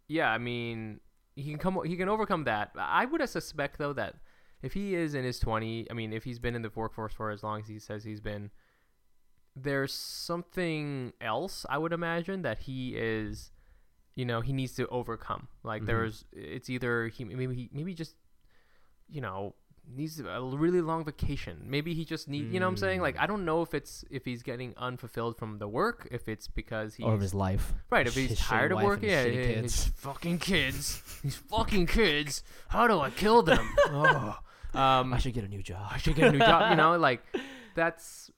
yeah, 0.07 0.29
I 0.31 0.37
mean 0.37 0.99
he 1.35 1.49
can 1.51 1.59
come 1.59 1.79
he 1.85 1.95
can 1.97 2.09
overcome 2.09 2.43
that. 2.45 2.71
I 2.77 3.05
would 3.05 3.27
suspect 3.29 3.77
though 3.77 3.93
that 3.93 4.15
if 4.61 4.73
he 4.73 4.95
is 4.95 5.13
in 5.13 5.23
his 5.23 5.39
20, 5.39 5.87
I 5.91 5.93
mean 5.93 6.13
if 6.13 6.23
he's 6.23 6.39
been 6.39 6.55
in 6.55 6.61
the 6.61 6.71
workforce 6.73 7.13
for 7.13 7.31
as 7.31 7.41
long 7.43 7.61
as 7.61 7.67
he 7.67 7.79
says 7.79 8.03
he's 8.03 8.21
been 8.21 8.51
there's 9.55 9.93
something 9.93 11.13
else 11.19 11.65
I 11.69 11.77
would 11.79 11.93
imagine 11.93 12.43
that 12.43 12.59
he 12.59 12.95
is 12.95 13.51
you 14.15 14.25
know, 14.25 14.41
he 14.41 14.51
needs 14.51 14.73
to 14.73 14.87
overcome. 14.87 15.47
Like 15.63 15.83
Mhm. 15.83 15.85
there's 15.87 16.25
it's 16.31 16.69
either 16.69 17.07
he 17.07 17.23
maybe 17.23 17.55
he 17.55 17.69
maybe 17.71 17.93
just 17.93 18.15
you 19.09 19.21
know, 19.21 19.55
needs 19.95 20.19
a 20.19 20.41
really 20.41 20.81
long 20.81 21.03
vacation. 21.03 21.63
Maybe 21.65 21.93
he 21.93 22.05
just 22.05 22.27
need, 22.27 22.51
you 22.53 22.59
know 22.59 22.65
what 22.65 22.71
I'm 22.71 22.77
saying? 22.77 23.01
Like 23.01 23.17
Mm. 23.17 23.23
I 23.23 23.25
don't 23.27 23.45
know 23.45 23.61
if 23.61 23.73
it's 23.73 24.05
if 24.09 24.25
he's 24.25 24.43
getting 24.43 24.73
unfulfilled 24.77 25.37
from 25.37 25.59
the 25.59 25.67
work, 25.67 26.07
if 26.11 26.27
it's 26.27 26.47
because 26.47 26.95
he's 26.95 27.05
or 27.05 27.13
of 27.13 27.21
his 27.21 27.33
life. 27.33 27.73
Right, 27.89 28.07
if 28.07 28.15
he's 28.15 28.31
shitty 28.31 28.47
tired 28.47 28.71
of 28.71 28.81
working, 28.81 29.09
yeah, 29.09 29.25
shitty 29.25 29.35
yeah, 29.35 29.61
his 29.61 29.85
fucking 29.95 30.39
kids, 30.39 31.01
these 31.23 31.35
fucking 31.35 31.87
kids. 31.87 32.43
How 32.69 32.87
do 32.87 32.99
I 32.99 33.09
kill 33.09 33.41
them? 33.41 33.67
oh. 33.87 34.37
um, 34.73 35.13
I 35.13 35.17
should 35.17 35.33
get 35.33 35.43
a 35.43 35.47
new 35.47 35.63
job. 35.63 35.89
I 35.91 35.97
should 35.97 36.15
get 36.15 36.27
a 36.27 36.31
new 36.31 36.39
job. 36.39 36.71
You 36.71 36.77
know, 36.77 36.97
like 37.09 37.23
that's 37.75 38.31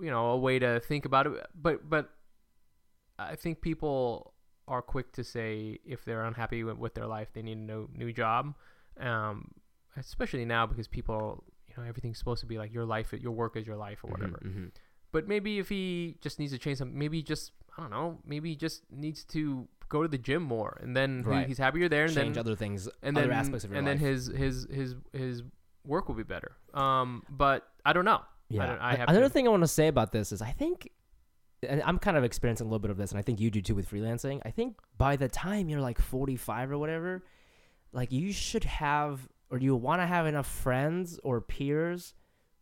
you 0.00 0.10
know 0.10 0.30
a 0.30 0.36
way 0.36 0.58
to 0.58 0.80
think 0.80 1.04
about 1.04 1.26
it. 1.26 1.46
But 1.54 1.88
but 1.88 2.10
I 3.18 3.36
think 3.36 3.60
people 3.60 4.32
are 4.66 4.80
quick 4.80 5.12
to 5.12 5.24
say 5.24 5.78
if 5.84 6.04
they're 6.04 6.24
unhappy 6.24 6.64
with, 6.64 6.78
with 6.78 6.94
their 6.94 7.06
life, 7.06 7.28
they 7.34 7.42
need 7.42 7.58
a 7.58 7.60
new 7.60 7.88
new 7.94 8.12
job. 8.12 8.54
Um, 8.98 9.50
especially 9.96 10.44
now 10.44 10.66
because 10.66 10.88
people, 10.88 11.44
you 11.68 11.74
know, 11.76 11.88
everything's 11.88 12.18
supposed 12.18 12.40
to 12.40 12.46
be 12.46 12.58
like 12.58 12.72
your 12.72 12.84
life, 12.84 13.12
your 13.12 13.32
work 13.32 13.56
is 13.56 13.66
your 13.66 13.76
life 13.76 14.00
or 14.04 14.10
whatever. 14.10 14.40
Mhm. 14.44 14.70
But 15.12 15.28
maybe 15.28 15.58
if 15.58 15.68
he 15.68 16.16
just 16.20 16.38
needs 16.38 16.52
to 16.52 16.58
change 16.58 16.78
some, 16.78 16.96
maybe 16.98 17.22
just 17.22 17.52
I 17.76 17.82
don't 17.82 17.90
know, 17.90 18.20
maybe 18.24 18.50
he 18.50 18.56
just 18.56 18.82
needs 18.90 19.24
to 19.24 19.66
go 19.88 20.02
to 20.02 20.08
the 20.08 20.18
gym 20.18 20.42
more, 20.42 20.78
and 20.80 20.96
then 20.96 21.22
he- 21.24 21.28
Right. 21.30 21.46
he's 21.46 21.58
happier 21.58 21.88
there, 21.88 22.04
and 22.04 22.14
then 22.14 22.24
Change 22.26 22.34
then 22.36 22.40
other 22.40 22.54
things, 22.56 22.88
and 23.02 23.16
other 23.18 23.26
then 23.28 23.36
aspects 23.36 23.64
of 23.64 23.70
your 23.70 23.78
and 23.78 23.86
life. 23.86 23.98
then 23.98 24.06
his 24.08 24.26
his 24.28 24.66
his 24.70 24.94
his 25.12 25.42
work 25.84 26.08
will 26.08 26.14
be 26.14 26.22
better. 26.22 26.52
Um, 26.72 27.24
but 27.28 27.68
I 27.84 27.92
don't 27.92 28.04
know. 28.04 28.22
I, 28.22 28.26
Yeah. 28.48 28.66
don't, 28.66 28.78
I 28.78 28.94
have 28.96 29.08
Another 29.08 29.24
to, 29.26 29.30
thing 29.30 29.46
I 29.46 29.50
want 29.50 29.62
to 29.64 29.68
say 29.68 29.88
about 29.88 30.12
this 30.12 30.30
is 30.32 30.40
I 30.40 30.52
think, 30.52 30.88
and 31.62 31.82
I'm 31.82 31.98
kind 31.98 32.16
of 32.16 32.24
experiencing 32.24 32.66
a 32.66 32.70
little 32.70 32.78
bit 32.80 32.90
of 32.90 32.96
this, 32.96 33.10
and 33.10 33.18
I 33.18 33.22
think 33.22 33.40
you 33.40 33.50
do 33.50 33.60
too 33.60 33.74
with 33.74 33.90
freelancing. 33.90 34.40
I 34.44 34.50
think 34.50 34.78
by 34.96 35.16
the 35.16 35.28
time 35.28 35.68
you're 35.68 35.80
like 35.80 36.00
45 36.00 36.70
or 36.70 36.78
whatever, 36.78 37.24
like 37.92 38.12
you 38.12 38.32
should 38.32 38.64
have, 38.64 39.28
or 39.50 39.58
do 39.58 39.64
you 39.64 39.76
want 39.76 40.00
to 40.02 40.06
have 40.06 40.26
enough 40.26 40.46
friends 40.46 41.18
or 41.22 41.40
peers 41.40 42.14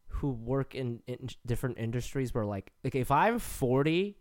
who 0.08 0.30
work 0.30 0.74
in, 0.74 1.00
in 1.06 1.28
different 1.46 1.78
industries 1.78 2.34
where 2.34 2.44
like, 2.44 2.72
like 2.84 2.94
if 2.94 3.10
I'm 3.10 3.38
40 3.38 4.16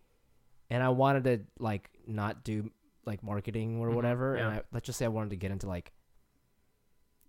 and 0.69 0.81
I 0.81 0.89
wanted 0.89 1.23
to 1.25 1.39
like 1.59 1.89
not 2.07 2.43
do 2.43 2.71
like 3.05 3.23
marketing 3.23 3.79
or 3.79 3.89
Mhm, 3.89 3.95
whatever, 3.95 4.35
and. 4.35 4.47
I, 4.47 4.61
let's 4.71 4.85
just 4.85 4.97
say 4.99 5.05
I 5.05 5.09
wanted 5.09 5.31
to 5.31 5.35
get 5.35 5.51
into 5.51 5.67
like 5.67 5.91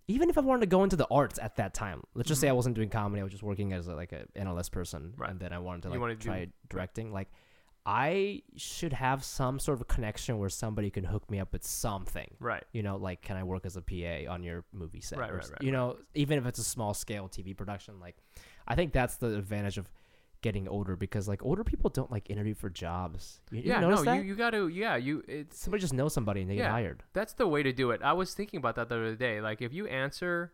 even 0.07 0.29
if 0.29 0.37
I 0.37 0.41
wanted 0.41 0.61
to 0.61 0.67
go 0.67 0.83
into 0.83 0.95
the 0.97 1.07
arts 1.09 1.39
at 1.41 1.55
that 1.55 1.73
time, 1.73 2.03
let's 2.13 2.27
just 2.27 2.41
say 2.41 2.49
I 2.49 2.51
wasn't 2.53 2.75
doing 2.75 2.89
comedy, 2.89 3.21
I 3.21 3.23
was 3.23 3.31
just 3.31 3.43
working 3.43 3.71
as 3.71 3.87
a, 3.87 3.95
like 3.95 4.11
an 4.11 4.27
analyst 4.35 4.71
person, 4.73 5.13
Right. 5.17 5.29
and 5.29 5.39
then 5.39 5.53
I 5.53 5.59
wanted 5.59 5.83
to 5.83 5.89
like 5.89 5.99
wanna 5.99 6.15
do- 6.15 6.25
try 6.27 6.47
directing. 6.69 7.11
Like, 7.13 7.29
I 7.85 8.43
should 8.55 8.93
have 8.93 9.23
some 9.23 9.59
sort 9.59 9.81
of 9.81 9.87
connection 9.87 10.37
where 10.37 10.49
somebody 10.49 10.89
can 10.89 11.03
hook 11.03 11.29
me 11.29 11.39
up 11.39 11.51
with 11.51 11.65
something. 11.65 12.29
right. 12.39 12.63
You 12.71 12.81
know, 12.83 12.95
like 12.95 13.21
can 13.21 13.35
I 13.35 13.43
work 13.43 13.65
as 13.65 13.75
a 13.75 13.81
PA 13.81 14.31
on 14.31 14.41
your 14.43 14.63
movie 14.71 15.01
set? 15.01 15.19
Right, 15.19 15.29
or 15.29 15.35
right, 15.37 15.49
right, 15.49 15.61
you 15.61 15.67
right. 15.71 15.77
know, 15.77 15.97
even 16.13 16.37
if 16.37 16.45
it's 16.45 16.59
a 16.59 16.63
small 16.63 16.93
scale 16.93 17.27
TV 17.27 17.55
production, 17.55 17.99
like 17.99 18.15
I 18.67 18.75
think 18.75 18.93
that's 18.93 19.15
the 19.17 19.35
advantage 19.37 19.77
of 19.77 19.91
getting 20.41 20.67
older 20.67 20.95
because 20.95 21.27
like 21.27 21.43
older 21.43 21.63
people 21.63 21.89
don't 21.89 22.11
like 22.11 22.29
interview 22.29 22.53
for 22.53 22.69
jobs. 22.69 23.39
You, 23.51 23.61
you 23.61 23.69
Yeah, 23.69 23.79
notice 23.79 23.99
no, 23.99 24.05
that? 24.05 24.15
you 24.17 24.21
you 24.23 24.35
got 24.35 24.51
to 24.51 24.67
yeah, 24.69 24.95
you 24.95 25.23
it's 25.27 25.59
somebody 25.59 25.81
just 25.81 25.93
knows 25.93 26.13
somebody 26.13 26.41
and 26.41 26.49
they 26.49 26.55
get 26.55 26.71
hired. 26.71 27.03
that's 27.13 27.33
the 27.33 27.47
way 27.47 27.63
to 27.63 27.73
do 27.73 27.91
it. 27.91 28.01
I 28.01 28.13
was 28.13 28.33
thinking 28.33 28.57
about 28.59 28.75
that 28.75 28.87
the 28.89 28.95
other 28.95 29.15
day. 29.15 29.41
Like 29.41 29.61
if 29.61 29.73
you 29.73 29.87
answer 29.87 30.53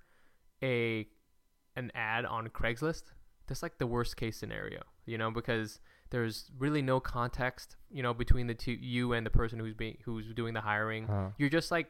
a 0.64 1.08
an 1.76 1.92
ad 1.96 2.26
on 2.26 2.48
Craigslist, 2.50 3.04
that's 3.48 3.62
like 3.64 3.78
the 3.78 3.88
worst 3.88 4.18
case 4.18 4.38
scenario, 4.38 4.82
you 5.06 5.18
know, 5.18 5.32
because 5.32 5.80
there's 6.12 6.50
really 6.58 6.82
no 6.82 7.00
context, 7.00 7.76
you 7.92 8.02
know, 8.04 8.14
between 8.14 8.48
the 8.48 8.54
two 8.54 8.72
you 8.72 9.14
and 9.14 9.26
the 9.26 9.30
person 9.30 9.60
who's 9.60 9.74
being 9.74 9.98
who's 10.06 10.34
doing 10.34 10.54
the 10.54 10.62
hiring. 10.62 11.08
Huh. 11.08 11.30
You're 11.38 11.50
just 11.50 11.72
like 11.72 11.88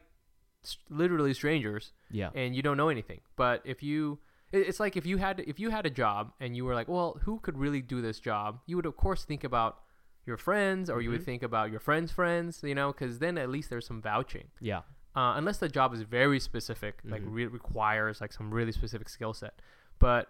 s- 0.64 0.76
literally 0.88 1.32
strangers 1.34 1.92
Yeah. 2.10 2.30
and 2.34 2.54
you 2.54 2.62
don't 2.62 2.76
know 2.76 2.88
anything. 2.88 3.20
But 3.36 3.62
if 3.64 3.82
you 3.82 4.18
it- 4.52 4.66
it's 4.68 4.80
like 4.80 4.96
if 4.96 5.06
you 5.06 5.16
had 5.18 5.40
if 5.40 5.58
you 5.60 5.70
had 5.70 5.86
a 5.86 5.90
job 5.90 6.32
and 6.40 6.56
you 6.56 6.64
were 6.64 6.74
like, 6.74 6.88
well, 6.88 7.18
who 7.24 7.38
could 7.40 7.56
really 7.56 7.80
do 7.80 8.00
this 8.02 8.18
job? 8.20 8.60
You 8.66 8.76
would 8.76 8.86
of 8.86 8.96
course 8.96 9.24
think 9.24 9.44
about 9.44 9.80
your 10.26 10.36
friends, 10.36 10.90
or 10.90 11.00
you 11.00 11.10
would 11.10 11.22
Mhm. 11.22 11.24
think 11.24 11.42
about 11.42 11.70
your 11.70 11.80
friends' 11.80 12.12
friends, 12.12 12.62
you 12.62 12.74
know, 12.74 12.92
because 12.92 13.20
then 13.20 13.38
at 13.38 13.48
least 13.48 13.70
there's 13.70 13.86
some 13.86 14.02
vouching. 14.02 14.48
Yeah. 14.60 14.82
Uh, 15.16 15.32
unless 15.36 15.58
the 15.58 15.68
job 15.68 15.92
is 15.94 16.02
very 16.02 16.38
specific, 16.38 17.00
like 17.04 17.22
Mhm. 17.22 17.32
re- 17.34 17.46
requires 17.46 18.20
like 18.20 18.32
some 18.32 18.52
really 18.52 18.70
specific 18.72 19.08
skill 19.08 19.32
set. 19.32 19.60
But 19.98 20.28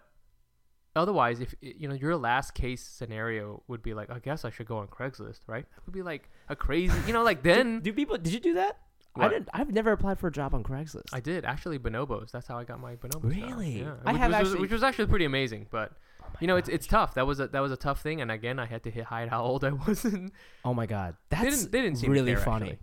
otherwise, 0.95 1.39
if 1.39 1.53
you 1.61 1.87
know 1.87 1.95
your 1.95 2.15
last 2.17 2.53
case 2.53 2.81
scenario 2.83 3.63
would 3.67 3.81
be 3.81 3.93
like, 3.93 4.09
I 4.09 4.19
guess 4.19 4.45
I 4.45 4.49
should 4.49 4.67
go 4.67 4.77
on 4.77 4.87
Craigslist, 4.87 5.39
right? 5.47 5.65
That 5.75 5.85
would 5.85 5.93
be 5.93 6.01
like 6.01 6.29
a 6.49 6.55
crazy, 6.55 6.95
you 7.07 7.13
know, 7.13 7.23
like 7.23 7.43
then 7.49 7.79
Do 7.81 7.93
people? 7.93 8.17
Did 8.17 8.33
you 8.33 8.39
do 8.39 8.53
that? 8.55 8.77
I 9.15 9.27
didn't. 9.27 9.49
I've 9.53 9.73
never 9.73 9.91
applied 9.91 10.19
for 10.19 10.27
a 10.27 10.31
job 10.31 10.53
on 10.53 10.63
Craigslist. 10.63 11.09
I 11.11 11.19
did 11.19 11.43
actually 11.43 11.77
bonobos. 11.79 12.31
That's 12.31 12.47
how 12.47 12.57
I 12.57 12.63
got 12.63 12.79
my 12.79 12.95
bonobos. 12.95 13.35
job. 13.37 13.49
Really? 13.49 13.81
Yeah. 13.81 13.95
I 14.05 14.13
which 14.13 14.19
have 14.21 14.31
was, 14.31 14.39
actually- 14.39 14.59
which 14.61 14.71
was 14.71 14.83
actually 14.83 15.07
pretty 15.07 15.25
amazing. 15.25 15.67
But 15.69 15.91
Oh 16.23 16.27
you 16.39 16.47
know, 16.47 16.55
it's 16.55 16.69
it's 16.69 16.87
tough. 16.87 17.15
That 17.15 17.27
was 17.27 17.39
a 17.41 17.47
that 17.47 17.59
was 17.59 17.71
a 17.73 17.77
tough 17.77 18.01
thing. 18.01 18.21
And 18.21 18.31
again, 18.31 18.57
I 18.59 18.65
had 18.65 18.83
to 18.83 18.91
hit 18.91 19.03
hide 19.05 19.27
how 19.29 19.43
old 19.43 19.65
I 19.65 19.71
was. 19.87 20.05
Oh 20.63 20.73
my 20.73 20.85
god, 20.85 21.15
that's 21.29 21.43
they 21.43 21.49
didn't 21.49 21.71
they 21.71 21.81
didn't 21.81 21.97
seem 21.97 22.11
really 22.11 22.33
care, 22.35 22.41
funny. 22.41 22.77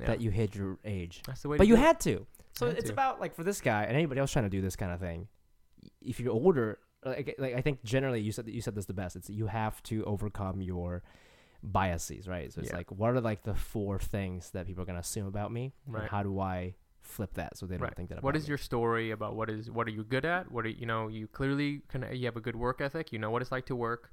Yeah. 0.00 0.06
that 0.06 0.20
you 0.20 0.30
hid 0.30 0.54
your 0.54 0.78
age. 0.84 1.22
That's 1.26 1.42
the 1.42 1.48
way. 1.48 1.56
But 1.56 1.66
you 1.66 1.74
it. 1.74 1.78
had 1.80 1.98
to. 2.00 2.26
So 2.52 2.66
had 2.66 2.76
it's 2.78 2.86
to. 2.86 2.92
about 2.92 3.20
like 3.20 3.34
for 3.34 3.42
this 3.42 3.60
guy 3.60 3.82
and 3.84 3.96
anybody 3.96 4.20
else 4.20 4.30
trying 4.30 4.44
to 4.44 4.48
do 4.50 4.60
this 4.60 4.76
kind 4.76 4.92
of 4.92 5.00
thing. 5.00 5.26
If 6.00 6.20
you're 6.20 6.32
older, 6.32 6.78
like, 7.04 7.34
like 7.38 7.54
I 7.54 7.60
think 7.60 7.82
generally 7.84 8.20
you 8.20 8.32
said 8.32 8.46
that 8.46 8.54
you 8.54 8.60
said 8.60 8.74
this 8.74 8.86
the 8.86 8.94
best. 8.94 9.16
It's 9.16 9.30
you 9.30 9.46
have 9.46 9.82
to 9.84 10.04
overcome 10.04 10.60
your 10.62 11.02
biases, 11.62 12.28
right? 12.28 12.52
So 12.52 12.60
it's 12.60 12.70
Yeah. 12.70 12.76
like 12.76 12.90
what 12.90 13.10
are 13.14 13.20
like 13.20 13.42
the 13.42 13.54
four 13.54 13.98
things 13.98 14.50
that 14.50 14.66
people 14.66 14.82
are 14.82 14.86
gonna 14.86 14.98
assume 15.00 15.26
about 15.26 15.52
me, 15.52 15.72
Right. 15.86 16.02
and 16.02 16.10
how 16.10 16.22
do 16.22 16.38
I 16.40 16.74
flip 17.00 17.34
that 17.34 17.56
so 17.56 17.66
they 17.66 17.76
don't 17.76 17.84
Right. 17.84 17.94
think 17.96 18.08
that. 18.10 18.22
What 18.22 18.36
is 18.36 18.44
me? 18.44 18.48
your 18.48 18.58
story 18.58 19.10
about 19.10 19.36
what 19.36 19.50
is 19.50 19.70
what 19.70 19.86
are 19.86 19.90
you 19.90 20.04
good 20.04 20.24
at? 20.24 20.50
What 20.50 20.64
are 20.66 20.70
you 20.70 20.86
know 20.86 21.08
you 21.08 21.26
clearly 21.28 21.82
can 21.88 22.02
you 22.14 22.24
have 22.26 22.36
a 22.36 22.40
good 22.40 22.56
work 22.56 22.80
ethic. 22.80 23.12
You 23.12 23.18
know 23.18 23.30
what 23.30 23.42
it's 23.42 23.52
like 23.52 23.66
to 23.66 23.76
work. 23.76 24.12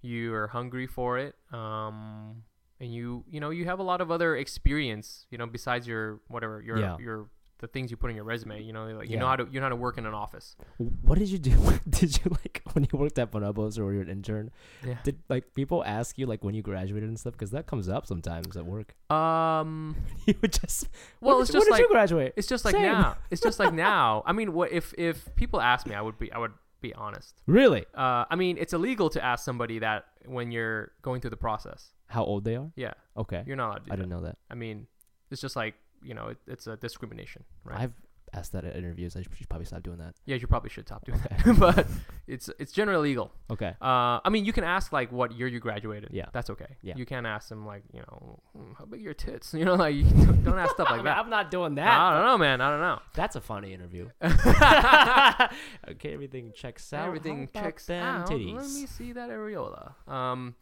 You 0.00 0.32
are 0.34 0.48
hungry 0.48 0.86
for 0.86 1.18
it. 1.18 1.34
Um, 1.52 2.44
and 2.80 2.94
you 2.94 3.24
you 3.28 3.40
know 3.40 3.50
you 3.50 3.64
have 3.64 3.78
a 3.80 3.82
lot 3.82 4.00
of 4.00 4.10
other 4.10 4.36
experience. 4.36 5.26
You 5.30 5.38
know 5.38 5.46
besides 5.46 5.86
your 5.88 6.20
whatever 6.28 6.60
your 6.62 6.78
Yeah. 6.78 6.96
your 6.98 7.28
the 7.58 7.66
things 7.68 7.90
you 7.90 7.96
put 7.96 8.10
in 8.10 8.16
your 8.16 8.24
resume. 8.24 8.62
You 8.62 8.72
know 8.72 8.86
like 8.86 9.10
you 9.10 9.16
know 9.16 9.26
how 9.26 9.36
to 9.36 9.46
you 9.50 9.60
know 9.60 9.64
how 9.64 9.70
to 9.70 9.76
work 9.76 9.98
in 9.98 10.06
an 10.06 10.14
office. 10.14 10.56
What 11.02 11.18
did 11.18 11.28
you 11.28 11.38
do? 11.38 11.56
did 11.88 12.16
you 12.24 12.30
like 12.30 12.62
when 12.72 12.84
you 12.90 12.98
worked 12.98 13.18
at 13.18 13.30
Bonobos 13.32 13.78
or 13.78 13.84
were 13.86 13.94
you 13.94 14.00
an 14.00 14.08
intern, 14.08 14.50
Yeah. 14.86 14.98
did 15.04 15.18
like 15.28 15.54
people 15.54 15.82
ask 15.84 16.18
you 16.18 16.26
like 16.26 16.44
when 16.44 16.54
you 16.54 16.62
graduated 16.62 17.08
and 17.08 17.18
stuff? 17.18 17.32
Because 17.32 17.50
that 17.50 17.66
comes 17.66 17.88
up 17.88 18.06
sometimes 18.06 18.56
at 18.56 18.64
work. 18.66 18.94
Um. 19.10 19.96
you 20.26 20.34
would 20.42 20.52
just 20.52 20.88
Well, 21.20 21.36
when 21.36 21.42
it's 21.42 21.50
did, 21.50 21.58
just 21.58 21.70
like 21.70 21.78
did 21.80 21.84
you 21.88 21.88
graduate? 21.90 22.32
it's 22.36 22.46
just 22.46 22.64
like 22.64 22.72
Same. 22.74 22.82
now. 22.82 23.16
It's 23.30 23.40
just 23.42 23.58
like 23.58 23.72
now. 23.90 24.22
I 24.26 24.32
mean, 24.32 24.52
what 24.52 24.70
if 24.72 24.94
if 24.98 25.34
people 25.36 25.60
ask 25.60 25.86
me, 25.86 25.94
I 25.94 26.00
would 26.02 26.18
be 26.18 26.30
I 26.32 26.38
would 26.38 26.52
be 26.80 26.94
honest. 26.94 27.42
Really? 27.46 27.84
Uh, 27.94 28.24
I 28.30 28.36
mean, 28.36 28.56
it's 28.58 28.72
illegal 28.72 29.10
to 29.10 29.24
ask 29.24 29.44
somebody 29.44 29.80
that 29.80 30.04
when 30.26 30.52
you're 30.52 30.92
going 31.02 31.20
through 31.20 31.30
the 31.30 31.36
process. 31.36 31.90
How 32.06 32.22
old 32.24 32.44
they 32.44 32.54
are? 32.56 32.70
Yeah, 32.76 32.94
Okay, 33.16 33.42
you're 33.46 33.56
not 33.56 33.66
allowed 33.70 33.74
to 33.78 33.84
do 33.86 33.90
I 33.92 33.96
that. 33.96 34.02
didn't 34.02 34.10
know 34.10 34.20
that. 34.22 34.38
I 34.50 34.54
mean, 34.54 34.86
it's 35.30 35.40
just 35.40 35.56
like 35.56 35.74
you 36.02 36.14
know, 36.14 36.28
it, 36.28 36.38
it's 36.46 36.66
a 36.66 36.76
discrimination, 36.76 37.44
right? 37.64 37.80
I've 37.80 37.92
asked 38.34 38.52
that 38.52 38.62
at 38.62 38.76
interviews. 38.76 39.16
I 39.16 39.22
should 39.22 39.48
probably 39.48 39.64
stop 39.64 39.82
doing 39.82 39.96
that. 39.98 40.14
yeah, 40.26 40.36
you 40.36 40.46
probably 40.46 40.68
should 40.68 40.86
stop 40.86 41.02
doing 41.06 41.18
Okay. 41.24 41.36
that, 41.44 41.58
but 41.58 41.86
it's 42.26 42.50
it's 42.58 42.72
generally 42.72 43.08
illegal. 43.08 43.32
Okay. 43.50 43.74
Uh, 43.80 44.20
I 44.22 44.28
mean, 44.30 44.44
you 44.44 44.52
can 44.52 44.64
ask 44.64 44.92
like 44.92 45.10
what 45.10 45.32
year 45.32 45.46
you 45.46 45.60
graduated. 45.60 46.10
Yeah. 46.12 46.26
that's 46.32 46.50
okay. 46.50 46.76
Yeah. 46.82 46.94
you 46.96 47.06
can't 47.06 47.26
ask 47.26 47.48
them 47.48 47.64
like 47.66 47.84
you 47.92 48.00
know 48.00 48.38
"Hmm, 48.54 48.72
how 48.78 48.84
big 48.84 49.00
are 49.00 49.04
your 49.04 49.14
tits. 49.14 49.54
You 49.58 49.64
know, 49.64 49.76
like 49.76 49.94
you 49.94 50.04
don't, 50.04 50.44
don't 50.44 50.58
ask 50.58 50.72
stuff 50.74 50.90
like 50.94 51.04
that. 51.04 51.16
I'm 51.16 51.30
not 51.30 51.50
doing 51.50 51.74
that. 51.76 51.98
I 51.98 52.14
don't 52.18 52.26
know, 52.26 52.36
man. 52.38 52.60
I 52.60 52.70
don't 52.70 52.80
know. 52.80 52.98
That's 53.14 53.34
a 53.36 53.40
funny 53.40 53.72
interview. 53.72 54.10
okay, 54.22 56.12
everything 56.12 56.52
checks 56.54 56.92
out. 56.92 57.06
Everything 57.06 57.48
checks 57.52 57.88
out. 57.90 58.28
Let 58.30 58.38
me 58.38 58.86
see 58.86 59.12
that 59.12 59.30
areola. 59.30 59.94
Um, 60.06 60.54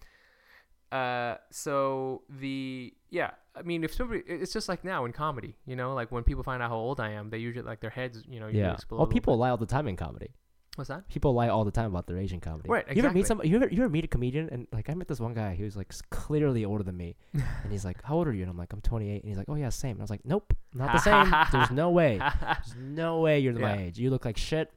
uh, 0.93 1.37
so 1.51 2.23
the 2.31 2.95
yeah, 3.21 3.31
I 3.59 3.63
mean, 3.63 3.81
if 3.87 3.93
somebody, 3.95 4.23
it's 4.27 4.53
just 4.53 4.69
like 4.69 4.83
now 4.85 5.01
in 5.07 5.13
comedy, 5.13 5.53
you 5.71 5.77
know, 5.81 5.95
like 6.01 6.09
when 6.15 6.23
people 6.31 6.43
find 6.51 6.61
out 6.63 6.71
how 6.71 6.77
old 6.89 6.99
I 7.01 7.11
am, 7.19 7.25
they 7.31 7.39
usually 7.39 7.65
like 7.73 7.81
their 7.81 7.95
heads, 8.01 8.17
you 8.29 8.41
know, 8.41 8.49
Yeah. 8.49 8.75
explode. 8.75 8.99
Well, 8.99 9.07
oh, 9.07 9.11
people 9.17 9.33
bit. 9.35 9.41
lie 9.43 9.51
all 9.51 9.57
the 9.67 9.73
time 9.77 9.89
in 9.89 9.97
comedy. 9.97 10.31
What's 10.77 10.89
that? 10.89 11.09
People 11.09 11.33
lie 11.33 11.49
all 11.49 11.65
the 11.65 11.71
time 11.71 11.87
about 11.95 12.07
their 12.07 12.19
Asian 12.19 12.39
comedy. 12.49 12.69
Right, 12.69 12.81
Exactly. 12.85 13.01
You 13.01 13.07
ever 13.07 13.15
meet 13.15 13.27
somebody? 13.27 13.49
You 13.49 13.57
ever, 13.57 13.69
you 13.75 13.81
ever 13.85 13.89
meet 13.89 14.05
a 14.05 14.09
comedian 14.17 14.51
and 14.53 14.67
like 14.79 14.91
I 14.91 14.95
met 14.95 15.09
this 15.09 15.21
one 15.21 15.33
guy. 15.33 15.55
He 15.55 15.65
was 15.65 15.75
like 15.81 15.91
clearly 16.11 16.67
older 16.67 16.85
than 16.85 16.97
me, 16.99 17.17
and 17.33 17.71
he's 17.75 17.85
like, 17.91 17.99
"How 18.03 18.17
old 18.17 18.29
are 18.29 18.35
you?" 18.35 18.43
And 18.43 18.51
I'm 18.51 18.59
like, 18.59 18.75
"I'm 18.75 18.83
28." 18.83 19.23
And 19.23 19.29
he's 19.31 19.39
like, 19.39 19.49
"Oh 19.49 19.55
yeah, 19.55 19.71
same." 19.71 19.93
And 19.97 20.01
I 20.03 20.05
was 20.05 20.11
like, 20.17 20.27
"Nope, 20.27 20.53
not 20.75 20.93
the 20.93 20.99
same. 21.11 21.27
There's 21.53 21.71
no 21.71 21.89
way. 21.91 22.19
There's 22.19 22.75
no 22.79 23.21
way 23.21 23.39
you're 23.39 23.55
my 23.55 23.75
Yeah. 23.77 23.81
age. 23.87 23.99
You 23.99 24.11
look 24.11 24.27
like 24.27 24.37
shit." 24.37 24.71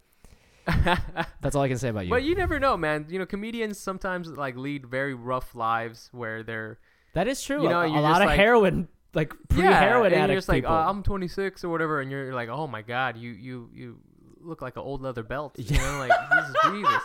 That's 1.42 1.56
all 1.56 1.64
I 1.64 1.68
can 1.68 1.78
say 1.78 1.90
about 1.90 2.06
you. 2.06 2.10
But 2.12 2.24
you 2.24 2.36
never 2.36 2.60
know, 2.60 2.78
man. 2.78 3.08
You 3.10 3.20
know, 3.20 3.26
comedians 3.26 3.78
sometimes 3.80 4.30
like 4.30 4.56
lead 4.56 4.86
very 4.86 5.14
rough 5.14 5.56
lives 5.56 6.10
where 6.14 6.44
they're 6.44 6.80
that 7.14 7.28
is 7.28 7.42
true. 7.44 7.64
you 7.64 7.70
know, 7.70 7.82
a, 7.82 7.88
a 7.88 8.00
lot 8.02 8.22
of 8.22 8.28
like- 8.28 8.38
heroin, 8.40 8.88
like 9.14 9.34
pre-heroin 9.50 10.08
and 10.14 10.16
addict 10.22 10.30
you're 10.34 10.38
just 10.38 10.50
like, 10.50 10.66
uh, 10.66 10.70
I'm 10.90 11.02
26 11.04 11.64
or 11.64 11.70
whatever, 11.70 12.02
and 12.02 12.12
you're 12.12 12.34
like, 12.34 12.50
oh 12.50 12.68
my 12.68 12.82
god, 12.82 13.18
you 13.18 13.32
you 13.32 13.70
you 13.74 13.98
look 14.42 14.62
like 14.62 14.76
an 14.76 14.84
old 14.84 15.02
leather 15.02 15.24
belt. 15.24 15.56
You 15.58 15.66
Yeah. 15.68 15.92
know, 15.92 15.98
like 16.00 16.12
Jesus, 16.32 16.56
Jesus. 16.72 17.02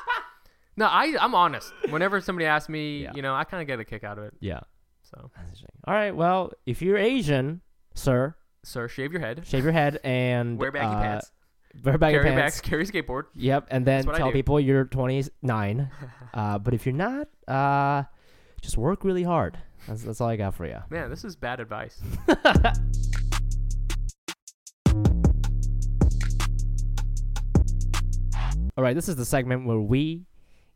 No, 0.77 0.87
I 0.87 1.14
I'm 1.21 1.35
honest. 1.35 1.73
Whenever 1.90 2.21
somebody 2.21 2.47
asks 2.47 2.69
me, 2.69 3.05
Yeah. 3.05 3.12
you 3.14 3.23
know, 3.23 3.35
I 3.35 3.45
kind 3.45 3.61
of 3.61 3.67
get 3.67 3.81
a 3.81 3.85
kick 3.85 4.05
out 4.05 4.19
of 4.19 4.25
it. 4.25 4.35
yeah. 4.40 4.61
So, 5.03 5.31
All 5.87 5.95
right. 5.95 6.11
Well, 6.17 6.51
if 6.67 6.83
you're 6.83 6.97
Asian, 6.97 7.61
sir, 7.95 8.35
sir, 8.64 8.88
shave 8.88 9.12
your 9.12 9.21
head, 9.21 9.47
shave 9.47 9.62
your 9.62 9.73
head 9.73 10.01
and 10.03 10.59
wear 10.61 10.73
baggy 10.73 10.87
uh, 10.87 11.01
pants, 11.01 11.31
Wear 11.85 11.99
baggy 11.99 12.14
carry 12.17 12.31
pants. 12.31 12.57
bags, 12.57 12.61
carry 12.69 12.87
skateboard. 12.87 13.25
Yep, 13.35 13.69
and 13.71 13.87
then 13.87 13.99
That's 13.99 14.07
what 14.07 14.14
I 14.17 14.19
tell 14.19 14.33
people 14.33 14.59
you're 14.59 14.85
29. 14.87 15.90
uh, 16.35 16.59
but 16.59 16.75
if 16.75 16.85
you're 16.87 16.95
not, 16.95 17.29
uh, 17.47 18.05
just 18.61 18.77
work 18.77 19.05
really 19.05 19.23
hard. 19.23 19.59
That's, 19.87 20.03
that's 20.03 20.20
all 20.20 20.29
I 20.29 20.37
got 20.37 20.55
for 20.55 20.66
you. 20.66 20.79
Man, 20.90 21.11
this 21.11 21.25
is 21.25 21.37
bad 21.37 21.61
advice. 21.61 22.01
All 28.77 28.83
right, 28.83 28.94
this 28.94 29.09
is 29.09 29.14
the 29.16 29.25
segment 29.25 29.66
where 29.66 29.79
we 29.79 30.27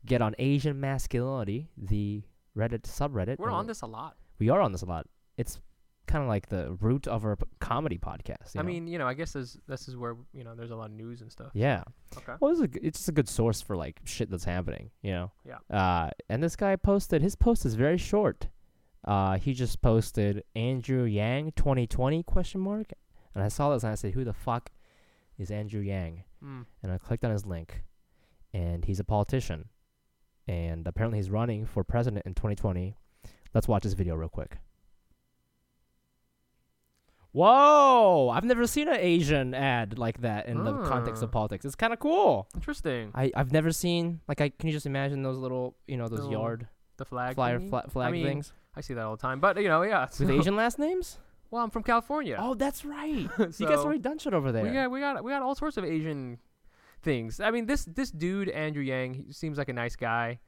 get 0.06 0.22
on 0.22 0.34
Asian 0.38 0.78
masculinity, 0.78 1.68
the 1.76 2.22
Reddit 2.56 2.82
subreddit. 2.82 3.38
We're 3.38 3.50
on 3.50 3.66
this 3.66 3.82
a 3.82 3.86
lot. 3.86 4.16
We 4.38 4.50
are 4.50 4.60
on 4.60 4.70
this 4.70 4.82
a 4.82 4.86
lot. 4.86 5.06
It's 5.36 5.58
kind 6.06 6.22
of 6.22 6.28
like 6.28 6.48
the 6.48 6.76
root 6.80 7.08
of 7.08 7.24
our 7.24 7.34
p- 7.36 7.44
comedy 7.58 7.98
podcast. 7.98 8.54
you 8.54 8.60
I 8.60 8.62
know? 8.62 8.68
mean, 8.68 8.86
you 8.86 8.98
know, 8.98 9.06
I 9.06 9.14
guess 9.14 9.32
this 9.32 9.58
this 9.66 9.88
is 9.88 9.96
where 9.96 10.14
you 10.32 10.44
know 10.44 10.54
there's 10.54 10.70
a 10.70 10.76
lot 10.76 10.86
of 10.90 10.92
news 10.92 11.22
and 11.22 11.30
stuff. 11.30 11.50
yeah. 11.54 11.82
Okay. 12.16 12.34
Well, 12.40 12.52
it's, 12.52 12.60
a 12.60 12.68
g 12.68 12.78
it's 12.82 12.98
just 13.00 13.08
a 13.08 13.12
good 13.12 13.28
source 13.28 13.60
for 13.60 13.76
like 13.76 14.00
shit 14.04 14.30
that's 14.30 14.44
happening, 14.44 14.90
you 15.02 15.10
know. 15.12 15.32
Yeah. 15.44 15.76
Uh, 15.76 16.10
and 16.28 16.40
this 16.42 16.54
guy 16.54 16.76
posted 16.76 17.20
his 17.20 17.34
post 17.34 17.66
is 17.66 17.74
very 17.74 17.98
short. 17.98 18.46
Uh, 19.04 19.38
he 19.38 19.54
just 19.54 19.80
posted 19.80 20.42
Andrew 20.56 21.04
Yang 21.04 21.52
2020 21.52 22.22
question 22.24 22.60
mark, 22.60 22.92
and 23.34 23.42
I 23.44 23.48
saw 23.48 23.72
this 23.72 23.82
and 23.84 23.92
I 23.92 23.94
said, 23.94 24.12
who 24.14 24.24
the 24.24 24.32
fuck 24.32 24.70
is 25.38 25.50
Andrew 25.50 25.80
Yang? 25.80 26.24
Mm. 26.44 26.66
And 26.82 26.92
I 26.92 26.98
clicked 26.98 27.24
on 27.24 27.30
his 27.30 27.46
link, 27.46 27.84
and 28.52 28.84
he's 28.84 29.00
a 29.00 29.04
politician, 29.04 29.68
and 30.46 30.86
apparently 30.86 31.18
he's 31.18 31.30
running 31.30 31.64
for 31.64 31.84
president 31.84 32.26
in 32.26 32.34
2020. 32.34 32.94
Let's 33.54 33.68
watch 33.68 33.84
this 33.84 33.94
video 33.94 34.14
real 34.14 34.28
quick. 34.28 34.58
Whoa! 37.32 38.30
I've 38.30 38.44
never 38.44 38.66
seen 38.66 38.88
an 38.88 38.96
Asian 38.98 39.54
ad 39.54 39.98
like 39.98 40.22
that 40.22 40.46
in 40.48 40.64
the 40.64 40.72
context 40.84 41.22
of 41.22 41.28
Ah. 41.28 41.32
politics. 41.32 41.64
It's 41.64 41.74
kind 41.74 41.92
of 41.92 41.98
cool. 41.98 42.48
Interesting. 42.54 43.10
I 43.14 43.30
I've 43.36 43.52
never 43.52 43.70
seen 43.70 44.20
like 44.26 44.40
I 44.40 44.48
can 44.48 44.68
you 44.68 44.72
just 44.72 44.86
imagine 44.86 45.22
those 45.22 45.36
little 45.38 45.76
you 45.86 45.96
know 45.98 46.08
those 46.08 46.20
Little 46.20 46.32
yard 46.32 46.68
the 46.96 47.04
flag. 47.04 47.34
flyer 47.34 47.60
fla- 47.60 47.86
flag 47.90 48.12
mean, 48.12 48.24
things 48.26 48.52
I 48.78 48.80
see 48.80 48.94
that 48.94 49.04
all 49.04 49.16
the 49.16 49.20
time. 49.20 49.40
But 49.40 49.60
you 49.60 49.66
know, 49.66 49.82
yeah. 49.82 50.06
with 50.18 50.30
Asian 50.30 50.54
last 50.54 50.78
names. 50.78 51.18
Well, 51.50 51.64
I'm 51.64 51.70
from 51.70 51.82
California. 51.82 52.36
Oh, 52.38 52.54
that's 52.54 52.84
right. 52.84 53.28
you 53.38 53.66
guys 53.66 53.78
already 53.78 53.98
done 53.98 54.18
shit 54.18 54.34
over 54.34 54.52
there. 54.52 54.62
We 54.62 54.70
got 54.70 54.90
we 54.90 55.00
got 55.00 55.24
we 55.24 55.32
got 55.32 55.42
all 55.42 55.56
sorts 55.56 55.76
of 55.76 55.84
Asian 55.84 56.38
things. 57.02 57.40
I 57.40 57.50
mean, 57.50 57.66
this 57.66 57.84
this 57.86 58.12
dude 58.12 58.48
Andrew 58.50 58.82
Yang 58.82 59.14
he 59.14 59.32
seems 59.32 59.58
like 59.58 59.68
a 59.68 59.72
nice 59.72 59.96
guy, 59.96 60.38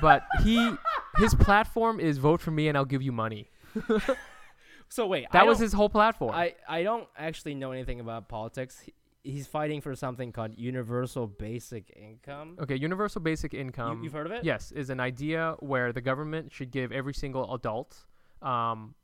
but 0.00 0.22
he 0.42 0.74
his 1.18 1.34
platform 1.34 2.00
is 2.00 2.16
vote 2.16 2.40
for 2.40 2.52
me 2.52 2.68
and 2.68 2.78
I'll 2.78 2.86
give 2.86 3.02
you 3.02 3.12
money. 3.12 3.50
so 4.88 5.06
wait, 5.06 5.26
That 5.32 5.42
I 5.42 5.44
was 5.44 5.58
his 5.58 5.74
whole 5.74 5.90
platform. 5.90 6.34
I 6.34 6.54
I 6.66 6.84
don't 6.84 7.06
actually 7.18 7.54
know 7.54 7.72
anything 7.72 8.00
about 8.00 8.28
politics. 8.28 8.80
He, 8.80 8.94
he's 9.24 9.46
fighting 9.46 9.80
for 9.80 9.96
something 9.96 10.30
called 10.30 10.52
universal 10.56 11.26
basic 11.26 11.90
income. 11.96 12.56
okay, 12.60 12.76
universal 12.76 13.20
basic 13.20 13.54
income. 13.54 14.04
you've 14.04 14.12
heard 14.12 14.26
of 14.26 14.32
it? 14.32 14.44
Yes, 14.44 14.70
is 14.70 14.90
an 14.90 15.00
idea 15.00 15.56
where 15.58 15.92
the 15.92 16.00
government 16.00 16.52
should 16.52 16.70
give 16.70 16.92
every 16.92 17.14
single 17.14 17.52
adult 17.54 17.96
um 18.42 18.94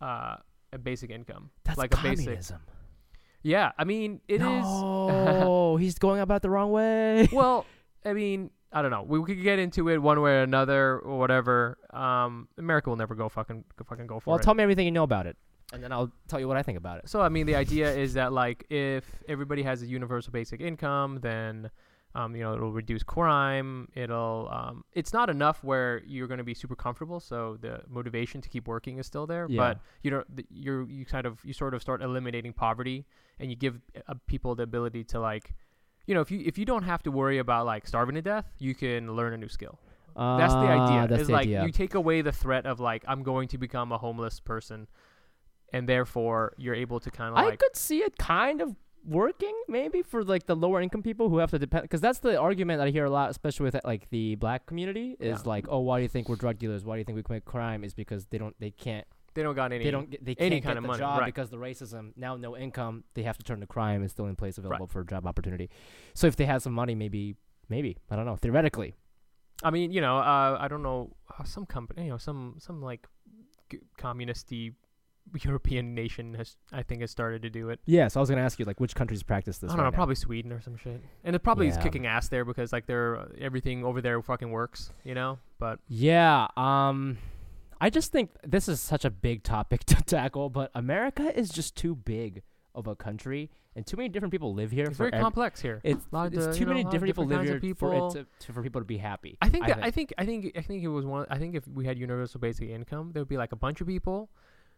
uh 0.00 0.36
a 0.72 0.78
basic 0.78 1.10
income. 1.10 1.50
That's 1.64 1.78
like 1.78 1.94
a 1.94 1.96
basic. 1.96 2.26
communism. 2.26 2.60
Yeah, 3.42 3.72
I 3.78 3.84
mean, 3.84 4.20
it 4.28 4.42
is. 4.42 4.42
no, 4.42 5.76
he's 5.80 5.98
going 5.98 6.20
about 6.20 6.42
the 6.42 6.50
wrong 6.50 6.70
way. 6.70 7.28
well, 7.32 7.64
I 8.04 8.12
mean, 8.12 8.50
I 8.72 8.82
don't 8.82 8.90
know. 8.90 9.02
We, 9.02 9.18
we 9.18 9.26
could 9.26 9.42
get 9.42 9.58
into 9.58 9.88
it 9.88 9.98
one 9.98 10.20
way 10.20 10.32
or 10.32 10.42
another 10.42 10.98
or 10.98 11.18
whatever. 11.18 11.78
Um, 11.92 12.48
America 12.58 12.90
will 12.90 12.96
never 12.96 13.14
go 13.14 13.28
fucking 13.28 13.64
go 13.76 13.84
fucking 13.84 14.06
go 14.06 14.20
for 14.20 14.30
well, 14.30 14.38
it. 14.38 14.42
tell 14.42 14.54
me 14.54 14.62
everything 14.62 14.84
you 14.84 14.92
know 14.92 15.04
about 15.04 15.26
it, 15.26 15.36
and 15.72 15.82
then 15.82 15.92
I'll 15.92 16.10
tell 16.28 16.40
you 16.40 16.48
what 16.48 16.56
I 16.56 16.62
think 16.62 16.78
about 16.78 16.98
it. 16.98 17.08
so 17.08 17.20
I 17.20 17.28
mean, 17.28 17.46
the 17.46 17.54
idea 17.56 17.92
is 17.94 18.14
that 18.14 18.32
like 18.32 18.64
if 18.70 19.04
everybody 19.28 19.62
has 19.62 19.82
a 19.82 19.86
universal 19.86 20.32
basic 20.32 20.60
income, 20.60 21.18
then 21.22 21.70
um, 22.14 22.34
you 22.34 22.42
know 22.42 22.54
it'll 22.54 22.72
reduce 22.72 23.02
crime. 23.04 23.88
It'll 23.94 24.48
um, 24.50 24.84
it's 24.94 25.12
not 25.12 25.30
enough 25.30 25.62
where 25.62 26.02
you're 26.06 26.26
going 26.26 26.38
to 26.38 26.44
be 26.44 26.54
super 26.54 26.74
comfortable, 26.74 27.20
so 27.20 27.56
the 27.60 27.82
motivation 27.88 28.40
to 28.40 28.48
keep 28.48 28.66
working 28.66 28.98
is 28.98 29.06
still 29.06 29.26
there. 29.26 29.46
Yeah. 29.48 29.58
But 29.58 29.80
you 30.02 30.10
know, 30.10 30.24
you're 30.50 30.88
you 30.90 31.04
kind 31.04 31.24
of 31.26 31.38
you 31.44 31.52
sort 31.52 31.72
of 31.74 31.80
start 31.82 32.02
eliminating 32.02 32.52
poverty, 32.52 33.06
and 33.38 33.48
you 33.50 33.56
give 33.56 33.80
uh, 34.08 34.14
people 34.26 34.54
the 34.56 34.64
ability 34.64 35.04
to 35.04 35.20
like. 35.20 35.54
You 36.06 36.14
know, 36.16 36.20
if 36.22 36.32
you 36.32 36.42
if 36.44 36.58
you 36.58 36.64
don't 36.64 36.82
have 36.82 37.02
to 37.04 37.12
worry 37.12 37.38
about 37.38 37.66
like 37.66 37.86
starving 37.86 38.16
to 38.16 38.22
death, 38.22 38.46
you 38.58 38.74
can 38.74 39.14
learn 39.14 39.32
a 39.32 39.36
new 39.36 39.48
skill. 39.48 39.78
That's 40.16 40.52
the 40.52 40.58
Ah, 40.58 40.86
idea. 40.88 41.08
That's 41.08 41.22
is 41.22 41.26
the 41.28 41.32
like 41.34 41.42
idea. 41.46 41.64
you 41.64 41.70
take 41.70 41.94
away 41.94 42.20
the 42.22 42.32
threat 42.32 42.66
of 42.66 42.80
like 42.80 43.04
I'm 43.06 43.22
going 43.22 43.46
to 43.48 43.58
become 43.58 43.92
a 43.92 43.98
homeless 43.98 44.40
person, 44.40 44.88
and 45.72 45.88
therefore 45.88 46.52
you're 46.58 46.74
able 46.74 47.00
to 47.00 47.10
kind 47.10 47.32
of 47.32 47.38
I 47.38 47.46
like 47.46 47.58
could 47.58 47.76
see 47.76 47.98
it 47.98 48.16
kind 48.18 48.60
of 48.60 48.74
working 49.04 49.54
maybe 49.66 50.02
for 50.02 50.22
like 50.22 50.44
the 50.46 50.54
lower 50.54 50.80
income 50.82 51.02
people 51.02 51.30
who 51.30 51.38
have 51.38 51.50
to 51.50 51.58
depend 51.58 51.82
because 51.82 52.02
that's 52.02 52.18
the 52.18 52.38
argument 52.38 52.78
that 52.78 52.86
I 52.86 52.90
hear 52.90 53.06
a 53.06 53.10
lot, 53.10 53.30
especially 53.30 53.64
with 53.64 53.76
like 53.84 54.10
the 54.10 54.34
black 54.34 54.66
community, 54.66 55.16
is 55.18 55.40
Yeah. 55.44 55.48
like, 55.48 55.66
oh, 55.68 55.78
why 55.80 55.98
do 55.98 56.02
you 56.02 56.08
think 56.08 56.28
we're 56.28 56.36
drug 56.36 56.58
dealers? 56.58 56.84
Why 56.84 56.96
do 56.96 56.98
you 56.98 57.04
think 57.04 57.16
we 57.16 57.22
commit 57.22 57.44
crime? 57.44 57.82
Is 57.82 57.94
because 57.94 58.26
they 58.26 58.36
don't, 58.38 58.54
they 58.60 58.70
can't, 58.70 59.06
they 59.34 59.42
don't 59.42 59.54
got 59.54 59.72
any. 59.72 59.84
they 59.84 59.90
don't, 59.90 60.10
get, 60.10 60.24
they 60.24 60.34
any 60.38 60.56
can't 60.56 60.64
kind 60.64 60.74
get 60.74 60.76
of 60.78 60.82
the 60.82 60.88
money, 60.88 60.98
job 60.98 61.20
right. 61.20 61.26
because 61.26 61.48
the 61.50 61.56
racism. 61.56 62.12
Now, 62.16 62.36
no 62.36 62.56
income, 62.56 63.04
they 63.14 63.22
have 63.22 63.38
to 63.38 63.44
turn 63.44 63.60
to 63.60 63.66
crime. 63.66 64.02
Is 64.02 64.10
still 64.12 64.26
in 64.26 64.36
place 64.36 64.58
available 64.58 64.86
for 64.88 65.00
a 65.00 65.06
job 65.06 65.26
opportunity. 65.26 65.70
So 66.14 66.26
if 66.26 66.36
they 66.36 66.44
had 66.46 66.60
some 66.60 66.72
money, 66.74 66.94
maybe, 66.94 67.36
maybe 67.68 67.96
I 68.10 68.16
don't 68.16 68.26
know. 68.26 68.36
Theoretically, 68.36 68.96
I 69.62 69.70
mean, 69.70 69.92
you 69.92 70.00
know, 70.02 70.18
uh, 70.18 70.58
I 70.60 70.68
don't 70.68 70.82
know 70.82 71.16
uh, 71.38 71.44
some 71.44 71.64
company, 71.64 72.04
you 72.04 72.10
know, 72.10 72.18
some 72.18 72.56
some 72.58 72.82
like 72.82 73.06
communisty 73.98 74.74
European 75.44 75.94
nation 75.94 76.34
has 76.34 76.56
I 76.72 76.82
think 76.82 77.00
has 77.02 77.10
started 77.10 77.42
to 77.42 77.50
do 77.50 77.68
it. 77.70 77.80
yeah. 77.86 78.08
So 78.08 78.20
I 78.20 78.22
was 78.22 78.30
gonna 78.30 78.42
ask 78.42 78.58
you 78.58 78.64
like 78.64 78.80
which 78.80 78.94
countries 78.94 79.22
practice 79.22 79.58
this? 79.58 79.70
I 79.70 79.74
don't 79.76 79.84
right 79.84 79.90
know, 79.90 79.94
probably 79.94 80.14
Sweden 80.16 80.52
or 80.52 80.60
some 80.60 80.76
shit. 80.76 81.00
And 81.24 81.36
it 81.36 81.40
probably 81.40 81.68
is 81.68 81.76
kicking 81.76 82.06
ass 82.06 82.28
there 82.28 82.44
because 82.44 82.72
like 82.72 82.86
they're 82.86 83.28
everything 83.40 83.84
over 83.84 84.00
there 84.00 84.20
fucking 84.22 84.50
works, 84.50 84.92
you 85.04 85.14
know. 85.14 85.38
But 85.58 85.78
Yeah, 85.88 86.48
um 86.56 87.18
I 87.80 87.88
just 87.90 88.12
think 88.12 88.30
this 88.46 88.68
is 88.68 88.80
such 88.80 89.04
a 89.04 89.10
big 89.10 89.42
topic 89.42 89.84
to 89.86 89.96
tackle, 90.02 90.50
but 90.50 90.70
America 90.74 91.36
is 91.38 91.48
just 91.48 91.76
too 91.76 91.94
big 91.94 92.42
of 92.74 92.86
a 92.86 92.94
country, 92.94 93.50
and 93.74 93.86
too 93.86 93.96
many 93.96 94.08
different 94.08 94.32
people 94.32 94.54
live 94.54 94.70
here. 94.70 94.86
It's 94.86 94.98
very 94.98 95.12
ev- 95.12 95.20
complex 95.22 95.60
here. 95.60 95.80
It's, 95.82 96.04
lot 96.12 96.32
it's 96.32 96.46
of, 96.46 96.54
too 96.54 96.64
know, 96.64 96.68
many 96.70 96.84
lot 96.84 96.88
of 96.88 96.92
different 96.92 97.08
people 97.08 97.26
live 97.26 97.42
here 97.42 97.56
of 97.56 97.56
for 97.56 97.60
people. 97.60 98.08
it 98.08 98.12
to, 98.12 98.46
to 98.46 98.52
for 98.52 98.62
people 98.62 98.80
to 98.80 98.84
be 98.84 98.98
happy. 98.98 99.38
I 99.40 99.48
think 99.48 99.64
I 99.64 99.68
that, 99.68 99.74
think. 99.76 99.86
I 99.86 99.90
think 99.90 100.12
I 100.18 100.24
think 100.24 100.58
I 100.58 100.62
think 100.62 100.84
it 100.84 100.88
was 100.88 101.04
one. 101.04 101.26
I 101.30 101.38
think 101.38 101.54
if 101.54 101.66
we 101.66 101.86
had 101.86 101.98
universal 101.98 102.38
basic 102.38 102.68
income, 102.68 103.10
there 103.12 103.20
would 103.22 103.28
be 103.28 103.38
like 103.38 103.52
a 103.52 103.56
bunch 103.56 103.80
of 103.80 103.86
people 103.86 104.30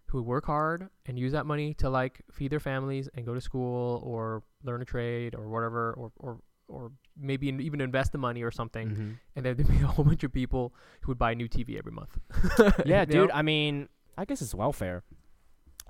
who 0.07 0.19
would 0.19 0.27
work 0.27 0.47
hard 0.47 0.89
and 1.07 1.19
use 1.19 1.33
that 1.33 1.47
money 1.47 1.75
to 1.75 1.89
like 1.89 2.21
feed 2.31 2.51
their 2.53 2.61
families 2.61 3.09
and 3.15 3.25
go 3.25 3.35
to 3.35 3.41
school 3.41 4.01
or 4.05 4.43
learn 4.63 4.83
a 4.83 4.85
trade 4.85 5.35
or 5.35 5.49
whatever 5.49 5.93
or 5.95 6.13
or 6.19 6.39
or 6.69 6.93
maybe 7.17 7.49
even 7.49 7.81
invest 7.81 8.13
the 8.13 8.19
money 8.19 8.43
or 8.43 8.51
something. 8.51 8.89
Mhm. 8.91 9.19
And 9.37 9.45
there'd 9.45 9.57
be 9.69 9.77
a 9.83 9.87
whole 9.87 10.05
bunch 10.05 10.25
of 10.25 10.33
people 10.33 10.75
who 11.03 11.09
would 11.11 11.19
buy 11.19 11.33
a 11.33 11.35
new 11.35 11.49
TV 11.49 11.79
every 11.79 11.93
month. 11.93 12.19
yeah, 12.87 13.05
dude. 13.05 13.29
know? 13.29 13.35
I 13.35 13.43
mean, 13.43 13.89
I 14.17 14.25
guess 14.25 14.41
it's 14.43 14.55
welfare. 14.55 15.03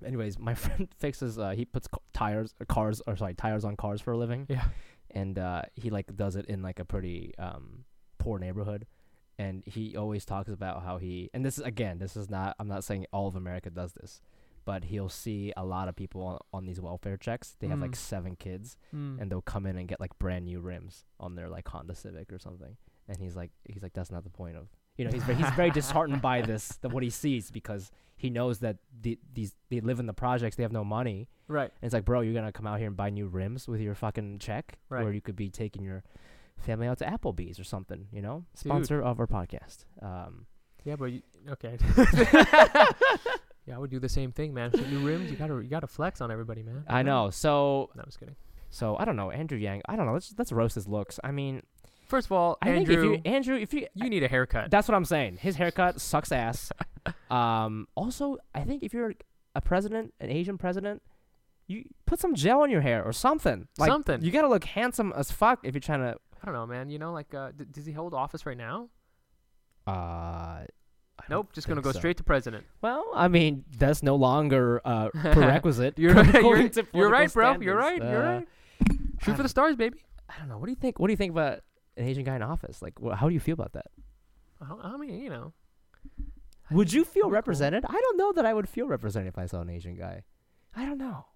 Anyways, 0.04 0.38
my 0.38 0.54
friend 0.62 0.88
fixes. 0.98 1.38
Uh, 1.38 1.50
he 1.50 1.64
puts 1.64 1.88
tires, 2.12 2.54
uh, 2.60 2.64
cars, 2.64 3.00
or 3.06 3.16
sorry, 3.16 3.34
tires 3.34 3.64
on 3.64 3.76
cars 3.76 4.00
for 4.00 4.12
a 4.12 4.18
living. 4.18 4.46
Yeah. 4.48 4.64
And 5.10 5.38
uh, 5.38 5.62
he 5.76 5.90
like 5.90 6.14
does 6.16 6.36
it 6.36 6.46
in 6.46 6.62
like 6.62 6.78
a 6.78 6.84
pretty 6.84 7.34
um, 7.38 7.84
poor 8.18 8.38
neighborhood. 8.38 8.86
And 9.42 9.62
he 9.66 9.96
always 9.96 10.24
talks 10.24 10.48
about 10.48 10.82
how 10.84 10.98
he 10.98 11.30
and 11.34 11.44
this 11.44 11.58
is 11.58 11.64
again, 11.64 11.98
this 11.98 12.16
is 12.16 12.28
not. 12.30 12.54
I'm 12.58 12.68
not 12.68 12.84
saying 12.84 13.06
all 13.12 13.26
of 13.26 13.34
America 13.36 13.70
does 13.70 13.92
this, 13.94 14.20
but 14.64 14.84
he'll 14.84 15.08
see 15.08 15.52
a 15.56 15.64
lot 15.64 15.88
of 15.88 15.96
people 15.96 16.22
on, 16.22 16.38
on 16.52 16.66
these 16.66 16.80
welfare 16.80 17.16
checks. 17.16 17.56
They 17.58 17.66
have 17.68 17.80
like 17.80 17.92
Mm. 17.92 17.96
seven 17.96 18.36
kids, 18.36 18.76
Mm. 18.94 19.20
and 19.20 19.30
they'll 19.30 19.42
come 19.54 19.66
in 19.66 19.76
and 19.76 19.88
get 19.88 20.00
like 20.00 20.16
brand 20.18 20.44
new 20.44 20.60
rims 20.60 21.04
on 21.18 21.34
their 21.34 21.48
like 21.48 21.66
Honda 21.68 21.94
Civic 21.94 22.32
or 22.32 22.38
something. 22.38 22.76
And 23.08 23.18
he's 23.18 23.34
like, 23.36 23.50
he's 23.68 23.82
like, 23.82 23.94
that's 23.94 24.12
not 24.12 24.22
the 24.22 24.30
point 24.30 24.56
of, 24.56 24.68
you 24.96 25.04
know, 25.04 25.10
he's 25.10 25.24
very, 25.24 25.36
he's 25.38 25.50
very 25.56 25.70
disheartened 25.80 26.22
by 26.22 26.40
this, 26.42 26.78
the, 26.80 26.88
what 26.88 27.02
he 27.02 27.10
sees 27.10 27.50
because 27.50 27.90
he 28.16 28.30
knows 28.30 28.60
that 28.60 28.76
the, 29.00 29.18
these 29.34 29.56
they 29.70 29.80
live 29.80 29.98
in 29.98 30.06
the 30.06 30.12
projects, 30.14 30.54
they 30.54 30.62
have 30.62 30.70
no 30.80 30.84
money. 30.84 31.28
right. 31.48 31.70
And 31.82 31.86
it's 31.88 31.92
like, 31.94 32.04
bro, 32.04 32.20
you're 32.20 32.32
gonna 32.40 32.52
come 32.52 32.66
out 32.68 32.78
here 32.78 32.86
and 32.86 32.96
buy 32.96 33.10
new 33.10 33.26
rims 33.26 33.66
with 33.66 33.80
your 33.80 33.96
fucking 33.96 34.38
check, 34.38 34.78
Right. 34.88 35.04
or 35.04 35.12
you 35.12 35.20
could 35.20 35.34
be 35.36 35.50
taking 35.50 35.82
your 35.82 36.04
family 36.58 36.86
out 36.86 36.98
to 36.98 37.04
Applebee's 37.04 37.58
or 37.58 37.64
something, 37.64 38.06
you 38.12 38.22
know, 38.22 38.44
Dude. 38.54 38.58
sponsor 38.60 39.02
of 39.02 39.18
our 39.20 39.26
podcast. 39.26 39.84
Um, 40.00 40.46
Yeah, 40.84 40.96
but 40.96 41.06
you, 41.06 41.22
okay. 41.50 41.78
yeah, 43.66 43.74
I 43.74 43.78
would 43.78 43.90
do 43.90 43.98
the 44.00 44.08
same 44.08 44.32
thing, 44.32 44.52
man. 44.54 44.70
For 44.70 44.78
new 44.78 45.00
rims, 45.06 45.30
you 45.30 45.36
gotta 45.36 45.54
you 45.54 45.68
gotta 45.68 45.86
flex 45.86 46.20
on 46.20 46.30
everybody, 46.30 46.62
man. 46.62 46.84
I 46.88 47.02
know. 47.02 47.30
So, 47.30 47.90
No, 47.94 48.00
I'm 48.02 48.06
just 48.06 48.18
kidding. 48.18 48.36
so 48.70 48.96
I 48.98 49.04
don't 49.04 49.16
know, 49.16 49.30
Andrew 49.30 49.58
Yang. 49.58 49.82
I 49.88 49.96
don't 49.96 50.06
know. 50.06 50.12
Let's 50.14 50.34
let's 50.38 50.52
roast 50.52 50.74
his 50.74 50.88
looks. 50.88 51.18
I 51.24 51.30
mean, 51.30 51.62
First 52.06 52.26
of 52.26 52.32
all, 52.32 52.58
I 52.60 52.68
Andrew, 52.70 52.84
think 52.94 53.16
if 53.16 53.24
you 53.24 53.32
Andrew, 53.32 53.56
if 53.56 53.72
you 53.72 53.86
you 53.94 54.10
need 54.10 54.22
a 54.22 54.28
haircut. 54.28 54.70
That's 54.70 54.86
what 54.86 54.94
I'm 54.94 55.04
saying. 55.06 55.38
His 55.38 55.56
haircut 55.56 56.00
sucks 56.10 56.30
ass. 56.30 56.70
um, 57.30 57.88
also, 57.94 58.36
I 58.54 58.64
think 58.64 58.82
if 58.82 58.92
you're 58.92 59.14
a 59.54 59.60
president, 59.60 60.12
an 60.20 60.28
Asian 60.30 60.58
president, 60.58 61.00
you 61.68 61.84
put 62.04 62.20
some 62.20 62.34
gel 62.34 62.64
in 62.64 62.70
your 62.70 62.82
hair 62.82 63.02
or 63.02 63.12
something. 63.12 63.66
Like, 63.78 63.88
Something. 63.88 64.20
You 64.22 64.30
gotta 64.30 64.48
look 64.48 64.64
handsome 64.64 65.12
as 65.16 65.30
fuck 65.30 65.60
if 65.62 65.74
you're 65.74 65.80
trying 65.80 66.00
to. 66.00 66.16
I 66.42 66.46
don't 66.46 66.54
know, 66.54 66.66
man. 66.66 66.90
You 66.90 66.98
know, 66.98 67.12
like, 67.12 67.32
uh, 67.34 67.52
d- 67.56 67.66
does 67.70 67.86
he 67.86 67.92
hold 67.92 68.14
office 68.14 68.44
right 68.46 68.56
now? 68.56 68.88
Uh, 69.86 70.64
Nope. 71.28 71.52
Just 71.52 71.68
gonna 71.68 71.80
go 71.82 71.92
so. 71.92 71.98
straight 72.00 72.16
to 72.16 72.24
president. 72.24 72.64
Well, 72.80 73.04
I 73.14 73.28
mean, 73.28 73.64
that's 73.78 74.02
no 74.02 74.16
longer 74.16 74.80
uh, 74.84 75.08
prerequisite. 75.14 75.96
You're 75.98 76.14
right. 76.14 76.34
You're, 76.42 76.68
to 76.70 76.86
you're 76.92 77.08
right, 77.08 77.30
political 77.32 77.54
bro. 77.58 77.64
You're 77.64 77.76
right. 77.76 77.96
standards. 77.98 78.12
You're 78.12 78.26
Uh, 78.26 78.34
right. 78.38 78.48
Shoot 79.22 79.36
for 79.36 79.42
the 79.44 79.48
stars, 79.48 79.76
baby. 79.76 79.98
I 80.28 80.36
don't 80.38 80.48
know. 80.48 80.58
What 80.58 80.66
do 80.66 80.72
you 80.72 80.76
think? 80.76 80.98
What 80.98 81.06
do 81.06 81.12
you 81.12 81.16
think 81.16 81.30
about 81.30 81.60
an 81.96 82.06
Asian 82.06 82.24
guy 82.24 82.34
in 82.34 82.42
office? 82.42 82.82
Like, 82.82 82.94
wh- 83.00 83.14
how 83.14 83.28
do 83.28 83.34
you 83.34 83.40
feel 83.40 83.52
about 83.54 83.72
that? 83.74 83.86
I, 84.60 84.94
I 84.94 84.96
mean, 84.96 85.20
you 85.20 85.30
know. 85.30 85.52
Would 86.72 86.92
you 86.92 87.04
feel 87.04 87.24
Cool. 87.24 87.30
represented? 87.32 87.84
I 87.86 87.92
don't 87.92 88.16
know 88.16 88.32
that 88.32 88.44
I 88.46 88.52
would 88.52 88.68
feel 88.68 88.88
represented 88.88 89.28
if 89.28 89.38
I 89.38 89.46
saw 89.46 89.60
an 89.60 89.70
Asian 89.70 89.94
guy. 89.94 90.22
I 90.74 90.86
don't 90.86 90.98
know. 90.98 91.26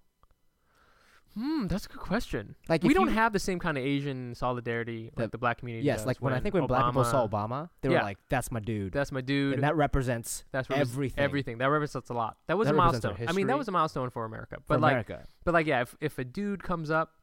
Hmm, 1.37 1.67
that's 1.67 1.85
a 1.85 1.89
good 1.89 1.99
question. 1.99 2.55
Like, 2.67 2.81
we 2.81 2.95
don't 2.95 3.09
you- 3.09 3.13
have 3.13 3.31
the 3.31 3.37
same 3.39 3.59
kind 3.59 3.77
of 3.77 3.83
Asian 3.83 4.33
solidarity 4.33 5.11
The- 5.15 5.23
like 5.23 5.31
the 5.31 5.37
black 5.37 5.59
community. 5.59 5.85
Yes, 5.85 6.03
like 6.05 6.17
when 6.17 6.33
I 6.33 6.39
think 6.39 6.55
when 6.55 6.65
black 6.65 6.85
people 6.85 7.03
saw 7.03 7.27
Obama, 7.27 7.69
they 7.81 7.89
were 7.89 7.95
like, 7.95 8.17
"That's 8.29 8.51
my 8.51 8.59
dude," 8.59 8.91
that's 8.91 9.11
my 9.11 9.21
dude. 9.21 9.53
and 9.53 9.63
that 9.63 9.75
represents 9.75 10.45
that's 10.51 10.67
repres- 10.67 10.77
everything. 10.79 11.23
Everything 11.23 11.57
that 11.59 11.67
represents 11.67 12.09
a 12.09 12.13
lot. 12.13 12.37
That 12.47 12.57
was 12.57 12.67
That 12.67 12.73
a 12.73 12.77
milestone. 12.77 13.17
I 13.27 13.33
mean, 13.33 13.47
that 13.47 13.57
was 13.57 13.67
a 13.67 13.71
milestone 13.71 14.09
for 14.09 14.25
America. 14.25 14.55
for 14.57 14.63
But 14.67 14.81
like, 14.81 14.91
America. 14.93 15.27
but 15.43 15.53
like, 15.53 15.67
yeah, 15.67 15.81
if 15.81 15.95
if 16.01 16.17
a 16.17 16.23
dude 16.25 16.63
comes 16.63 16.89
up, 16.89 17.13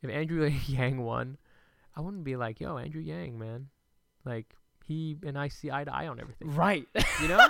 if 0.00 0.08
Andrew 0.08 0.44
Yang 0.66 1.02
won, 1.02 1.36
I 1.94 2.00
wouldn't 2.00 2.24
be 2.24 2.36
like, 2.36 2.60
"Yo, 2.60 2.78
Andrew 2.78 3.02
Yang, 3.02 3.38
man," 3.38 3.68
like 4.24 4.54
he 4.86 5.16
and 5.26 5.38
I 5.38 5.48
see 5.48 5.70
eye 5.70 5.84
to 5.84 5.94
eye 5.94 6.08
on 6.08 6.18
everything. 6.18 6.54
Right. 6.54 6.86
You 7.20 7.28
know. 7.32 7.46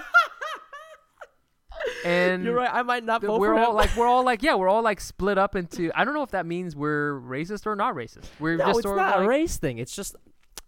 And 2.05 2.44
You're 2.44 2.55
right. 2.55 2.70
I 2.72 2.82
might 2.82 3.05
not 3.05 3.20
th- 3.20 3.28
vote 3.28 3.40
we're 3.40 3.55
for 3.55 3.61
all 3.61 3.70
him. 3.70 3.76
like 3.76 3.96
we're 3.96 4.07
all 4.07 4.24
like 4.30 4.42
yeah 4.42 4.55
we're 4.55 4.68
all 4.68 4.82
like 4.82 5.00
split 5.00 5.38
up 5.38 5.57
into 5.57 5.90
I 5.94 6.05
don't 6.05 6.14
know 6.14 6.22
if 6.22 6.30
that 6.30 6.46
means 6.46 6.74
we're 6.76 7.20
racist 7.20 7.66
or 7.66 7.76
not 7.76 7.94
racist. 7.94 8.24
We're 8.40 8.57
no, 8.57 8.66
just 8.66 8.78
it's 8.80 8.82
sort 8.86 8.96
not 8.96 9.14
of 9.14 9.20
a 9.20 9.20
like, 9.20 9.28
race 9.28 9.57
thing. 9.59 9.78
It's 9.78 9.94
just, 9.94 10.16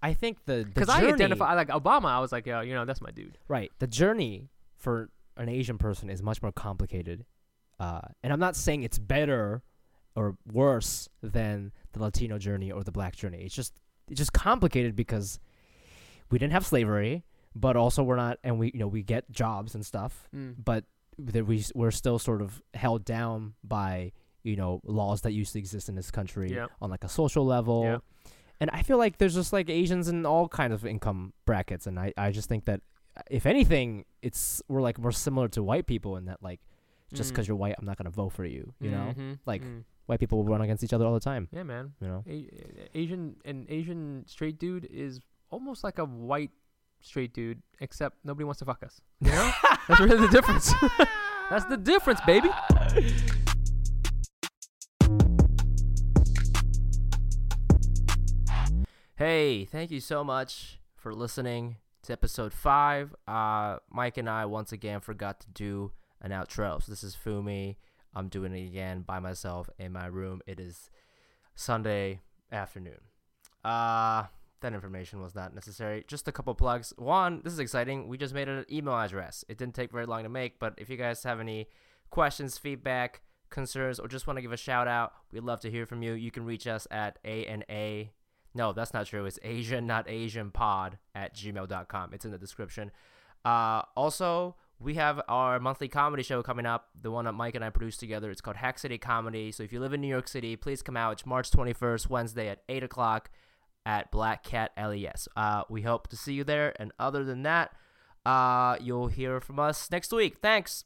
I 0.03 0.13
think 0.15 0.39
the 0.47 0.65
because 0.65 0.87
because 0.87 0.89
I 0.91 1.07
identify 1.07 1.55
like 1.55 1.69
Obama. 1.69 2.07
I 2.07 2.21
was 2.21 2.33
like, 2.33 2.47
yo, 2.47 2.61
you 2.61 2.75
know, 2.75 2.85
that's 2.85 3.01
my 3.01 3.11
dude. 3.11 3.39
right. 3.49 3.71
The 3.79 3.87
journey 3.87 4.49
for 4.77 5.09
an 5.37 5.49
Asian 5.49 5.79
person 5.79 6.11
is 6.11 6.23
much 6.23 6.43
more 6.43 6.53
complicated, 6.53 7.25
uh, 7.81 8.03
and 8.23 8.33
I'm 8.33 8.41
not 8.41 8.55
saying 8.57 8.83
it's 8.83 8.99
better 8.99 9.63
or 10.17 10.37
worse 10.53 11.09
than 11.23 11.73
the 11.93 12.01
Latino 12.01 12.39
journey 12.39 12.71
or 12.71 12.85
the 12.85 12.93
Black 12.93 13.17
journey. 13.17 13.39
It's 13.45 13.55
just 13.55 13.73
it's 14.11 14.19
just 14.19 14.33
complicated 14.33 14.95
because 14.95 15.41
we 16.31 16.39
didn't 16.39 16.53
have 16.53 16.67
slavery, 16.67 17.25
but 17.57 17.77
also 17.77 18.03
we're 18.03 18.17
not, 18.17 18.39
and 18.45 18.59
we 18.59 18.71
you 18.73 18.79
know 18.79 18.87
we 18.87 19.03
get 19.03 19.31
jobs 19.31 19.75
and 19.75 19.85
stuff, 19.85 20.29
Mm. 20.37 20.55
but 20.63 20.85
that 21.19 21.47
we 21.47 21.65
we're 21.75 21.91
still 21.91 22.19
sort 22.19 22.43
of 22.43 22.63
held 22.75 23.05
down 23.05 23.55
by 23.63 24.13
you 24.43 24.57
know 24.57 24.81
laws 24.85 25.23
that 25.23 25.33
used 25.33 25.53
to 25.55 25.59
exist 25.59 25.89
in 25.89 25.95
this 25.95 26.11
country 26.11 26.53
Yeah. 26.55 26.67
on 26.81 26.91
like 26.91 27.05
a 27.05 27.09
social 27.09 27.45
level. 27.47 27.85
Yeah. 27.85 27.99
And 28.61 28.71
I 28.71 28.83
feel 28.83 28.99
like 28.99 29.19
there's 29.19 29.35
just 29.35 29.53
like 29.53 29.69
Asians 29.69 30.09
in 30.09 30.25
all 30.27 30.49
kinds 30.49 30.73
of 30.73 30.87
income 30.87 31.33
brackets, 31.45 31.87
and 31.87 31.99
I, 31.99 32.13
I 32.17 32.31
just 32.31 32.49
think 32.49 32.65
that 32.67 32.81
uh, 33.17 33.23
if 33.31 33.47
anything, 33.47 34.05
it's 34.23 34.63
we're 34.69 34.81
like 34.83 34.99
more 34.99 35.13
similar 35.13 35.49
to 35.49 35.63
white 35.63 35.87
people 35.87 36.17
in 36.17 36.27
that 36.27 36.43
like 36.43 36.61
just 37.13 37.31
Mm. 37.31 37.33
because 37.35 37.49
you're 37.49 37.57
white, 37.57 37.75
I'm 37.79 37.85
not 37.85 37.97
gonna 37.99 38.11
vote 38.11 38.31
for 38.33 38.45
you. 38.45 38.73
You 38.81 38.91
know, 38.91 39.13
Mhm, 39.17 39.39
Like, 39.47 39.63
mm. 39.63 39.85
white 40.07 40.19
people 40.21 40.39
will 40.39 40.45
run 40.51 40.61
against 40.63 40.83
each 40.83 40.93
other 40.93 41.05
all 41.07 41.15
the 41.15 41.21
time. 41.21 41.49
yeah, 41.53 41.63
man. 41.63 41.93
You 42.01 42.09
know, 42.09 42.25
a- 42.27 42.49
Asian 42.95 43.37
an 43.45 43.67
Asian 43.69 44.25
straight 44.27 44.59
dude 44.59 44.85
is 44.87 45.21
almost 45.51 45.85
like 45.85 45.99
a 45.99 46.05
white 46.05 46.51
straight 47.01 47.33
dude, 47.35 47.63
except 47.81 48.17
nobody 48.25 48.45
wants 48.45 48.59
to 48.61 48.65
fuck 48.65 48.83
us. 48.83 49.01
You 49.21 49.31
know, 49.33 49.53
that's 49.89 50.01
really 50.01 50.27
the 50.27 50.29
difference. 50.29 50.73
that's 51.51 51.65
the 51.67 51.77
difference, 51.77 52.21
baby. 52.27 52.51
Hey, 59.17 59.65
thank 59.65 59.91
you 59.91 60.01
so 60.01 60.25
much 60.25 60.81
for 60.97 61.15
listening 61.15 61.77
to 62.03 62.13
episode 62.13 62.53
five. 62.53 63.15
Uh, 63.29 63.79
Mike 63.91 64.17
and 64.17 64.29
I 64.29 64.47
once 64.47 64.73
again 64.73 65.01
forgot 65.01 65.41
to 65.41 65.47
do 65.51 65.93
an 66.21 66.31
outro. 66.31 66.83
So 66.83 66.91
this 66.91 67.05
is 67.05 67.17
Fumi. 67.17 67.77
I'm 68.15 68.29
doing 68.29 68.53
it 68.55 68.67
again 68.67 69.03
by 69.03 69.19
myself 69.21 69.69
in 69.79 69.93
my 69.93 70.07
room. 70.07 70.41
It 70.47 70.61
is 70.61 70.91
Sunday 71.55 72.21
afternoon. 72.51 73.01
Uh, 73.65 74.25
that 74.65 74.75
information 74.75 75.21
was 75.21 75.35
not 75.35 75.55
necessary. 75.55 76.05
Just 76.09 76.27
a 76.27 76.33
couple 76.33 76.55
plugs. 76.55 76.93
One, 76.97 77.43
this 77.45 77.53
is 77.53 77.59
exciting. 77.59 78.09
We 78.09 78.19
just 78.19 78.35
made 78.35 78.49
an 78.49 78.65
email 78.71 78.99
address. 78.99 79.45
It 79.49 79.59
didn't 79.59 79.75
take 79.75 79.93
very 79.93 80.07
long 80.07 80.25
to 80.25 80.29
make, 80.29 80.59
but 80.59 80.75
if 80.79 80.91
you 80.91 80.97
guys 80.97 81.23
have 81.23 81.39
any 81.39 81.69
questions, 82.11 82.59
feedback, 82.59 83.21
concerns, 83.51 84.01
or 84.01 84.09
just 84.09 84.27
want 84.27 84.39
to 84.39 84.43
give 84.43 84.53
a 84.53 84.57
shout 84.57 84.89
out, 84.89 85.13
we'd 85.33 85.45
love 85.45 85.61
to 85.61 85.71
hear 85.71 85.87
from 85.87 86.03
you. 86.03 86.15
You 86.15 86.31
can 86.31 86.45
reach 86.45 86.67
us 86.67 86.89
at 86.91 87.19
ANA. 87.25 88.07
No, 88.55 88.73
that's 88.73 88.95
not 88.95 89.07
true. 89.07 89.27
It's 89.27 89.39
Asian, 89.43 89.87
not 89.87 90.09
Asian 90.09 90.51
pod 90.51 90.99
at 91.15 91.37
gmail.com. 91.37 92.15
It's 92.15 92.25
in 92.25 92.31
the 92.31 92.39
description. 92.39 92.91
Uh, 93.45 93.83
also, 93.97 94.57
we 94.81 94.95
have 94.95 95.21
our 95.29 95.61
monthly 95.61 95.89
comedy 95.89 96.23
show 96.23 96.43
coming 96.43 96.65
up, 96.65 96.89
the 97.01 97.11
one 97.11 97.27
that 97.27 97.33
Mike 97.33 97.55
and 97.55 97.65
I 97.65 97.71
produce 97.71 97.99
together. 97.99 98.31
It's 98.31 98.41
called 98.41 98.57
Hack 98.57 98.79
City 98.79 98.97
Comedy. 98.97 99.53
So 99.53 99.63
if 99.63 99.73
you 99.73 99.81
live 99.81 99.93
in 99.93 100.01
New 100.01 100.09
York 100.09 100.29
City, 100.29 100.57
please 100.57 100.81
come 100.83 100.97
out. 100.97 101.13
It's 101.13 101.27
March 101.27 101.51
21st, 101.51 102.09
Wednesday 102.09 102.49
at 102.49 102.63
8 102.69 102.83
o'clock 102.85 103.31
at 103.87 104.11
Black 104.11 104.43
Cat 104.43 104.73
LES. 104.77 105.29
Uh, 105.37 105.65
we 105.69 105.83
hope 105.83 106.09
to 106.09 106.17
see 106.17 106.35
you 106.35 106.45
there. 106.45 106.75
And 106.81 106.93
other 106.99 107.25
than 107.25 107.43
that, 107.43 107.73
uh, 108.25 108.77
you'll 108.81 109.09
hear 109.09 109.41
from 109.41 109.59
us 109.59 109.91
next 109.91 110.13
week. 110.13 110.39
Thanks. 110.41 110.85